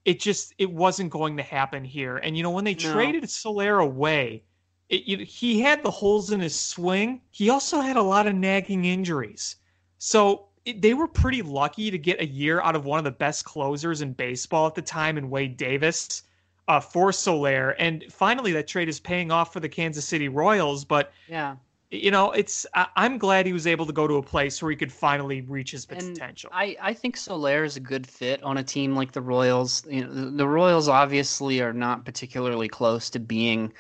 it 0.05 0.21
just 0.21 0.53
it 0.59 0.71
wasn't 0.71 1.09
going 1.09 1.39
to 1.39 1.43
happen 1.43 1.83
here. 1.83 2.19
And 2.19 2.37
you 2.37 2.43
know, 2.43 2.51
when 2.51 2.65
they 2.65 2.75
No. 2.75 2.93
traded 2.93 3.31
Soler 3.31 3.79
away, 3.79 4.43
it, 4.89 5.21
he 5.21 5.61
had 5.61 5.83
the 5.83 5.91
holes 5.91 6.31
in 6.31 6.41
his 6.41 6.59
swing. 6.59 7.21
He 7.31 7.51
also 7.51 7.81
had 7.81 7.97
a 7.97 8.03
lot 8.03 8.27
of 8.27 8.35
nagging 8.35 8.85
injuries. 8.85 9.57
So 9.99 10.47
it, 10.65 10.83
they 10.83 10.95
were 10.95 11.09
pretty 11.09 11.43
lucky 11.43 11.91
to 11.91 11.99
get 11.99 12.21
a 12.21 12.27
year 12.27 12.61
out 12.61 12.77
of 12.77 12.85
one 12.85 12.99
of 12.99 13.05
the 13.05 13.11
best 13.11 13.45
closers 13.45 14.03
in 14.03 14.13
baseball 14.13 14.67
at 14.67 14.75
the 14.75 14.83
time 14.83 15.19
in 15.19 15.31
Wade 15.31 15.57
Davis 15.57 16.23
uh, 16.69 16.81
for 16.81 17.13
Soler. 17.13 17.71
And 17.79 18.05
finally, 18.11 18.53
that 18.53 18.67
trade 18.67 18.89
is 18.89 19.01
paying 19.01 19.31
off 19.31 19.53
for 19.53 19.61
the 19.61 19.69
Kansas 19.69 20.07
City 20.07 20.29
Royals. 20.29 20.85
But 20.85 21.13
yeah, 21.29 21.57
you 21.91 22.11
know, 22.11 22.33
it's 22.33 22.67
I, 22.75 22.87
I'm 22.97 23.19
glad 23.19 23.47
he 23.47 23.53
was 23.53 23.67
able 23.67 23.87
to 23.87 23.93
go 23.93 24.07
to 24.07 24.15
a 24.15 24.23
place 24.23 24.63
where 24.63 24.71
he 24.71 24.77
could 24.77 24.93
finally 24.93 25.43
reach 25.43 25.71
his 25.73 25.87
And 25.87 26.15
potential. 26.15 26.51
I 26.53 26.77
I 26.81 26.95
think 26.95 27.17
Soler 27.17 27.65
is 27.65 27.77
a 27.77 27.81
good 27.81 28.07
fit 28.07 28.43
on 28.43 28.59
a 28.59 28.63
team 28.63 28.95
like 28.95 29.13
the 29.13 29.23
Royals. 29.23 29.85
You 29.89 30.05
know, 30.05 30.13
the, 30.13 30.31
the 30.31 30.49
Royals 30.49 30.89
obviously 30.89 31.61
are 31.61 31.73
not 31.73 32.05
particularly 32.05 32.69
close 32.69 33.11
to 33.11 33.21
being 33.21 33.73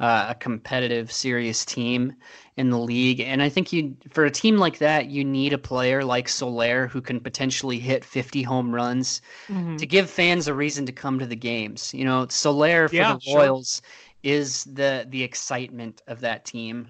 uh, 0.00 0.26
a 0.30 0.34
competitive, 0.34 1.12
serious 1.12 1.64
team 1.64 2.14
in 2.56 2.70
the 2.70 2.78
league. 2.78 3.20
And 3.20 3.42
I 3.42 3.48
think 3.48 3.72
you, 3.72 3.96
for 4.10 4.24
a 4.24 4.30
team 4.30 4.58
like 4.58 4.78
that, 4.78 5.06
you 5.06 5.24
need 5.24 5.52
a 5.52 5.58
player 5.58 6.04
like 6.04 6.28
Soler 6.28 6.88
who 6.88 7.00
can 7.00 7.20
potentially 7.20 7.78
hit 7.78 8.04
50 8.04 8.42
home 8.42 8.74
runs 8.74 9.22
mm-hmm. 9.48 9.76
to 9.76 9.86
give 9.86 10.10
fans 10.10 10.48
a 10.48 10.54
reason 10.54 10.84
to 10.86 10.92
come 10.92 11.18
to 11.18 11.26
the 11.26 11.36
games. 11.36 11.94
You 11.94 12.04
know, 12.04 12.26
Soler 12.28 12.88
for 12.88 12.96
yeah, 12.96 13.16
the 13.24 13.34
Royals 13.34 13.82
sure. 13.84 14.34
is 14.34 14.64
the 14.64 15.06
the 15.08 15.22
excitement 15.22 16.02
of 16.06 16.20
that 16.20 16.44
team. 16.44 16.88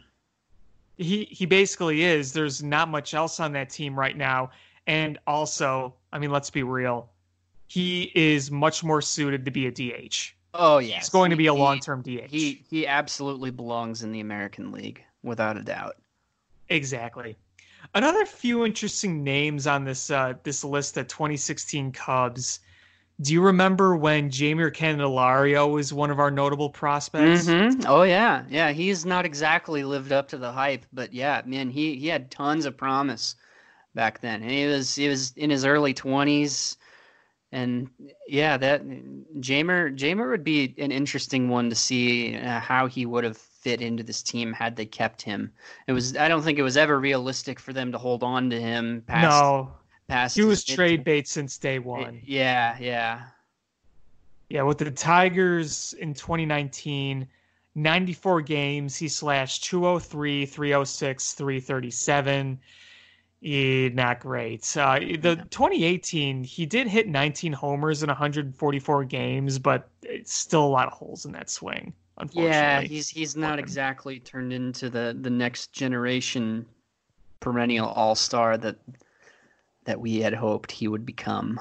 He 0.96 1.24
he 1.24 1.44
basically 1.44 2.04
is. 2.04 2.32
There's 2.32 2.62
not 2.62 2.88
much 2.88 3.14
else 3.14 3.40
on 3.40 3.52
that 3.52 3.70
team 3.70 3.98
right 3.98 4.16
now. 4.16 4.50
And 4.86 5.18
also, 5.26 5.94
I 6.12 6.18
mean, 6.18 6.30
let's 6.30 6.50
be 6.50 6.62
real. 6.62 7.10
He 7.66 8.12
is 8.14 8.50
much 8.50 8.84
more 8.84 9.02
suited 9.02 9.44
to 9.46 9.50
be 9.50 9.66
a 9.66 9.70
DH. 9.70 10.34
Oh 10.54 10.78
yeah, 10.78 10.98
he's 10.98 11.08
going 11.08 11.30
he, 11.30 11.34
to 11.34 11.36
be 11.36 11.46
a 11.46 11.54
long-term 11.54 12.02
DH. 12.02 12.30
He 12.30 12.64
he 12.70 12.86
absolutely 12.86 13.50
belongs 13.50 14.02
in 14.02 14.12
the 14.12 14.20
American 14.20 14.70
League 14.70 15.04
without 15.22 15.56
a 15.56 15.62
doubt. 15.62 15.96
Exactly. 16.68 17.36
Another 17.94 18.24
few 18.24 18.64
interesting 18.64 19.22
names 19.22 19.66
on 19.66 19.84
this 19.84 20.10
uh, 20.10 20.34
this 20.44 20.64
list 20.64 20.96
of 20.96 21.08
2016 21.08 21.92
Cubs. 21.92 22.60
Do 23.20 23.32
you 23.32 23.42
remember 23.42 23.94
when 23.94 24.28
Jeimer 24.28 24.74
Candelario 24.74 25.70
was 25.70 25.92
one 25.92 26.10
of 26.10 26.18
our 26.18 26.30
notable 26.30 26.70
prospects? 26.70 27.46
Mm-hmm. 27.46 27.82
Oh 27.86 28.02
yeah, 28.02 28.44
yeah. 28.48 28.72
He's 28.72 29.04
not 29.04 29.24
exactly 29.24 29.84
lived 29.84 30.12
up 30.12 30.28
to 30.28 30.38
the 30.38 30.50
hype, 30.50 30.86
but 30.92 31.12
yeah, 31.12 31.42
man, 31.44 31.70
he 31.70 31.96
he 31.96 32.08
had 32.08 32.30
tons 32.30 32.64
of 32.64 32.76
promise 32.76 33.36
back 33.94 34.20
then. 34.20 34.42
And 34.42 34.50
he 34.50 34.66
was 34.66 34.94
he 34.94 35.08
was 35.08 35.32
in 35.36 35.50
his 35.50 35.64
early 35.64 35.94
20s 35.94 36.76
and 37.54 37.88
yeah, 38.26 38.56
that 38.56 38.84
Jeimer 39.38 39.96
Jeimer 39.96 40.28
would 40.28 40.42
be 40.42 40.74
an 40.76 40.90
interesting 40.90 41.48
one 41.48 41.70
to 41.70 41.76
see 41.76 42.36
uh, 42.36 42.58
how 42.58 42.88
he 42.88 43.06
would 43.06 43.22
have 43.22 43.36
fit 43.36 43.80
into 43.80 44.02
this 44.02 44.22
team 44.22 44.52
had 44.52 44.74
they 44.74 44.84
kept 44.84 45.22
him. 45.22 45.52
It 45.86 45.92
was 45.92 46.16
I 46.16 46.26
don't 46.26 46.42
think 46.42 46.58
it 46.58 46.62
was 46.62 46.76
ever 46.76 46.98
realistic 46.98 47.60
for 47.60 47.72
them 47.72 47.92
to 47.92 47.98
hold 47.98 48.24
on 48.24 48.50
to 48.50 48.60
him 48.60 49.04
past 49.06 49.22
No. 49.22 49.72
Past 50.08 50.36
he 50.36 50.42
was 50.42 50.64
trade 50.64 51.04
bait 51.04 51.28
since 51.28 51.56
day 51.56 51.78
1. 51.78 52.22
Yeah, 52.24 52.76
yeah. 52.78 53.22
Yeah, 54.50 54.62
with 54.62 54.78
the 54.78 54.90
Tigers 54.90 55.94
in 55.98 56.12
2019, 56.12 57.26
94 57.74 58.42
games, 58.42 58.96
he 58.96 59.08
slashed 59.08 59.64
203, 59.64 60.44
306, 60.44 61.32
337 61.32 62.58
not 63.44 64.20
great. 64.20 64.76
Uh, 64.76 64.98
the 64.98 65.36
2018, 65.50 66.44
he 66.44 66.64
did 66.64 66.86
hit 66.86 67.08
19 67.08 67.52
homers 67.52 68.02
in 68.02 68.08
144 68.08 69.04
games, 69.04 69.58
but 69.58 69.88
it's 70.02 70.32
still 70.32 70.64
a 70.64 70.66
lot 70.66 70.86
of 70.86 70.94
holes 70.94 71.26
in 71.26 71.32
that 71.32 71.50
swing. 71.50 71.92
Unfortunately, 72.16 72.50
yeah, 72.50 72.80
he's 72.80 73.08
he's 73.08 73.36
not 73.36 73.58
exactly 73.58 74.20
turned 74.20 74.52
into 74.52 74.88
the 74.88 75.16
the 75.20 75.30
next 75.30 75.72
generation 75.72 76.64
perennial 77.40 77.88
all 77.88 78.14
star 78.14 78.56
that 78.56 78.76
that 79.84 80.00
we 80.00 80.20
had 80.20 80.32
hoped 80.32 80.70
he 80.70 80.88
would 80.88 81.04
become. 81.04 81.60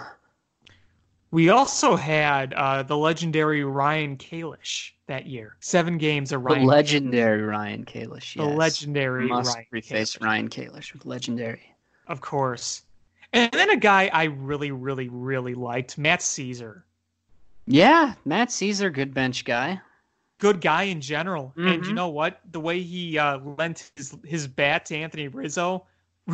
We 1.31 1.49
also 1.49 1.95
had 1.95 2.53
uh, 2.53 2.83
the 2.83 2.95
legendary 2.95 3.63
Ryan 3.63 4.17
Kalish 4.17 4.91
that 5.07 5.25
year. 5.25 5.57
Seven 5.59 5.97
games 5.97 6.31
of 6.31 6.43
Ryan. 6.43 6.61
The 6.61 6.67
legendary 6.67 7.41
Ryan 7.41 7.85
Kalish. 7.85 8.35
Yes. 8.35 8.45
The 8.45 8.45
legendary 8.45 9.27
Must 9.27 9.55
Ryan 9.55 9.67
reface 9.73 9.91
Kalish. 9.91 10.21
Ryan 10.21 10.49
Kalish 10.49 10.93
with 10.93 11.05
legendary. 11.07 11.72
Of 12.07 12.21
course. 12.21 12.83
And 13.33 13.51
then 13.51 13.71
a 13.71 13.77
guy 13.77 14.09
I 14.13 14.25
really, 14.25 14.71
really, 14.71 15.09
really 15.09 15.55
liked, 15.55 15.97
Matt 15.97 16.19
Szczur. 16.19 16.83
Yeah, 17.65 18.13
Matt 18.25 18.49
Szczur, 18.49 18.93
good 18.93 19.13
bench 19.13 19.45
guy. 19.45 19.81
Good 20.39 20.61
guy 20.61 20.83
in 20.83 21.01
general. 21.01 21.53
Mm-hmm. 21.57 21.67
And 21.67 21.75
you 21.75 21.81
mm-hmm. 21.81 21.95
know 21.95 22.09
what? 22.09 22.41
The 22.51 22.59
way 22.59 22.81
he 22.81 23.17
uh, 23.17 23.39
lent 23.39 23.91
his, 23.95 24.15
his 24.23 24.47
bat 24.47 24.85
to 24.87 24.97
Anthony 24.97 25.29
Rizzo. 25.29 25.85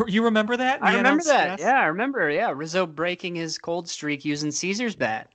You 0.08 0.24
remember 0.24 0.56
that? 0.58 0.84
I 0.84 0.96
remember 0.96 1.24
that. 1.24 1.60
Yeah, 1.60 1.80
I 1.80 1.86
remember. 1.86 2.30
Yeah, 2.30 2.52
Rizzo 2.52 2.86
breaking 2.86 3.36
his 3.36 3.58
cold 3.58 3.90
streak 3.90 4.26
using 4.26 4.50
Szczur's 4.50 4.96
bat. 4.96 5.32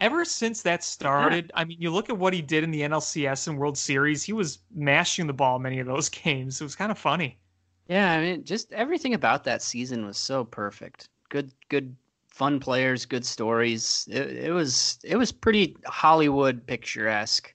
Ever 0.00 0.24
since 0.24 0.62
that 0.62 0.84
started, 0.84 1.46
yeah. 1.46 1.60
I 1.60 1.64
mean, 1.64 1.78
you 1.80 1.90
look 1.90 2.08
at 2.08 2.18
what 2.18 2.32
he 2.32 2.42
did 2.42 2.64
in 2.64 2.70
the 2.70 2.82
NLCS 2.82 3.48
and 3.48 3.58
World 3.58 3.76
Series, 3.78 4.22
he 4.22 4.32
was 4.32 4.58
mashing 4.74 5.26
the 5.26 5.32
ball 5.32 5.56
in 5.56 5.62
many 5.62 5.78
of 5.80 5.86
those 5.86 6.08
games. 6.24 6.60
It 6.60 6.64
was 6.64 6.76
kind 6.76 6.92
of 6.92 6.98
funny. 6.98 7.38
Yeah, 7.88 8.12
I 8.12 8.20
mean, 8.20 8.44
just 8.44 8.72
everything 8.72 9.14
about 9.14 9.44
that 9.44 9.62
season 9.62 10.04
was 10.04 10.18
so 10.18 10.44
perfect. 10.44 11.08
Good, 11.30 11.52
good, 11.70 11.96
fun 12.28 12.60
players, 12.60 13.06
good 13.06 13.24
stories. 13.24 14.06
It, 14.10 14.36
it 14.36 14.52
was, 14.52 14.98
it 15.02 15.16
was 15.16 15.32
pretty 15.32 15.76
Hollywood 15.86 16.66
picturesque. 16.66 17.54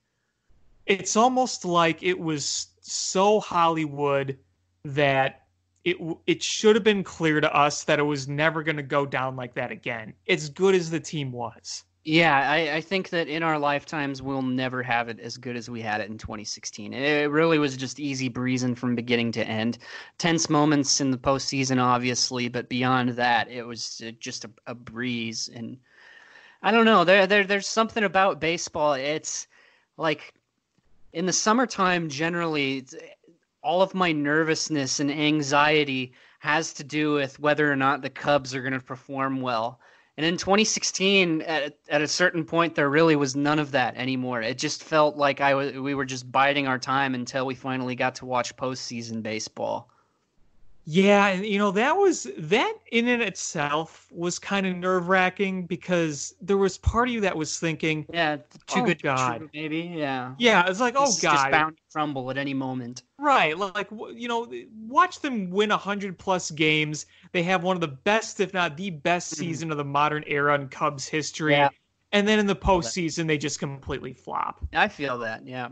It's 0.88 1.16
almost 1.16 1.66
like 1.66 2.04
it 2.04 2.20
was 2.20 2.68
so 2.82 3.40
Hollywood 3.40 4.38
that 4.84 5.44
it 5.86 5.98
it 6.28 6.42
should 6.42 6.76
have 6.76 6.84
been 6.84 7.04
clear 7.04 7.42
to 7.42 7.54
us 7.56 7.84
that 7.86 8.00
it 8.00 8.04
was 8.04 8.28
never 8.28 8.64
going 8.64 8.78
to 8.78 8.84
go 8.84 9.06
down 9.06 9.36
like 9.36 9.54
that 9.56 9.72
again. 9.72 10.14
As 10.28 10.50
good 10.50 10.76
as 10.76 10.90
the 10.90 11.00
team 11.00 11.32
was. 11.32 11.84
Yeah, 12.06 12.50
I, 12.50 12.76
I, 12.76 12.82
think 12.82 13.10
that 13.12 13.30
in 13.30 13.44
our 13.44 13.58
lifetimes 13.58 14.22
we'll 14.22 14.42
never 14.42 14.84
have 14.84 15.08
it 15.08 15.22
as 15.22 15.38
good 15.38 15.56
as 15.56 15.70
we 15.70 15.80
had 15.80 16.02
it 16.02 16.10
in 16.10 16.18
2016. 16.18 16.92
It 16.92 17.32
really 17.32 17.58
was 17.58 17.78
just 17.78 17.98
easy 17.98 18.28
breezing 18.28 18.76
from 18.76 18.94
beginning 18.94 19.32
to 19.34 19.48
end. 19.48 19.78
Tense 20.18 20.50
moments 20.50 21.00
in 21.00 21.12
the 21.12 21.18
postseason, 21.18 21.82
obviously, 21.82 22.50
but 22.50 22.68
beyond 22.68 23.12
that, 23.12 23.50
it 23.50 23.64
was 23.64 24.02
uh, 24.06 24.12
just 24.20 24.44
a, 24.44 24.50
a 24.68 24.76
breeze. 24.76 25.50
And 25.56 25.78
I 26.62 26.72
don't 26.72 26.84
know, 26.84 27.06
there, 27.06 27.26
there 27.26 27.46
there's 27.46 27.68
something 27.68 28.04
about 28.04 28.42
baseball. 28.42 28.96
It's 28.96 29.48
like 29.96 30.34
in 31.14 31.26
the 31.26 31.32
summertime, 31.32 32.10
generally, 32.10 32.86
all 33.62 33.82
of 33.82 33.94
my 33.94 34.12
nervousness 34.12 35.00
and 35.00 35.10
anxiety 35.10 36.12
has 36.40 36.74
to 36.74 36.84
do 36.84 37.14
with 37.14 37.40
whether 37.40 37.72
or 37.72 37.78
not 37.78 38.02
the 38.02 38.10
Cubs 38.10 38.54
are 38.54 38.62
going 38.62 38.74
to 38.74 38.82
perform 38.82 39.40
well 39.40 39.80
and 40.16 40.26
in 40.26 40.38
2016, 40.38 41.42
at, 41.42 41.76
at 41.90 42.02
a 42.02 42.08
certain 42.08 42.46
point, 42.46 42.76
there 42.76 42.90
really 42.90 43.16
was 43.16 43.36
none 43.36 43.58
of 43.58 43.72
that 43.72 43.96
anymore. 43.96 44.42
It 44.42 44.60
just 44.60 44.84
felt 44.84 45.16
like 45.16 45.42
I 45.42 45.80
we 45.80 45.96
were 45.96 46.06
just 46.06 46.32
biding 46.32 46.68
our 46.68 46.78
time 46.78 47.16
until 47.16 47.46
we 47.46 47.56
finally 47.56 47.96
got 47.96 48.16
to 48.16 48.26
watch 48.26 48.56
postseason 48.56 49.24
baseball. 49.24 49.90
Yeah, 50.86 51.28
and 51.28 51.46
you 51.46 51.58
know 51.58 51.72
that 51.72 51.96
was 51.96 52.28
that 52.38 52.74
in 52.92 53.08
and 53.08 53.22
itself 53.22 54.08
was 54.12 54.38
kind 54.38 54.66
of 54.66 54.76
nerve 54.76 55.08
wracking 55.08 55.66
because 55.66 56.36
there 56.42 56.58
was 56.58 56.78
part 56.78 57.08
of 57.08 57.14
you 57.14 57.22
that 57.22 57.38
was 57.38 57.58
thinking, 57.58 58.06
yeah, 58.12 58.38
too 58.68 58.82
oh, 58.82 58.86
good 58.86 59.02
God, 59.02 59.38
true, 59.38 59.50
maybe, 59.54 59.80
yeah, 59.96 60.34
yeah. 60.38 60.66
It's 60.68 60.82
like, 60.82 60.96
oh 60.98 61.14
God, 61.22 61.36
just 61.36 61.52
bound 61.52 61.78
to 61.78 61.84
crumble 61.94 62.30
at 62.32 62.38
any 62.38 62.54
moment. 62.54 63.04
Right, 63.18 63.58
like 63.58 63.88
you 63.92 64.28
know, 64.28 64.52
watch 64.88 65.22
them 65.22 65.50
win 65.50 65.70
hundred 65.70 66.18
plus 66.18 66.52
games. 66.52 67.06
They 67.32 67.44
have 67.44 67.64
one 67.64 67.78
of 67.78 67.82
the 67.82 67.88
best, 67.88 68.42
if 68.42 68.54
not 68.54 68.76
the 68.76 68.90
best, 68.90 69.34
mm-hmm. 69.34 69.42
season 69.42 69.72
of 69.72 69.78
the 69.78 69.86
modern 69.86 70.26
era 70.28 70.56
in 70.56 70.68
Cubs 70.68 71.08
history. 71.08 71.54
Yeah. 71.54 71.70
And 72.12 72.28
then 72.28 72.38
in 72.38 72.46
the 72.46 72.56
postseason, 72.56 73.26
they 73.26 73.40
just 73.40 73.58
completely 73.58 74.14
flop. 74.14 74.64
I 74.72 74.88
feel 74.88 75.18
that, 75.20 75.48
yeah. 75.48 75.70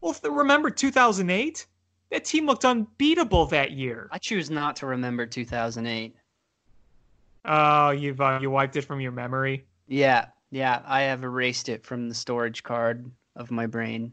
Well, 0.00 0.14
remember 0.22 0.70
2008 0.70 1.66
that 2.14 2.24
team 2.24 2.46
looked 2.46 2.64
unbeatable 2.64 3.46
that 3.46 3.72
year. 3.72 4.08
I 4.12 4.18
choose 4.18 4.48
not 4.48 4.76
to 4.76 4.86
remember 4.86 5.26
2008. 5.26 6.14
Oh, 7.44 7.90
you've 7.90 8.20
uh, 8.20 8.38
you 8.40 8.50
wiped 8.50 8.76
it 8.76 8.82
from 8.82 9.00
your 9.00 9.10
memory. 9.10 9.66
Yeah, 9.88 10.26
yeah, 10.50 10.82
I 10.86 11.02
have 11.02 11.24
erased 11.24 11.68
it 11.68 11.84
from 11.84 12.08
the 12.08 12.14
storage 12.14 12.62
card 12.62 13.10
of 13.34 13.50
my 13.50 13.66
brain. 13.66 14.12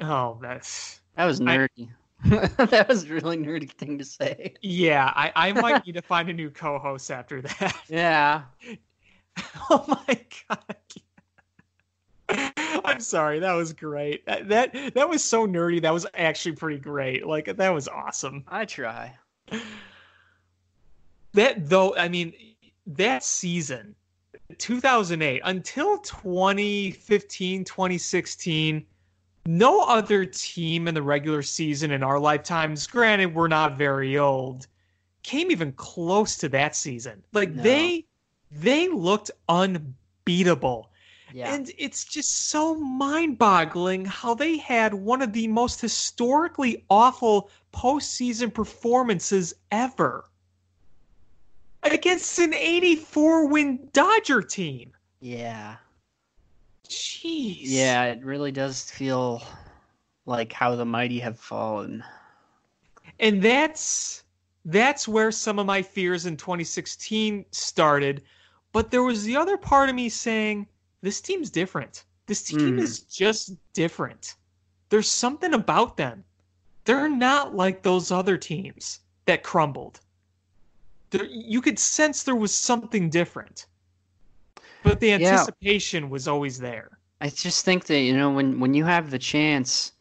Oh, 0.00 0.38
that's 0.42 1.00
that 1.14 1.24
was 1.26 1.38
nerdy. 1.38 1.90
I... 2.24 2.48
that 2.66 2.88
was 2.88 3.04
a 3.04 3.14
really 3.14 3.36
nerdy 3.36 3.70
thing 3.70 3.98
to 3.98 4.04
say. 4.04 4.54
Yeah, 4.60 5.12
I, 5.14 5.32
I 5.36 5.52
might 5.52 5.86
need 5.86 5.94
to 5.94 6.02
find 6.02 6.28
a 6.28 6.32
new 6.32 6.50
co-host 6.50 7.08
after 7.12 7.40
that. 7.42 7.76
Yeah. 7.88 8.42
oh 9.70 9.84
my 9.86 10.18
god. 10.48 10.76
I'm 12.84 13.00
sorry. 13.00 13.38
That 13.38 13.52
was 13.52 13.72
great. 13.72 14.26
That, 14.26 14.48
that 14.48 14.94
that 14.94 15.08
was 15.08 15.22
so 15.22 15.46
nerdy. 15.46 15.80
That 15.82 15.92
was 15.92 16.06
actually 16.14 16.56
pretty 16.56 16.78
great. 16.78 17.26
Like 17.26 17.56
that 17.56 17.70
was 17.70 17.88
awesome. 17.88 18.44
I 18.48 18.64
try. 18.64 19.14
That 21.34 21.68
though, 21.68 21.96
I 21.96 22.08
mean, 22.08 22.32
that 22.86 23.24
season, 23.24 23.94
2008 24.58 25.40
until 25.44 25.98
2015, 25.98 27.64
2016, 27.64 28.86
no 29.46 29.82
other 29.82 30.24
team 30.24 30.88
in 30.88 30.94
the 30.94 31.02
regular 31.02 31.42
season 31.42 31.90
in 31.90 32.02
our 32.02 32.18
lifetimes, 32.18 32.86
granted 32.86 33.34
we're 33.34 33.48
not 33.48 33.78
very 33.78 34.18
old, 34.18 34.66
came 35.22 35.50
even 35.50 35.72
close 35.72 36.36
to 36.38 36.48
that 36.50 36.76
season. 36.76 37.22
Like 37.32 37.50
no. 37.50 37.62
they 37.62 38.04
they 38.50 38.88
looked 38.88 39.30
unbeatable 39.48 40.91
yeah. 41.32 41.54
And 41.54 41.70
it's 41.78 42.04
just 42.04 42.50
so 42.50 42.74
mind 42.74 43.38
boggling 43.38 44.04
how 44.04 44.34
they 44.34 44.58
had 44.58 44.94
one 44.94 45.22
of 45.22 45.32
the 45.32 45.48
most 45.48 45.80
historically 45.80 46.84
awful 46.90 47.50
postseason 47.72 48.52
performances 48.52 49.54
ever 49.70 50.24
against 51.82 52.38
an 52.38 52.54
84 52.54 53.46
win 53.48 53.88
Dodger 53.92 54.42
team. 54.42 54.92
Yeah. 55.20 55.76
Jeez. 56.88 57.62
Yeah, 57.62 58.04
it 58.04 58.24
really 58.24 58.52
does 58.52 58.90
feel 58.90 59.42
like 60.26 60.52
how 60.52 60.76
the 60.76 60.84
mighty 60.84 61.18
have 61.20 61.38
fallen. 61.38 62.04
And 63.18 63.42
that's 63.42 64.24
that's 64.64 65.08
where 65.08 65.32
some 65.32 65.58
of 65.58 65.66
my 65.66 65.82
fears 65.82 66.26
in 66.26 66.36
2016 66.36 67.44
started. 67.50 68.22
But 68.72 68.90
there 68.90 69.02
was 69.02 69.24
the 69.24 69.36
other 69.36 69.56
part 69.56 69.88
of 69.88 69.94
me 69.94 70.08
saying, 70.08 70.66
this 71.02 71.20
team's 71.20 71.50
different. 71.50 72.04
This 72.26 72.42
team 72.42 72.78
mm. 72.78 72.80
is 72.80 73.00
just 73.00 73.56
different. 73.72 74.36
There's 74.88 75.08
something 75.08 75.54
about 75.54 75.96
them. 75.96 76.24
They're 76.84 77.08
not 77.08 77.54
like 77.54 77.82
those 77.82 78.10
other 78.10 78.36
teams 78.36 79.00
that 79.26 79.42
crumbled. 79.42 80.00
There, 81.10 81.24
you 81.24 81.60
could 81.60 81.78
sense 81.78 82.22
there 82.22 82.36
was 82.36 82.54
something 82.54 83.10
different. 83.10 83.66
But 84.82 85.00
the 85.00 85.12
anticipation 85.12 86.04
yeah. 86.04 86.10
was 86.10 86.26
always 86.26 86.58
there. 86.58 86.98
I 87.20 87.28
just 87.28 87.64
think 87.64 87.84
that, 87.86 88.00
you 88.00 88.16
know, 88.16 88.30
when, 88.30 88.58
when 88.58 88.74
you 88.74 88.84
have 88.84 89.10
the 89.10 89.18
chance 89.18 89.92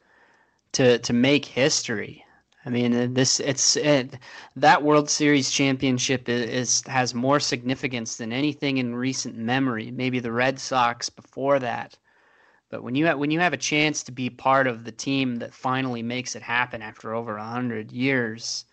to 0.71 0.97
to 0.99 1.13
make 1.13 1.45
history, 1.45 2.25
I 2.63 2.69
mean, 2.69 3.13
this 3.15 3.39
it's 3.39 3.75
it, 3.75 4.19
that 4.55 4.83
World 4.83 5.09
Series 5.09 5.49
championship 5.49 6.29
is, 6.29 6.49
is, 6.49 6.87
has 6.87 7.15
more 7.15 7.39
significance 7.39 8.17
than 8.17 8.31
anything 8.31 8.77
in 8.77 8.95
recent 8.95 9.35
memory. 9.35 9.89
Maybe 9.89 10.19
the 10.19 10.31
Red 10.31 10.59
Sox 10.59 11.09
before 11.09 11.57
that, 11.59 11.97
but 12.69 12.83
when 12.83 12.93
you 12.93 13.07
have, 13.07 13.17
when 13.17 13.31
you 13.31 13.39
have 13.39 13.53
a 13.53 13.57
chance 13.57 14.03
to 14.03 14.11
be 14.11 14.29
part 14.29 14.67
of 14.67 14.83
the 14.83 14.91
team 14.91 15.37
that 15.37 15.55
finally 15.55 16.03
makes 16.03 16.35
it 16.35 16.43
happen 16.43 16.83
after 16.83 17.15
over 17.15 17.37
hundred 17.37 17.91
years, 17.91 18.65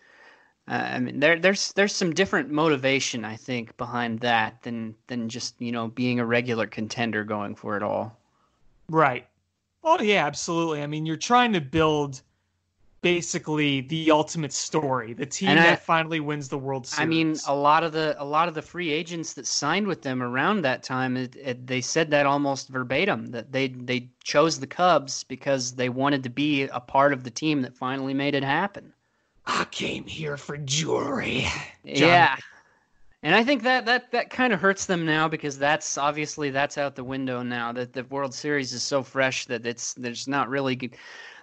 uh, 0.67 0.73
I 0.73 0.99
mean, 0.99 1.19
there 1.19 1.39
there's 1.39 1.73
there's 1.73 1.95
some 1.95 2.13
different 2.13 2.51
motivation 2.51 3.25
I 3.25 3.37
think 3.37 3.75
behind 3.75 4.19
that 4.19 4.61
than 4.61 4.93
than 5.07 5.29
just 5.29 5.59
you 5.59 5.71
know 5.71 5.87
being 5.87 6.19
a 6.19 6.25
regular 6.25 6.67
contender 6.67 7.23
going 7.23 7.55
for 7.55 7.75
it 7.75 7.81
all. 7.81 8.15
Right. 8.87 9.27
Oh 9.83 9.99
yeah, 9.99 10.27
absolutely. 10.27 10.83
I 10.83 10.87
mean, 10.87 11.07
you're 11.07 11.17
trying 11.17 11.53
to 11.53 11.61
build 11.61 12.21
basically 13.01 13.81
the 13.81 14.11
ultimate 14.11 14.53
story. 14.53 15.13
The 15.13 15.25
team 15.25 15.49
I, 15.49 15.55
that 15.55 15.85
finally 15.85 16.19
wins 16.19 16.49
the 16.49 16.57
World 16.57 16.87
Series. 16.87 17.01
I 17.01 17.05
mean, 17.05 17.35
a 17.47 17.55
lot 17.55 17.83
of 17.83 17.91
the 17.91 18.15
a 18.21 18.25
lot 18.25 18.47
of 18.47 18.53
the 18.53 18.61
free 18.61 18.91
agents 18.91 19.33
that 19.33 19.47
signed 19.47 19.87
with 19.87 20.01
them 20.01 20.21
around 20.21 20.61
that 20.61 20.83
time, 20.83 21.17
it, 21.17 21.35
it, 21.35 21.67
they 21.67 21.81
said 21.81 22.11
that 22.11 22.25
almost 22.25 22.69
verbatim 22.69 23.27
that 23.27 23.51
they 23.51 23.69
they 23.69 24.09
chose 24.23 24.59
the 24.59 24.67
Cubs 24.67 25.23
because 25.23 25.73
they 25.73 25.89
wanted 25.89 26.23
to 26.23 26.29
be 26.29 26.63
a 26.63 26.79
part 26.79 27.13
of 27.13 27.23
the 27.23 27.31
team 27.31 27.61
that 27.61 27.75
finally 27.75 28.13
made 28.13 28.35
it 28.35 28.43
happen. 28.43 28.93
I 29.45 29.65
came 29.65 30.05
here 30.05 30.37
for 30.37 30.57
jewelry. 30.57 31.47
John. 31.85 32.07
Yeah. 32.07 32.35
And 33.21 33.35
I 33.35 33.43
think 33.43 33.63
that 33.63 33.85
that 33.85 34.11
that 34.11 34.29
kind 34.29 34.53
of 34.53 34.61
hurts 34.61 34.85
them 34.85 35.05
now 35.05 35.27
because 35.27 35.57
that's 35.57 35.97
obviously 35.97 36.51
that's 36.51 36.77
out 36.77 36.95
the 36.95 37.03
window 37.03 37.41
now. 37.43 37.73
That 37.73 37.91
the 37.91 38.05
World 38.05 38.33
Series 38.33 38.71
is 38.71 38.81
so 38.81 39.03
fresh 39.03 39.45
that 39.47 39.65
it's 39.65 39.93
there's 39.95 40.27
not 40.27 40.47
really 40.47 40.91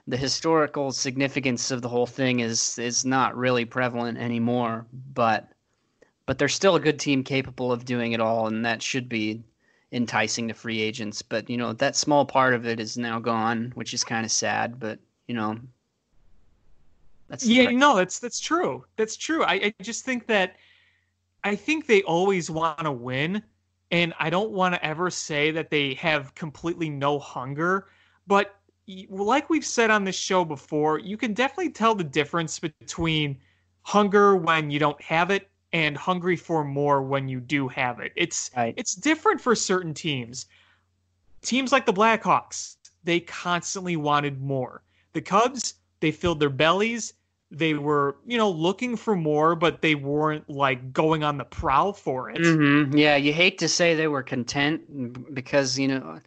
the 0.07 0.17
historical 0.17 0.93
significance 0.93 1.71
of 1.71 1.83
the 1.83 1.89
whole 1.89 2.07
thing 2.07 2.41
is 2.41 2.79
is 2.79 3.05
not 3.05 3.37
really 3.37 3.65
prevalent 3.65 4.19
anymore. 4.19 4.87
But 5.15 5.49
but 6.27 6.39
they're 6.39 6.49
still 6.49 6.77
a 6.77 6.81
good 6.81 6.99
team 6.99 7.25
capable 7.25 7.73
of 7.73 7.85
doing 7.85 8.13
it 8.13 8.21
all, 8.21 8.47
and 8.47 8.65
that 8.65 8.83
should 8.83 9.09
be 9.09 9.43
enticing 9.93 10.49
to 10.49 10.55
free 10.55 10.81
agents. 10.81 11.23
But 11.23 11.49
you 11.51 11.57
know 11.57 11.73
that 11.75 11.97
small 11.97 12.25
part 12.25 12.55
of 12.55 12.67
it 12.67 12.81
is 12.81 12.97
now 12.97 13.19
gone, 13.19 13.73
which 13.75 13.95
is 13.95 14.05
kind 14.05 14.25
of 14.25 14.33
sad. 14.33 14.79
But 14.79 14.99
you 15.27 15.35
know, 15.35 15.59
that's 17.29 17.47
yeah, 17.47 17.71
no, 17.71 17.97
that's 17.97 18.19
that's 18.19 18.41
true. 18.41 18.85
That's 18.97 19.17
true. 19.17 19.43
I, 19.45 19.55
I 19.55 19.75
just 19.83 20.05
think 20.05 20.27
that 20.27 20.57
I 21.43 21.57
think 21.57 21.87
they 21.87 22.03
always 22.03 22.49
want 22.49 22.81
to 22.81 22.93
win, 22.93 23.43
and 23.91 24.15
I 24.21 24.31
don't 24.31 24.51
want 24.51 24.75
to 24.75 24.85
ever 24.85 25.11
say 25.11 25.51
that 25.51 25.71
they 25.71 25.95
have 25.95 26.35
completely 26.35 26.91
no 26.91 27.19
hunger, 27.19 27.89
but 28.27 28.57
like 29.09 29.51
we've 29.51 29.65
said 29.65 29.91
on 29.91 30.05
this 30.05 30.17
show 30.17 30.45
before, 30.45 30.99
you 30.99 31.17
can 31.17 31.35
definitely 31.35 31.71
tell 31.71 31.95
the 31.95 32.05
difference 32.05 32.59
between 32.59 33.39
hunger 33.83 34.37
when 34.37 34.71
you 34.71 34.79
don't 34.79 35.01
have 35.03 35.31
it 35.31 35.49
and 35.73 35.97
hungry 35.97 36.37
for 36.37 36.65
more 36.65 37.03
when 37.03 37.29
you 37.29 37.41
do 37.41 37.69
have 37.69 38.01
it. 38.01 38.13
It's 38.17 38.51
right. 38.57 38.75
it's 38.77 38.95
different 38.95 39.41
for 39.41 39.55
certain 39.55 39.95
teams. 39.95 40.47
Teams 41.43 41.73
like 41.73 41.87
the 41.87 41.93
Blackhawks, 41.93 42.77
they 43.05 43.21
constantly 43.21 43.97
wanted 43.97 44.41
more. 44.41 44.83
The 45.13 45.21
Cubs, 45.21 45.75
they 46.01 46.11
filled 46.11 46.41
their 46.41 46.51
bellies. 46.51 47.15
They 47.51 47.75
were, 47.75 48.17
you 48.27 48.39
know, 48.39 48.51
looking 48.51 48.97
for 48.97 49.15
more, 49.15 49.55
but 49.55 49.81
they 49.81 49.95
weren't 49.95 50.49
like 50.51 50.93
going 50.93 51.23
on 51.23 51.39
the 51.39 51.45
prowl 51.45 51.93
for 51.93 52.31
it. 52.31 52.39
Mm-hmm. 52.39 52.97
Yeah, 52.97 53.17
you 53.17 53.33
hate 53.33 53.59
to 53.59 53.69
say 53.69 53.95
they 53.95 54.09
were 54.09 54.23
content 54.23 55.33
because, 55.33 55.79
you 55.79 55.87
know, 55.87 56.21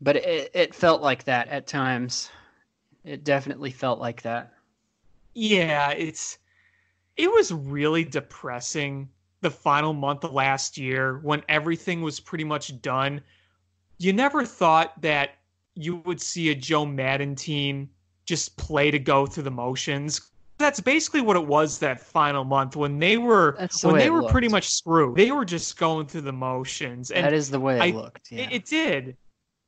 but 0.00 0.16
it, 0.16 0.50
it 0.54 0.74
felt 0.74 1.02
like 1.02 1.24
that 1.24 1.48
at 1.48 1.66
times. 1.66 2.30
It 3.04 3.24
definitely 3.24 3.70
felt 3.70 4.00
like 4.00 4.22
that. 4.22 4.52
Yeah, 5.34 5.90
it's 5.90 6.38
it 7.16 7.30
was 7.30 7.52
really 7.52 8.04
depressing 8.04 9.08
the 9.40 9.50
final 9.50 9.92
month 9.92 10.24
of 10.24 10.32
last 10.32 10.78
year 10.78 11.18
when 11.22 11.42
everything 11.48 12.02
was 12.02 12.18
pretty 12.18 12.44
much 12.44 12.80
done. 12.80 13.20
You 13.98 14.12
never 14.12 14.44
thought 14.44 15.00
that 15.02 15.36
you 15.74 15.96
would 16.06 16.20
see 16.20 16.50
a 16.50 16.54
Joe 16.54 16.86
Maddon 16.86 17.34
team 17.34 17.90
just 18.24 18.56
play 18.56 18.90
to 18.90 18.98
go 18.98 19.26
through 19.26 19.42
the 19.42 19.50
motions. 19.50 20.30
That's 20.56 20.80
basically 20.80 21.20
what 21.20 21.36
it 21.36 21.46
was 21.46 21.78
that 21.80 22.00
final 22.00 22.44
month 22.44 22.76
when 22.76 22.98
they 22.98 23.18
were 23.18 23.56
the 23.58 23.88
when 23.88 23.98
they 23.98 24.08
were 24.08 24.22
looked. 24.22 24.32
pretty 24.32 24.48
much 24.48 24.68
screwed. 24.68 25.16
They 25.16 25.30
were 25.30 25.44
just 25.44 25.76
going 25.76 26.06
through 26.06 26.22
the 26.22 26.32
motions. 26.32 27.10
And 27.10 27.24
that 27.24 27.32
is 27.32 27.50
the 27.50 27.60
way 27.60 27.76
it 27.76 27.82
I, 27.82 27.90
looked. 27.90 28.30
Yeah. 28.30 28.44
It, 28.44 28.52
it 28.52 28.64
did. 28.64 29.16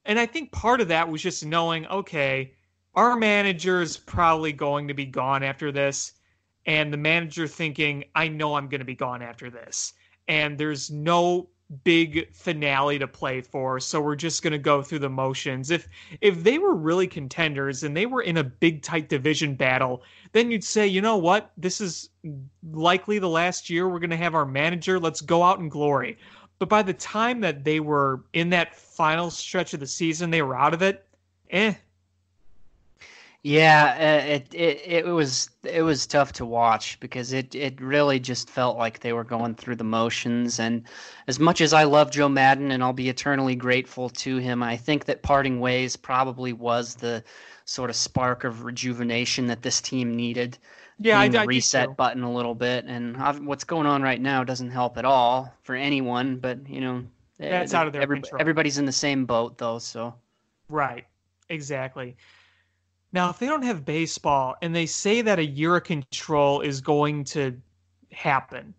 And 0.06 0.18
I 0.18 0.26
think 0.26 0.52
part 0.52 0.80
of 0.80 0.88
that 0.88 1.08
was 1.08 1.20
just 1.20 1.44
knowing, 1.44 1.86
okay, 1.88 2.52
our 2.94 3.16
manager 3.16 3.82
is 3.82 3.96
probably 3.96 4.52
going 4.52 4.88
to 4.88 4.94
be 4.94 5.04
gone 5.04 5.42
after 5.42 5.70
this. 5.70 6.12
And 6.64 6.92
the 6.92 6.98
manager 6.98 7.46
thinking, 7.46 8.04
I 8.14 8.28
know 8.28 8.54
I'm 8.54 8.68
going 8.68 8.80
to 8.80 8.86
be 8.86 8.94
gone 8.94 9.22
after 9.22 9.50
this. 9.50 9.92
And 10.28 10.56
there's 10.58 10.90
no 10.90 11.48
big 11.82 12.32
finale 12.32 12.98
to 12.98 13.08
play 13.08 13.40
for. 13.40 13.80
So 13.80 14.00
we're 14.00 14.16
just 14.16 14.42
going 14.42 14.52
to 14.52 14.58
go 14.58 14.82
through 14.82 15.00
the 15.00 15.10
motions. 15.10 15.70
If 15.70 15.88
if 16.20 16.42
they 16.44 16.58
were 16.58 16.74
really 16.74 17.08
contenders 17.08 17.82
and 17.82 17.96
they 17.96 18.06
were 18.06 18.22
in 18.22 18.36
a 18.36 18.44
big 18.44 18.82
tight 18.82 19.08
division 19.08 19.56
battle 19.56 20.02
then 20.32 20.50
you'd 20.50 20.62
say 20.62 20.86
you 20.86 21.00
know 21.00 21.16
what? 21.16 21.50
This 21.56 21.80
is 21.80 22.10
likely 22.72 23.18
the 23.18 23.28
last 23.28 23.68
year 23.68 23.88
we're 23.88 23.98
going 23.98 24.10
to 24.10 24.16
have 24.16 24.34
our 24.34 24.46
manager. 24.46 25.00
Let's 25.00 25.20
go 25.20 25.42
out 25.42 25.58
in 25.58 25.68
glory 25.68 26.18
but 26.58 26.68
by 26.68 26.82
the 26.82 26.94
time 26.94 27.40
that 27.40 27.64
they 27.64 27.80
were 27.80 28.22
in 28.32 28.50
that 28.50 28.74
final 28.74 29.30
stretch 29.30 29.74
of 29.74 29.80
the 29.80 29.86
season, 29.86 30.30
they 30.30 30.42
were 30.42 30.56
out 30.56 30.74
of 30.74 30.82
it. 30.82 31.06
Eh. 31.50 31.74
Yeah, 33.42 33.94
uh, 33.96 34.26
it, 34.26 34.48
it 34.52 34.82
it 34.84 35.06
was 35.06 35.50
it 35.62 35.82
was 35.82 36.04
tough 36.04 36.32
to 36.32 36.44
watch 36.44 36.98
because 36.98 37.32
it 37.32 37.54
it 37.54 37.80
really 37.80 38.18
just 38.18 38.50
felt 38.50 38.76
like 38.76 38.98
they 38.98 39.12
were 39.12 39.22
going 39.22 39.54
through 39.54 39.76
the 39.76 39.84
motions. 39.84 40.58
And 40.58 40.82
as 41.28 41.38
much 41.38 41.60
as 41.60 41.72
I 41.72 41.84
love 41.84 42.10
Joe 42.10 42.28
Maddon 42.28 42.72
and 42.72 42.82
I'll 42.82 42.92
be 42.92 43.08
eternally 43.08 43.54
grateful 43.54 44.08
to 44.08 44.38
him, 44.38 44.64
I 44.64 44.76
think 44.76 45.04
that 45.04 45.22
parting 45.22 45.60
ways 45.60 45.94
probably 45.94 46.52
was 46.52 46.96
the 46.96 47.22
sort 47.66 47.88
of 47.88 47.94
spark 47.94 48.42
of 48.42 48.64
rejuvenation 48.64 49.46
that 49.46 49.62
this 49.62 49.80
team 49.80 50.16
needed 50.16 50.58
yeah, 50.98 51.20
I, 51.20 51.24
I 51.24 51.44
reset 51.44 51.96
button 51.96 52.22
a 52.22 52.32
little 52.32 52.54
bit, 52.54 52.86
and 52.86 53.16
I've, 53.16 53.40
what's 53.40 53.64
going 53.64 53.86
on 53.86 54.02
right 54.02 54.20
now 54.20 54.44
doesn't 54.44 54.70
help 54.70 54.96
at 54.96 55.04
all 55.04 55.52
for 55.62 55.74
anyone. 55.74 56.38
But 56.38 56.68
you 56.68 56.80
know, 56.80 57.04
eh, 57.40 57.50
that's 57.50 57.74
out 57.74 57.86
of 57.86 57.92
their 57.92 58.02
every, 58.02 58.20
control. 58.20 58.40
Everybody's 58.40 58.78
in 58.78 58.86
the 58.86 58.92
same 58.92 59.26
boat, 59.26 59.58
though. 59.58 59.78
So, 59.78 60.14
right, 60.68 61.06
exactly. 61.48 62.16
Now, 63.12 63.30
if 63.30 63.38
they 63.38 63.46
don't 63.46 63.62
have 63.62 63.84
baseball 63.84 64.56
and 64.62 64.74
they 64.74 64.86
say 64.86 65.22
that 65.22 65.38
a 65.38 65.44
year 65.44 65.76
of 65.76 65.84
control 65.84 66.60
is 66.60 66.80
going 66.80 67.24
to 67.24 67.56
happen, 68.12 68.74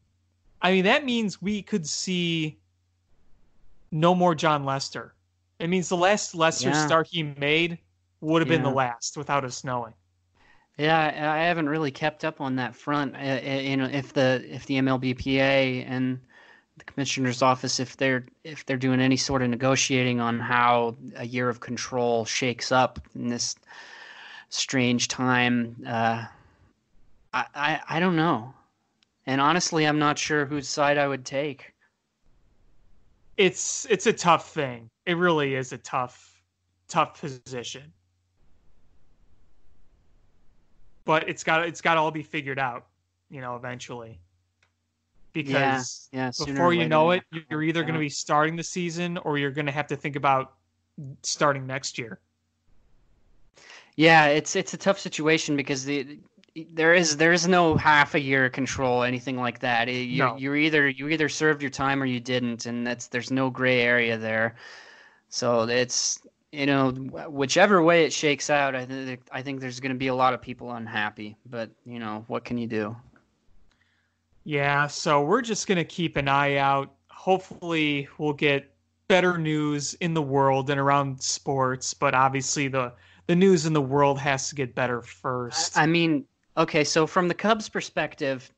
I 0.62 0.72
mean 0.72 0.86
that 0.86 1.06
means 1.06 1.42
we 1.42 1.62
could 1.62 1.88
see 1.88 2.58
no 3.92 4.16
more 4.16 4.36
Jon 4.36 4.64
Lester. 4.64 5.14
It 5.60 5.68
means 5.70 5.90
the 5.90 5.98
last 5.98 6.36
Lester 6.36 6.70
yeah. 6.70 6.86
start 6.86 7.08
he 7.08 7.24
made 7.24 7.78
would 8.22 8.42
have 8.42 8.50
yeah. 8.50 8.58
been 8.58 8.64
the 8.64 8.72
last 8.72 9.18
without 9.18 9.46
us 9.46 9.64
knowing. 9.64 9.94
Yeah, 10.78 11.34
I 11.36 11.40
haven't 11.46 11.70
really 11.70 11.90
kept 11.90 12.24
up 12.24 12.40
on 12.40 12.58
that 12.58 12.76
front. 12.76 13.16
Uh, 13.16 13.40
uh, 13.44 13.60
you 13.60 13.78
know, 13.78 13.90
if 13.92 14.14
the 14.14 14.46
if 14.48 14.68
the 14.68 14.76
MLBPA 14.76 15.84
and 15.88 16.20
the 16.78 16.84
commissioner's 16.86 17.42
office, 17.42 17.80
if 17.80 17.98
they're 17.98 18.28
if 18.44 18.64
they're 18.66 18.78
doing 18.78 19.02
any 19.02 19.18
sort 19.18 19.42
of 19.42 19.50
negotiating 19.50 20.20
on 20.20 20.40
how 20.40 20.96
a 21.16 21.26
year 21.26 21.50
of 21.50 21.62
control 21.62 22.26
shakes 22.26 22.72
up 22.72 23.00
in 23.16 23.28
this 23.28 23.56
strange 24.50 25.08
time, 25.08 25.76
uh, 25.88 26.26
I, 27.34 27.46
I 27.56 27.82
I 27.90 28.00
don't 28.00 28.16
know, 28.16 28.54
and 29.26 29.42
honestly, 29.42 29.88
I'm 29.88 30.00
not 30.00 30.20
sure 30.20 30.46
whose 30.46 30.68
side 30.68 31.00
I 31.00 31.08
would 31.08 31.26
take. 31.26 31.74
It's 33.36 33.88
it's 33.90 34.06
a 34.06 34.14
tough 34.14 34.52
thing. 34.54 34.92
It 35.08 35.18
really 35.18 35.56
is 35.56 35.74
a 35.74 35.78
tough 35.80 36.40
tough 36.88 37.20
position 37.20 37.94
but 41.08 41.28
it's 41.28 41.44
got 41.44 41.66
it's 41.66 41.82
got 41.82 41.96
to 41.96 42.02
all 42.02 42.12
be 42.12 42.22
figured 42.22 42.60
out, 42.60 42.86
you 43.32 43.42
know, 43.42 43.56
eventually. 43.56 44.20
Because 45.34 46.10
yeah, 46.12 46.32
yeah, 46.38 46.46
before 46.46 46.74
you 46.74 46.88
know 46.88 47.12
it, 47.12 47.24
you're 47.50 47.64
either 47.64 47.82
going 47.82 47.94
to 47.94 48.00
be 48.00 48.10
starting 48.10 48.56
the 48.56 48.64
season 48.64 49.18
or 49.20 49.38
you're 49.38 49.52
going 49.52 49.66
to 49.68 49.72
have 49.72 49.88
to 49.88 49.96
think 49.96 50.16
about 50.16 50.54
starting 51.24 51.66
next 51.66 51.98
year. 51.98 52.20
Yeah, 53.96 54.28
it's 54.28 54.56
it's 54.56 54.74
a 54.74 54.78
tough 54.78 55.00
situation 55.00 55.56
because 55.56 55.86
the 55.86 56.20
there 56.72 56.94
is 56.94 57.18
there 57.18 57.34
is 57.34 57.48
no 57.48 57.76
half 57.76 58.16
a 58.16 58.20
year 58.20 58.50
control 58.50 59.04
anything 59.04 59.38
like 59.38 59.60
that. 59.60 59.88
You 59.88 60.24
No. 60.24 60.38
you 60.38 60.56
either 60.56 60.90
you 60.90 61.08
either 61.10 61.30
served 61.30 61.62
your 61.62 61.72
time 61.72 62.02
or 62.02 62.06
you 62.06 62.20
didn't, 62.20 62.66
and 62.66 62.86
that's 62.86 63.08
there's 63.08 63.32
no 63.32 63.50
gray 63.50 63.82
area 63.82 64.18
there. 64.18 64.56
So 65.30 65.64
it's 65.64 66.20
you 66.52 66.66
know 66.66 66.92
whichever 66.92 67.82
way 67.82 68.06
it 68.06 68.14
shakes 68.14 68.50
out, 68.50 68.76
I 68.76 68.86
think 68.86 69.22
I 69.32 69.42
think 69.42 69.60
there's 69.60 69.80
going 69.80 69.94
to 69.94 69.98
be 69.98 70.08
a 70.08 70.16
lot 70.16 70.34
of 70.34 70.42
people 70.42 70.72
unhappy. 70.72 71.38
But 71.46 71.70
you 71.86 72.00
know 72.00 72.24
what 72.28 72.46
can 72.46 72.58
you 72.58 72.68
do? 72.68 72.96
Yeah, 74.44 74.88
so 74.88 75.22
we're 75.22 75.42
just 75.42 75.68
going 75.68 75.78
to 75.78 75.84
keep 75.84 76.16
an 76.16 76.30
eye 76.30 76.56
out. 76.56 76.94
Hopefully, 77.10 78.08
we'll 78.18 78.34
get 78.34 78.72
better 79.10 79.38
news 79.38 79.94
in 79.96 80.14
the 80.14 80.22
world 80.22 80.70
and 80.70 80.80
around 80.80 81.22
sports, 81.22 81.94
but 81.94 82.14
obviously 82.14 82.68
the 82.68 82.94
the 83.28 83.36
news 83.36 83.66
in 83.66 83.74
the 83.74 83.82
world 83.82 84.18
has 84.20 84.48
to 84.50 84.56
get 84.56 84.74
better 84.74 85.02
first. 85.02 85.78
I 85.78 85.86
mean, 85.86 86.26
okay, 86.56 86.84
so 86.84 87.06
from 87.06 87.28
the 87.28 87.34
Cubs' 87.34 87.68
perspective, 87.68 88.50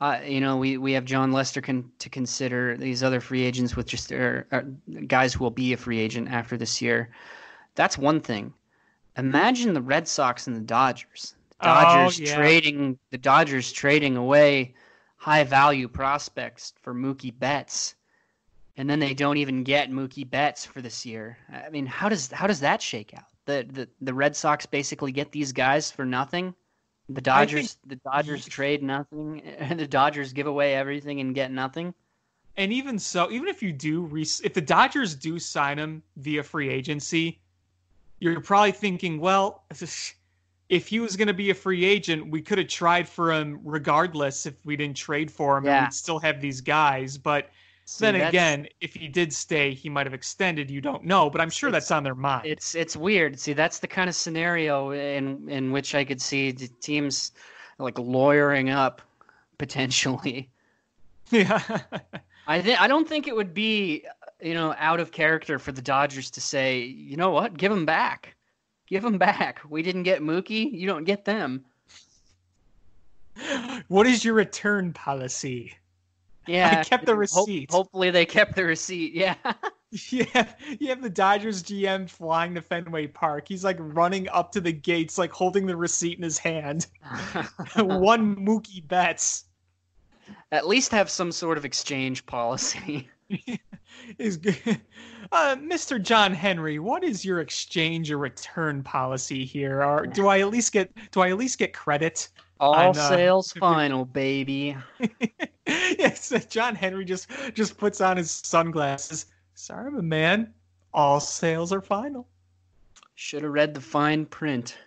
uh, 0.00 0.20
you 0.24 0.40
know, 0.40 0.56
we, 0.56 0.76
we 0.76 0.92
have 0.92 1.04
Jon 1.04 1.32
Lester 1.32 1.60
con- 1.60 1.90
to 1.98 2.10
consider 2.10 2.76
these 2.76 3.02
other 3.02 3.20
free 3.20 3.42
agents 3.42 3.76
with 3.76 3.86
just 3.86 4.12
guys 5.06 5.34
who 5.34 5.44
will 5.44 5.50
be 5.50 5.72
a 5.72 5.76
free 5.76 5.98
agent 5.98 6.28
after 6.28 6.56
this 6.56 6.82
year. 6.82 7.10
That's 7.74 7.96
one 7.96 8.20
thing. 8.20 8.52
Imagine 9.16 9.72
the 9.72 9.80
Red 9.80 10.06
Sox 10.06 10.46
and 10.46 10.56
the 10.56 10.60
Dodgers. 10.60 11.34
The 11.60 11.70
Oh, 11.70 11.82
Dodgers 11.82 12.20
yeah. 12.20 12.36
trading 12.36 12.98
the 13.10 13.18
Dodgers 13.18 13.72
trading 13.72 14.16
away 14.16 14.74
high 15.16 15.44
value 15.44 15.88
prospects 15.88 16.74
for 16.82 16.94
Mookie 16.94 17.36
Betts. 17.38 17.94
And 18.76 18.90
then 18.90 19.00
they 19.00 19.14
don't 19.14 19.38
even 19.38 19.64
get 19.64 19.90
Mookie 19.90 20.28
Betts 20.28 20.66
for 20.66 20.82
this 20.82 21.06
year. 21.06 21.38
I 21.50 21.70
mean, 21.70 21.86
how 21.86 22.10
does 22.10 22.30
how 22.30 22.46
does 22.46 22.60
that 22.60 22.82
shake 22.82 23.14
out? 23.14 23.24
The 23.46 23.66
the, 23.72 23.88
the 24.02 24.12
Red 24.12 24.36
Sox 24.36 24.66
basically 24.66 25.12
get 25.12 25.32
these 25.32 25.52
guys 25.52 25.90
for 25.90 26.04
nothing. 26.04 26.54
The 27.08 27.20
Dodgers 27.20 27.78
the 27.86 27.96
Dodgers 27.96 28.46
trade 28.46 28.82
nothing, 28.82 29.40
and 29.40 29.78
the 29.80 29.86
Dodgers 29.86 30.32
give 30.32 30.46
away 30.46 30.74
everything 30.74 31.20
and 31.20 31.34
get 31.34 31.52
nothing. 31.52 31.94
and 32.56 32.72
even 32.72 32.98
so, 32.98 33.30
even 33.30 33.48
if 33.48 33.62
you 33.62 33.72
do, 33.72 34.02
re- 34.02 34.26
if 34.42 34.54
the 34.54 34.60
Dodgers 34.60 35.14
do 35.14 35.38
sign 35.38 35.78
him 35.78 36.02
via 36.16 36.42
free 36.42 36.68
agency, 36.68 37.38
you're 38.18 38.40
probably 38.40 38.72
thinking, 38.72 39.20
well, 39.20 39.64
if 40.68 40.88
he 40.88 40.98
was 41.00 41.16
going 41.16 41.28
to 41.28 41.34
be 41.34 41.50
a 41.50 41.54
free 41.54 41.84
agent, 41.84 42.28
we 42.30 42.42
could 42.42 42.58
have 42.58 42.68
tried 42.68 43.08
for 43.08 43.32
him 43.32 43.60
regardless 43.62 44.46
if 44.46 44.54
we 44.64 44.76
didn't 44.76 44.96
trade 44.96 45.30
for 45.30 45.58
him, 45.58 45.66
and 45.68 45.86
we'd 45.86 45.92
still 45.92 46.18
have 46.18 46.40
these 46.40 46.60
guys. 46.60 47.16
But 47.18 47.50
See, 47.88 48.04
then 48.04 48.16
again, 48.16 48.66
if 48.80 48.94
he 48.94 49.06
did 49.06 49.32
stay, 49.32 49.72
he 49.72 49.88
might 49.88 50.06
have 50.06 50.12
extended. 50.12 50.72
You 50.72 50.80
don't 50.80 51.04
know, 51.04 51.30
but 51.30 51.40
I'm 51.40 51.50
sure 51.50 51.70
that's 51.70 51.92
on 51.92 52.02
their 52.02 52.16
mind. 52.16 52.44
It's 52.44 52.74
it's 52.74 52.96
weird. 52.96 53.38
See, 53.38 53.52
that's 53.52 53.78
the 53.78 53.86
kind 53.86 54.08
of 54.08 54.16
scenario 54.16 54.90
in 54.90 55.48
in 55.48 55.70
which 55.70 55.94
I 55.94 56.04
could 56.04 56.20
see 56.20 56.50
the 56.50 56.66
teams 56.66 57.30
like 57.78 57.96
lawyering 57.96 58.70
up 58.70 59.02
potentially. 59.58 60.50
yeah. 61.30 61.62
I 62.48 62.60
think 62.60 62.80
I 62.80 62.88
don't 62.88 63.08
think 63.08 63.28
it 63.28 63.36
would 63.36 63.54
be 63.54 64.04
you 64.42 64.54
know 64.54 64.74
out 64.78 64.98
of 64.98 65.12
character 65.12 65.60
for 65.60 65.70
the 65.70 65.82
Dodgers 65.82 66.28
to 66.32 66.40
say, 66.40 66.80
you 66.80 67.16
know 67.16 67.30
what, 67.30 67.56
give 67.56 67.70
them 67.70 67.86
back, 67.86 68.34
give 68.88 69.04
them 69.04 69.16
back. 69.16 69.60
We 69.68 69.82
didn't 69.82 70.02
get 70.02 70.22
Mookie, 70.22 70.72
you 70.72 70.88
don't 70.88 71.04
get 71.04 71.24
them. 71.24 71.64
what 73.86 74.08
is 74.08 74.24
your 74.24 74.34
return 74.34 74.92
policy? 74.92 75.72
Yeah, 76.46 76.80
I 76.80 76.84
kept 76.84 77.06
the 77.06 77.16
receipt. 77.16 77.70
hopefully 77.70 78.10
they 78.10 78.26
kept 78.26 78.56
the 78.56 78.64
receipt. 78.64 79.14
Yeah. 79.14 79.34
yeah. 80.10 80.52
you 80.78 80.88
have 80.88 81.02
the 81.02 81.10
Dodgers 81.10 81.62
GM 81.62 82.08
flying 82.08 82.54
to 82.54 82.62
Fenway 82.62 83.08
Park. 83.08 83.48
He's 83.48 83.64
like 83.64 83.76
running 83.80 84.28
up 84.28 84.52
to 84.52 84.60
the 84.60 84.72
gates, 84.72 85.18
like 85.18 85.32
holding 85.32 85.66
the 85.66 85.76
receipt 85.76 86.16
in 86.16 86.24
his 86.24 86.38
hand. 86.38 86.86
One 87.76 88.36
Mookie 88.36 88.86
Betts. 88.86 89.44
At 90.52 90.66
least 90.66 90.90
have 90.92 91.10
some 91.10 91.32
sort 91.32 91.58
of 91.58 91.64
exchange 91.64 92.26
policy. 92.26 93.08
is 94.18 94.36
good. 94.36 94.80
Uh, 95.32 95.56
Mr. 95.56 96.00
John 96.00 96.32
Henry, 96.32 96.78
what 96.78 97.02
is 97.02 97.24
your 97.24 97.40
exchange 97.40 98.10
or 98.10 98.18
return 98.18 98.82
policy 98.82 99.44
here? 99.44 99.82
Or 99.82 100.06
do 100.06 100.28
I 100.28 100.40
at 100.40 100.50
least 100.50 100.72
get 100.72 100.90
do 101.10 101.20
I 101.20 101.30
at 101.30 101.36
least 101.36 101.58
get 101.58 101.72
credit? 101.72 102.28
All 102.58 102.90
uh, 102.90 102.92
sales 102.92 103.52
final, 103.60 104.04
baby. 104.04 104.76
yes, 105.66 106.32
John 106.48 106.74
Henry 106.74 107.04
just 107.04 107.28
just 107.54 107.76
puts 107.76 108.00
on 108.00 108.16
his 108.16 108.30
sunglasses. 108.30 109.26
Sorry, 109.54 109.90
my 109.90 110.00
man. 110.00 110.52
All 110.94 111.20
sales 111.20 111.72
are 111.72 111.82
final 111.82 112.26
Should 113.14 113.42
have 113.42 113.52
read 113.52 113.74
the 113.74 113.80
fine 113.80 114.24
print. 114.26 114.78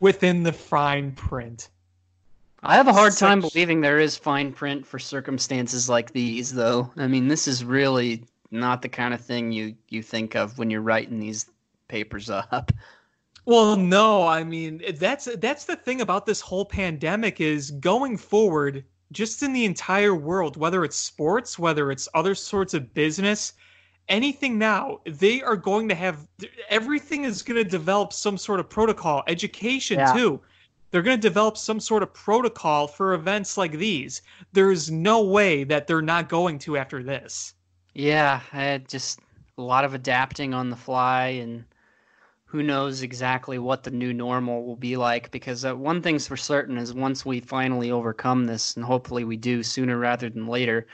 within 0.00 0.42
the 0.42 0.52
fine 0.52 1.12
print. 1.12 1.68
I 2.64 2.76
have 2.76 2.86
a 2.86 2.92
hard 2.92 3.16
time 3.16 3.40
believing 3.40 3.80
there 3.80 3.98
is 3.98 4.16
fine 4.16 4.52
print 4.52 4.86
for 4.86 5.00
circumstances 5.00 5.88
like 5.88 6.12
these, 6.12 6.52
though. 6.52 6.92
I 6.96 7.08
mean, 7.08 7.26
this 7.26 7.48
is 7.48 7.64
really 7.64 8.24
not 8.52 8.82
the 8.82 8.88
kind 8.88 9.12
of 9.12 9.20
thing 9.20 9.50
you, 9.50 9.74
you 9.88 10.00
think 10.02 10.36
of 10.36 10.58
when 10.58 10.70
you're 10.70 10.80
writing 10.80 11.18
these 11.18 11.46
papers 11.88 12.30
up. 12.30 12.70
Well, 13.44 13.76
no, 13.76 14.26
I 14.26 14.44
mean 14.44 14.80
eh, 14.84 14.92
that's 14.92 15.28
that's 15.38 15.64
the 15.64 15.76
thing 15.76 16.00
about 16.00 16.26
this 16.26 16.40
whole 16.40 16.64
pandemic 16.64 17.40
is 17.40 17.70
going 17.72 18.16
forward, 18.16 18.84
just 19.10 19.42
in 19.42 19.52
the 19.52 19.64
entire 19.64 20.14
world, 20.14 20.56
whether 20.56 20.84
it's 20.84 20.96
sports, 20.96 21.58
whether 21.58 21.90
it's 21.90 22.08
other 22.14 22.34
sorts 22.34 22.74
of 22.74 22.94
business, 22.94 23.52
anything 24.08 24.58
now, 24.58 25.00
they 25.06 25.42
are 25.42 25.56
going 25.56 25.88
to 25.88 25.94
have 25.94 26.28
everything 26.68 27.24
is 27.24 27.42
going 27.42 27.62
to 27.62 27.68
develop 27.68 28.12
some 28.12 28.38
sort 28.38 28.60
of 28.60 28.68
protocol. 28.68 29.22
Education 29.26 29.98
Yeah. 29.98 30.12
too. 30.12 30.40
They're 30.90 31.02
going 31.02 31.16
to 31.18 31.28
develop 31.28 31.56
some 31.56 31.80
sort 31.80 32.02
of 32.02 32.12
protocol 32.12 32.86
for 32.86 33.14
events 33.14 33.56
like 33.56 33.72
these. 33.72 34.20
There's 34.52 34.90
no 34.90 35.22
way 35.22 35.64
that 35.64 35.86
they're 35.86 36.02
not 36.02 36.28
going 36.28 36.58
to 36.60 36.76
after 36.76 37.02
this. 37.02 37.54
Yeah, 37.94 38.40
I 38.52 38.56
had 38.62 38.88
just 38.88 39.18
a 39.56 39.62
lot 39.62 39.84
of 39.86 39.94
adapting 39.94 40.52
on 40.52 40.68
the 40.68 40.76
fly, 40.76 41.28
and 41.28 41.64
who 42.52 42.62
knows 42.62 43.00
exactly 43.02 43.58
what 43.58 43.82
the 43.82 43.90
new 43.90 44.12
normal 44.12 44.66
will 44.66 44.76
be 44.76 44.94
like. 44.94 45.30
Because 45.30 45.64
uh, 45.64 45.74
one 45.74 46.02
thing's 46.02 46.28
for 46.28 46.36
certain 46.36 46.76
is 46.76 46.92
once 46.92 47.24
we 47.24 47.40
finally 47.40 47.90
overcome 47.90 48.44
this, 48.44 48.76
and 48.76 48.84
hopefully 48.84 49.24
we 49.24 49.38
do 49.38 49.62
sooner 49.62 49.96
rather 49.96 50.28
than 50.28 50.46
later, 50.46 50.86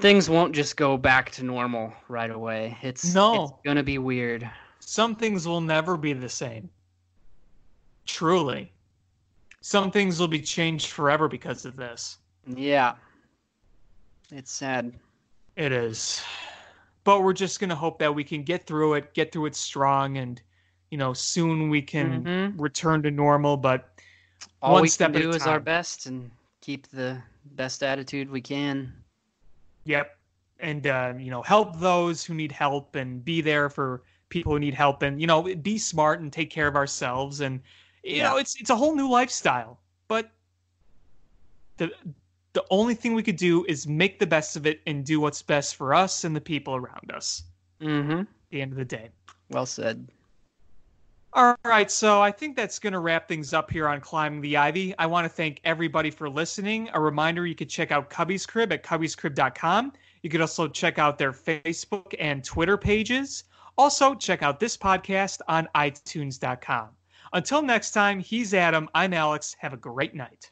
things 0.00 0.28
won't 0.28 0.52
just 0.52 0.76
go 0.76 0.96
back 0.96 1.30
to 1.30 1.44
normal 1.44 1.92
right 2.08 2.32
away. 2.32 2.76
It's 2.82 3.14
No. 3.14 3.44
it's 3.44 3.52
gonna 3.64 3.84
be 3.84 3.98
weird. 3.98 4.50
some 4.80 5.14
things 5.14 5.46
will 5.46 5.60
never 5.60 5.96
be 5.96 6.12
the 6.12 6.28
same. 6.28 6.68
Truly. 8.04 8.72
Some 9.60 9.92
things 9.92 10.18
will 10.18 10.26
be 10.26 10.40
changed 10.40 10.88
forever 10.88 11.28
because 11.28 11.64
of 11.64 11.76
this. 11.76 12.18
Yeah, 12.48 12.94
it's 14.32 14.50
sad. 14.50 14.92
It 15.54 15.70
is. 15.70 16.20
But 17.04 17.22
we're 17.22 17.32
just 17.34 17.60
going 17.60 17.70
to 17.70 17.76
hope 17.76 17.98
that 18.00 18.14
we 18.14 18.24
can 18.24 18.42
get 18.42 18.66
through 18.66 18.94
it, 18.94 19.14
get 19.14 19.32
through 19.32 19.46
it 19.46 19.54
strong, 19.56 20.16
and, 20.16 20.40
you 20.90 20.98
know, 20.98 21.12
soon 21.12 21.70
we 21.70 21.82
can 21.82 22.22
Mhm. 22.24 22.60
return 22.60 23.02
to 23.02 23.10
normal. 23.10 23.56
But 23.56 23.88
All 24.62 24.74
One 24.74 24.82
we 24.82 24.88
step 24.88 25.12
can 25.12 25.22
do 25.22 25.30
is 25.30 25.46
our 25.46 25.60
best 25.60 26.06
and 26.06 26.30
keep 26.60 26.88
the 26.88 27.22
best 27.44 27.82
attitude 27.82 28.30
we 28.30 28.40
can. 28.40 28.92
Yep. 29.84 30.18
And, 30.58 30.86
uh, 30.86 31.14
you 31.18 31.30
know, 31.30 31.42
help 31.42 31.78
those 31.78 32.24
who 32.24 32.34
need 32.34 32.52
help 32.52 32.94
and 32.96 33.24
be 33.24 33.40
there 33.40 33.70
for 33.70 34.02
people 34.28 34.52
who 34.52 34.58
need 34.58 34.74
help 34.74 35.02
and, 35.02 35.20
you 35.20 35.26
know, 35.26 35.42
be 35.42 35.78
smart 35.78 36.20
and 36.20 36.32
take 36.32 36.50
care 36.50 36.66
of 36.66 36.76
ourselves. 36.76 37.40
And, 37.40 37.62
you 38.04 38.18
Yeah. 38.18 38.30
know, 38.30 38.36
it's, 38.36 38.60
it's 38.60 38.70
a 38.70 38.76
whole 38.76 38.94
new 38.94 39.08
lifestyle. 39.08 39.80
But 40.08 40.30
the, 41.78 41.90
the 42.52 42.64
only 42.70 42.94
thing 42.94 43.14
we 43.14 43.22
could 43.22 43.36
do 43.36 43.64
is 43.66 43.86
make 43.86 44.18
the 44.18 44.26
best 44.26 44.56
of 44.56 44.66
it 44.66 44.80
and 44.86 45.04
do 45.04 45.20
what's 45.20 45.40
best 45.42 45.76
for 45.76 45.94
us 45.94 46.24
and 46.24 46.36
the 46.36 46.40
people 46.40 46.74
around 46.76 47.10
us 47.14 47.44
Mm-hmm. 47.80 48.20
at 48.20 48.26
the 48.50 48.60
end 48.60 48.72
of 48.72 48.78
the 48.78 48.84
day. 48.84 49.08
Well 49.48 49.66
said. 49.66 50.08
All 51.32 51.54
right, 51.64 51.88
so 51.88 52.20
I 52.20 52.32
think 52.32 52.56
that's 52.56 52.80
going 52.80 52.92
to 52.92 52.98
wrap 52.98 53.28
things 53.28 53.54
up 53.54 53.70
here 53.70 53.86
on 53.86 54.00
Climbing 54.00 54.40
the 54.40 54.56
Ivy. 54.56 54.96
I 54.98 55.06
want 55.06 55.26
to 55.26 55.28
thank 55.28 55.60
everybody 55.62 56.10
for 56.10 56.28
listening. 56.28 56.90
A 56.92 57.00
reminder 57.00 57.46
you 57.46 57.54
could 57.54 57.70
check 57.70 57.92
out 57.92 58.10
Cubby's 58.10 58.44
Crib 58.44 58.72
at 58.72 58.82
cubby'scrib.com. 58.82 59.92
You 60.22 60.30
could 60.30 60.40
also 60.40 60.66
check 60.66 60.98
out 60.98 61.18
their 61.18 61.32
Facebook 61.32 62.14
and 62.18 62.42
Twitter 62.42 62.76
pages. 62.76 63.44
Also, 63.78 64.12
check 64.14 64.42
out 64.42 64.58
this 64.58 64.76
podcast 64.76 65.40
on 65.46 65.68
iTunes.com. 65.76 66.88
Until 67.32 67.62
next 67.62 67.92
time, 67.92 68.18
he's 68.18 68.52
Adam. 68.52 68.88
I'm 68.92 69.14
Alex. 69.14 69.54
Have 69.60 69.72
a 69.72 69.76
great 69.76 70.16
night. 70.16 70.50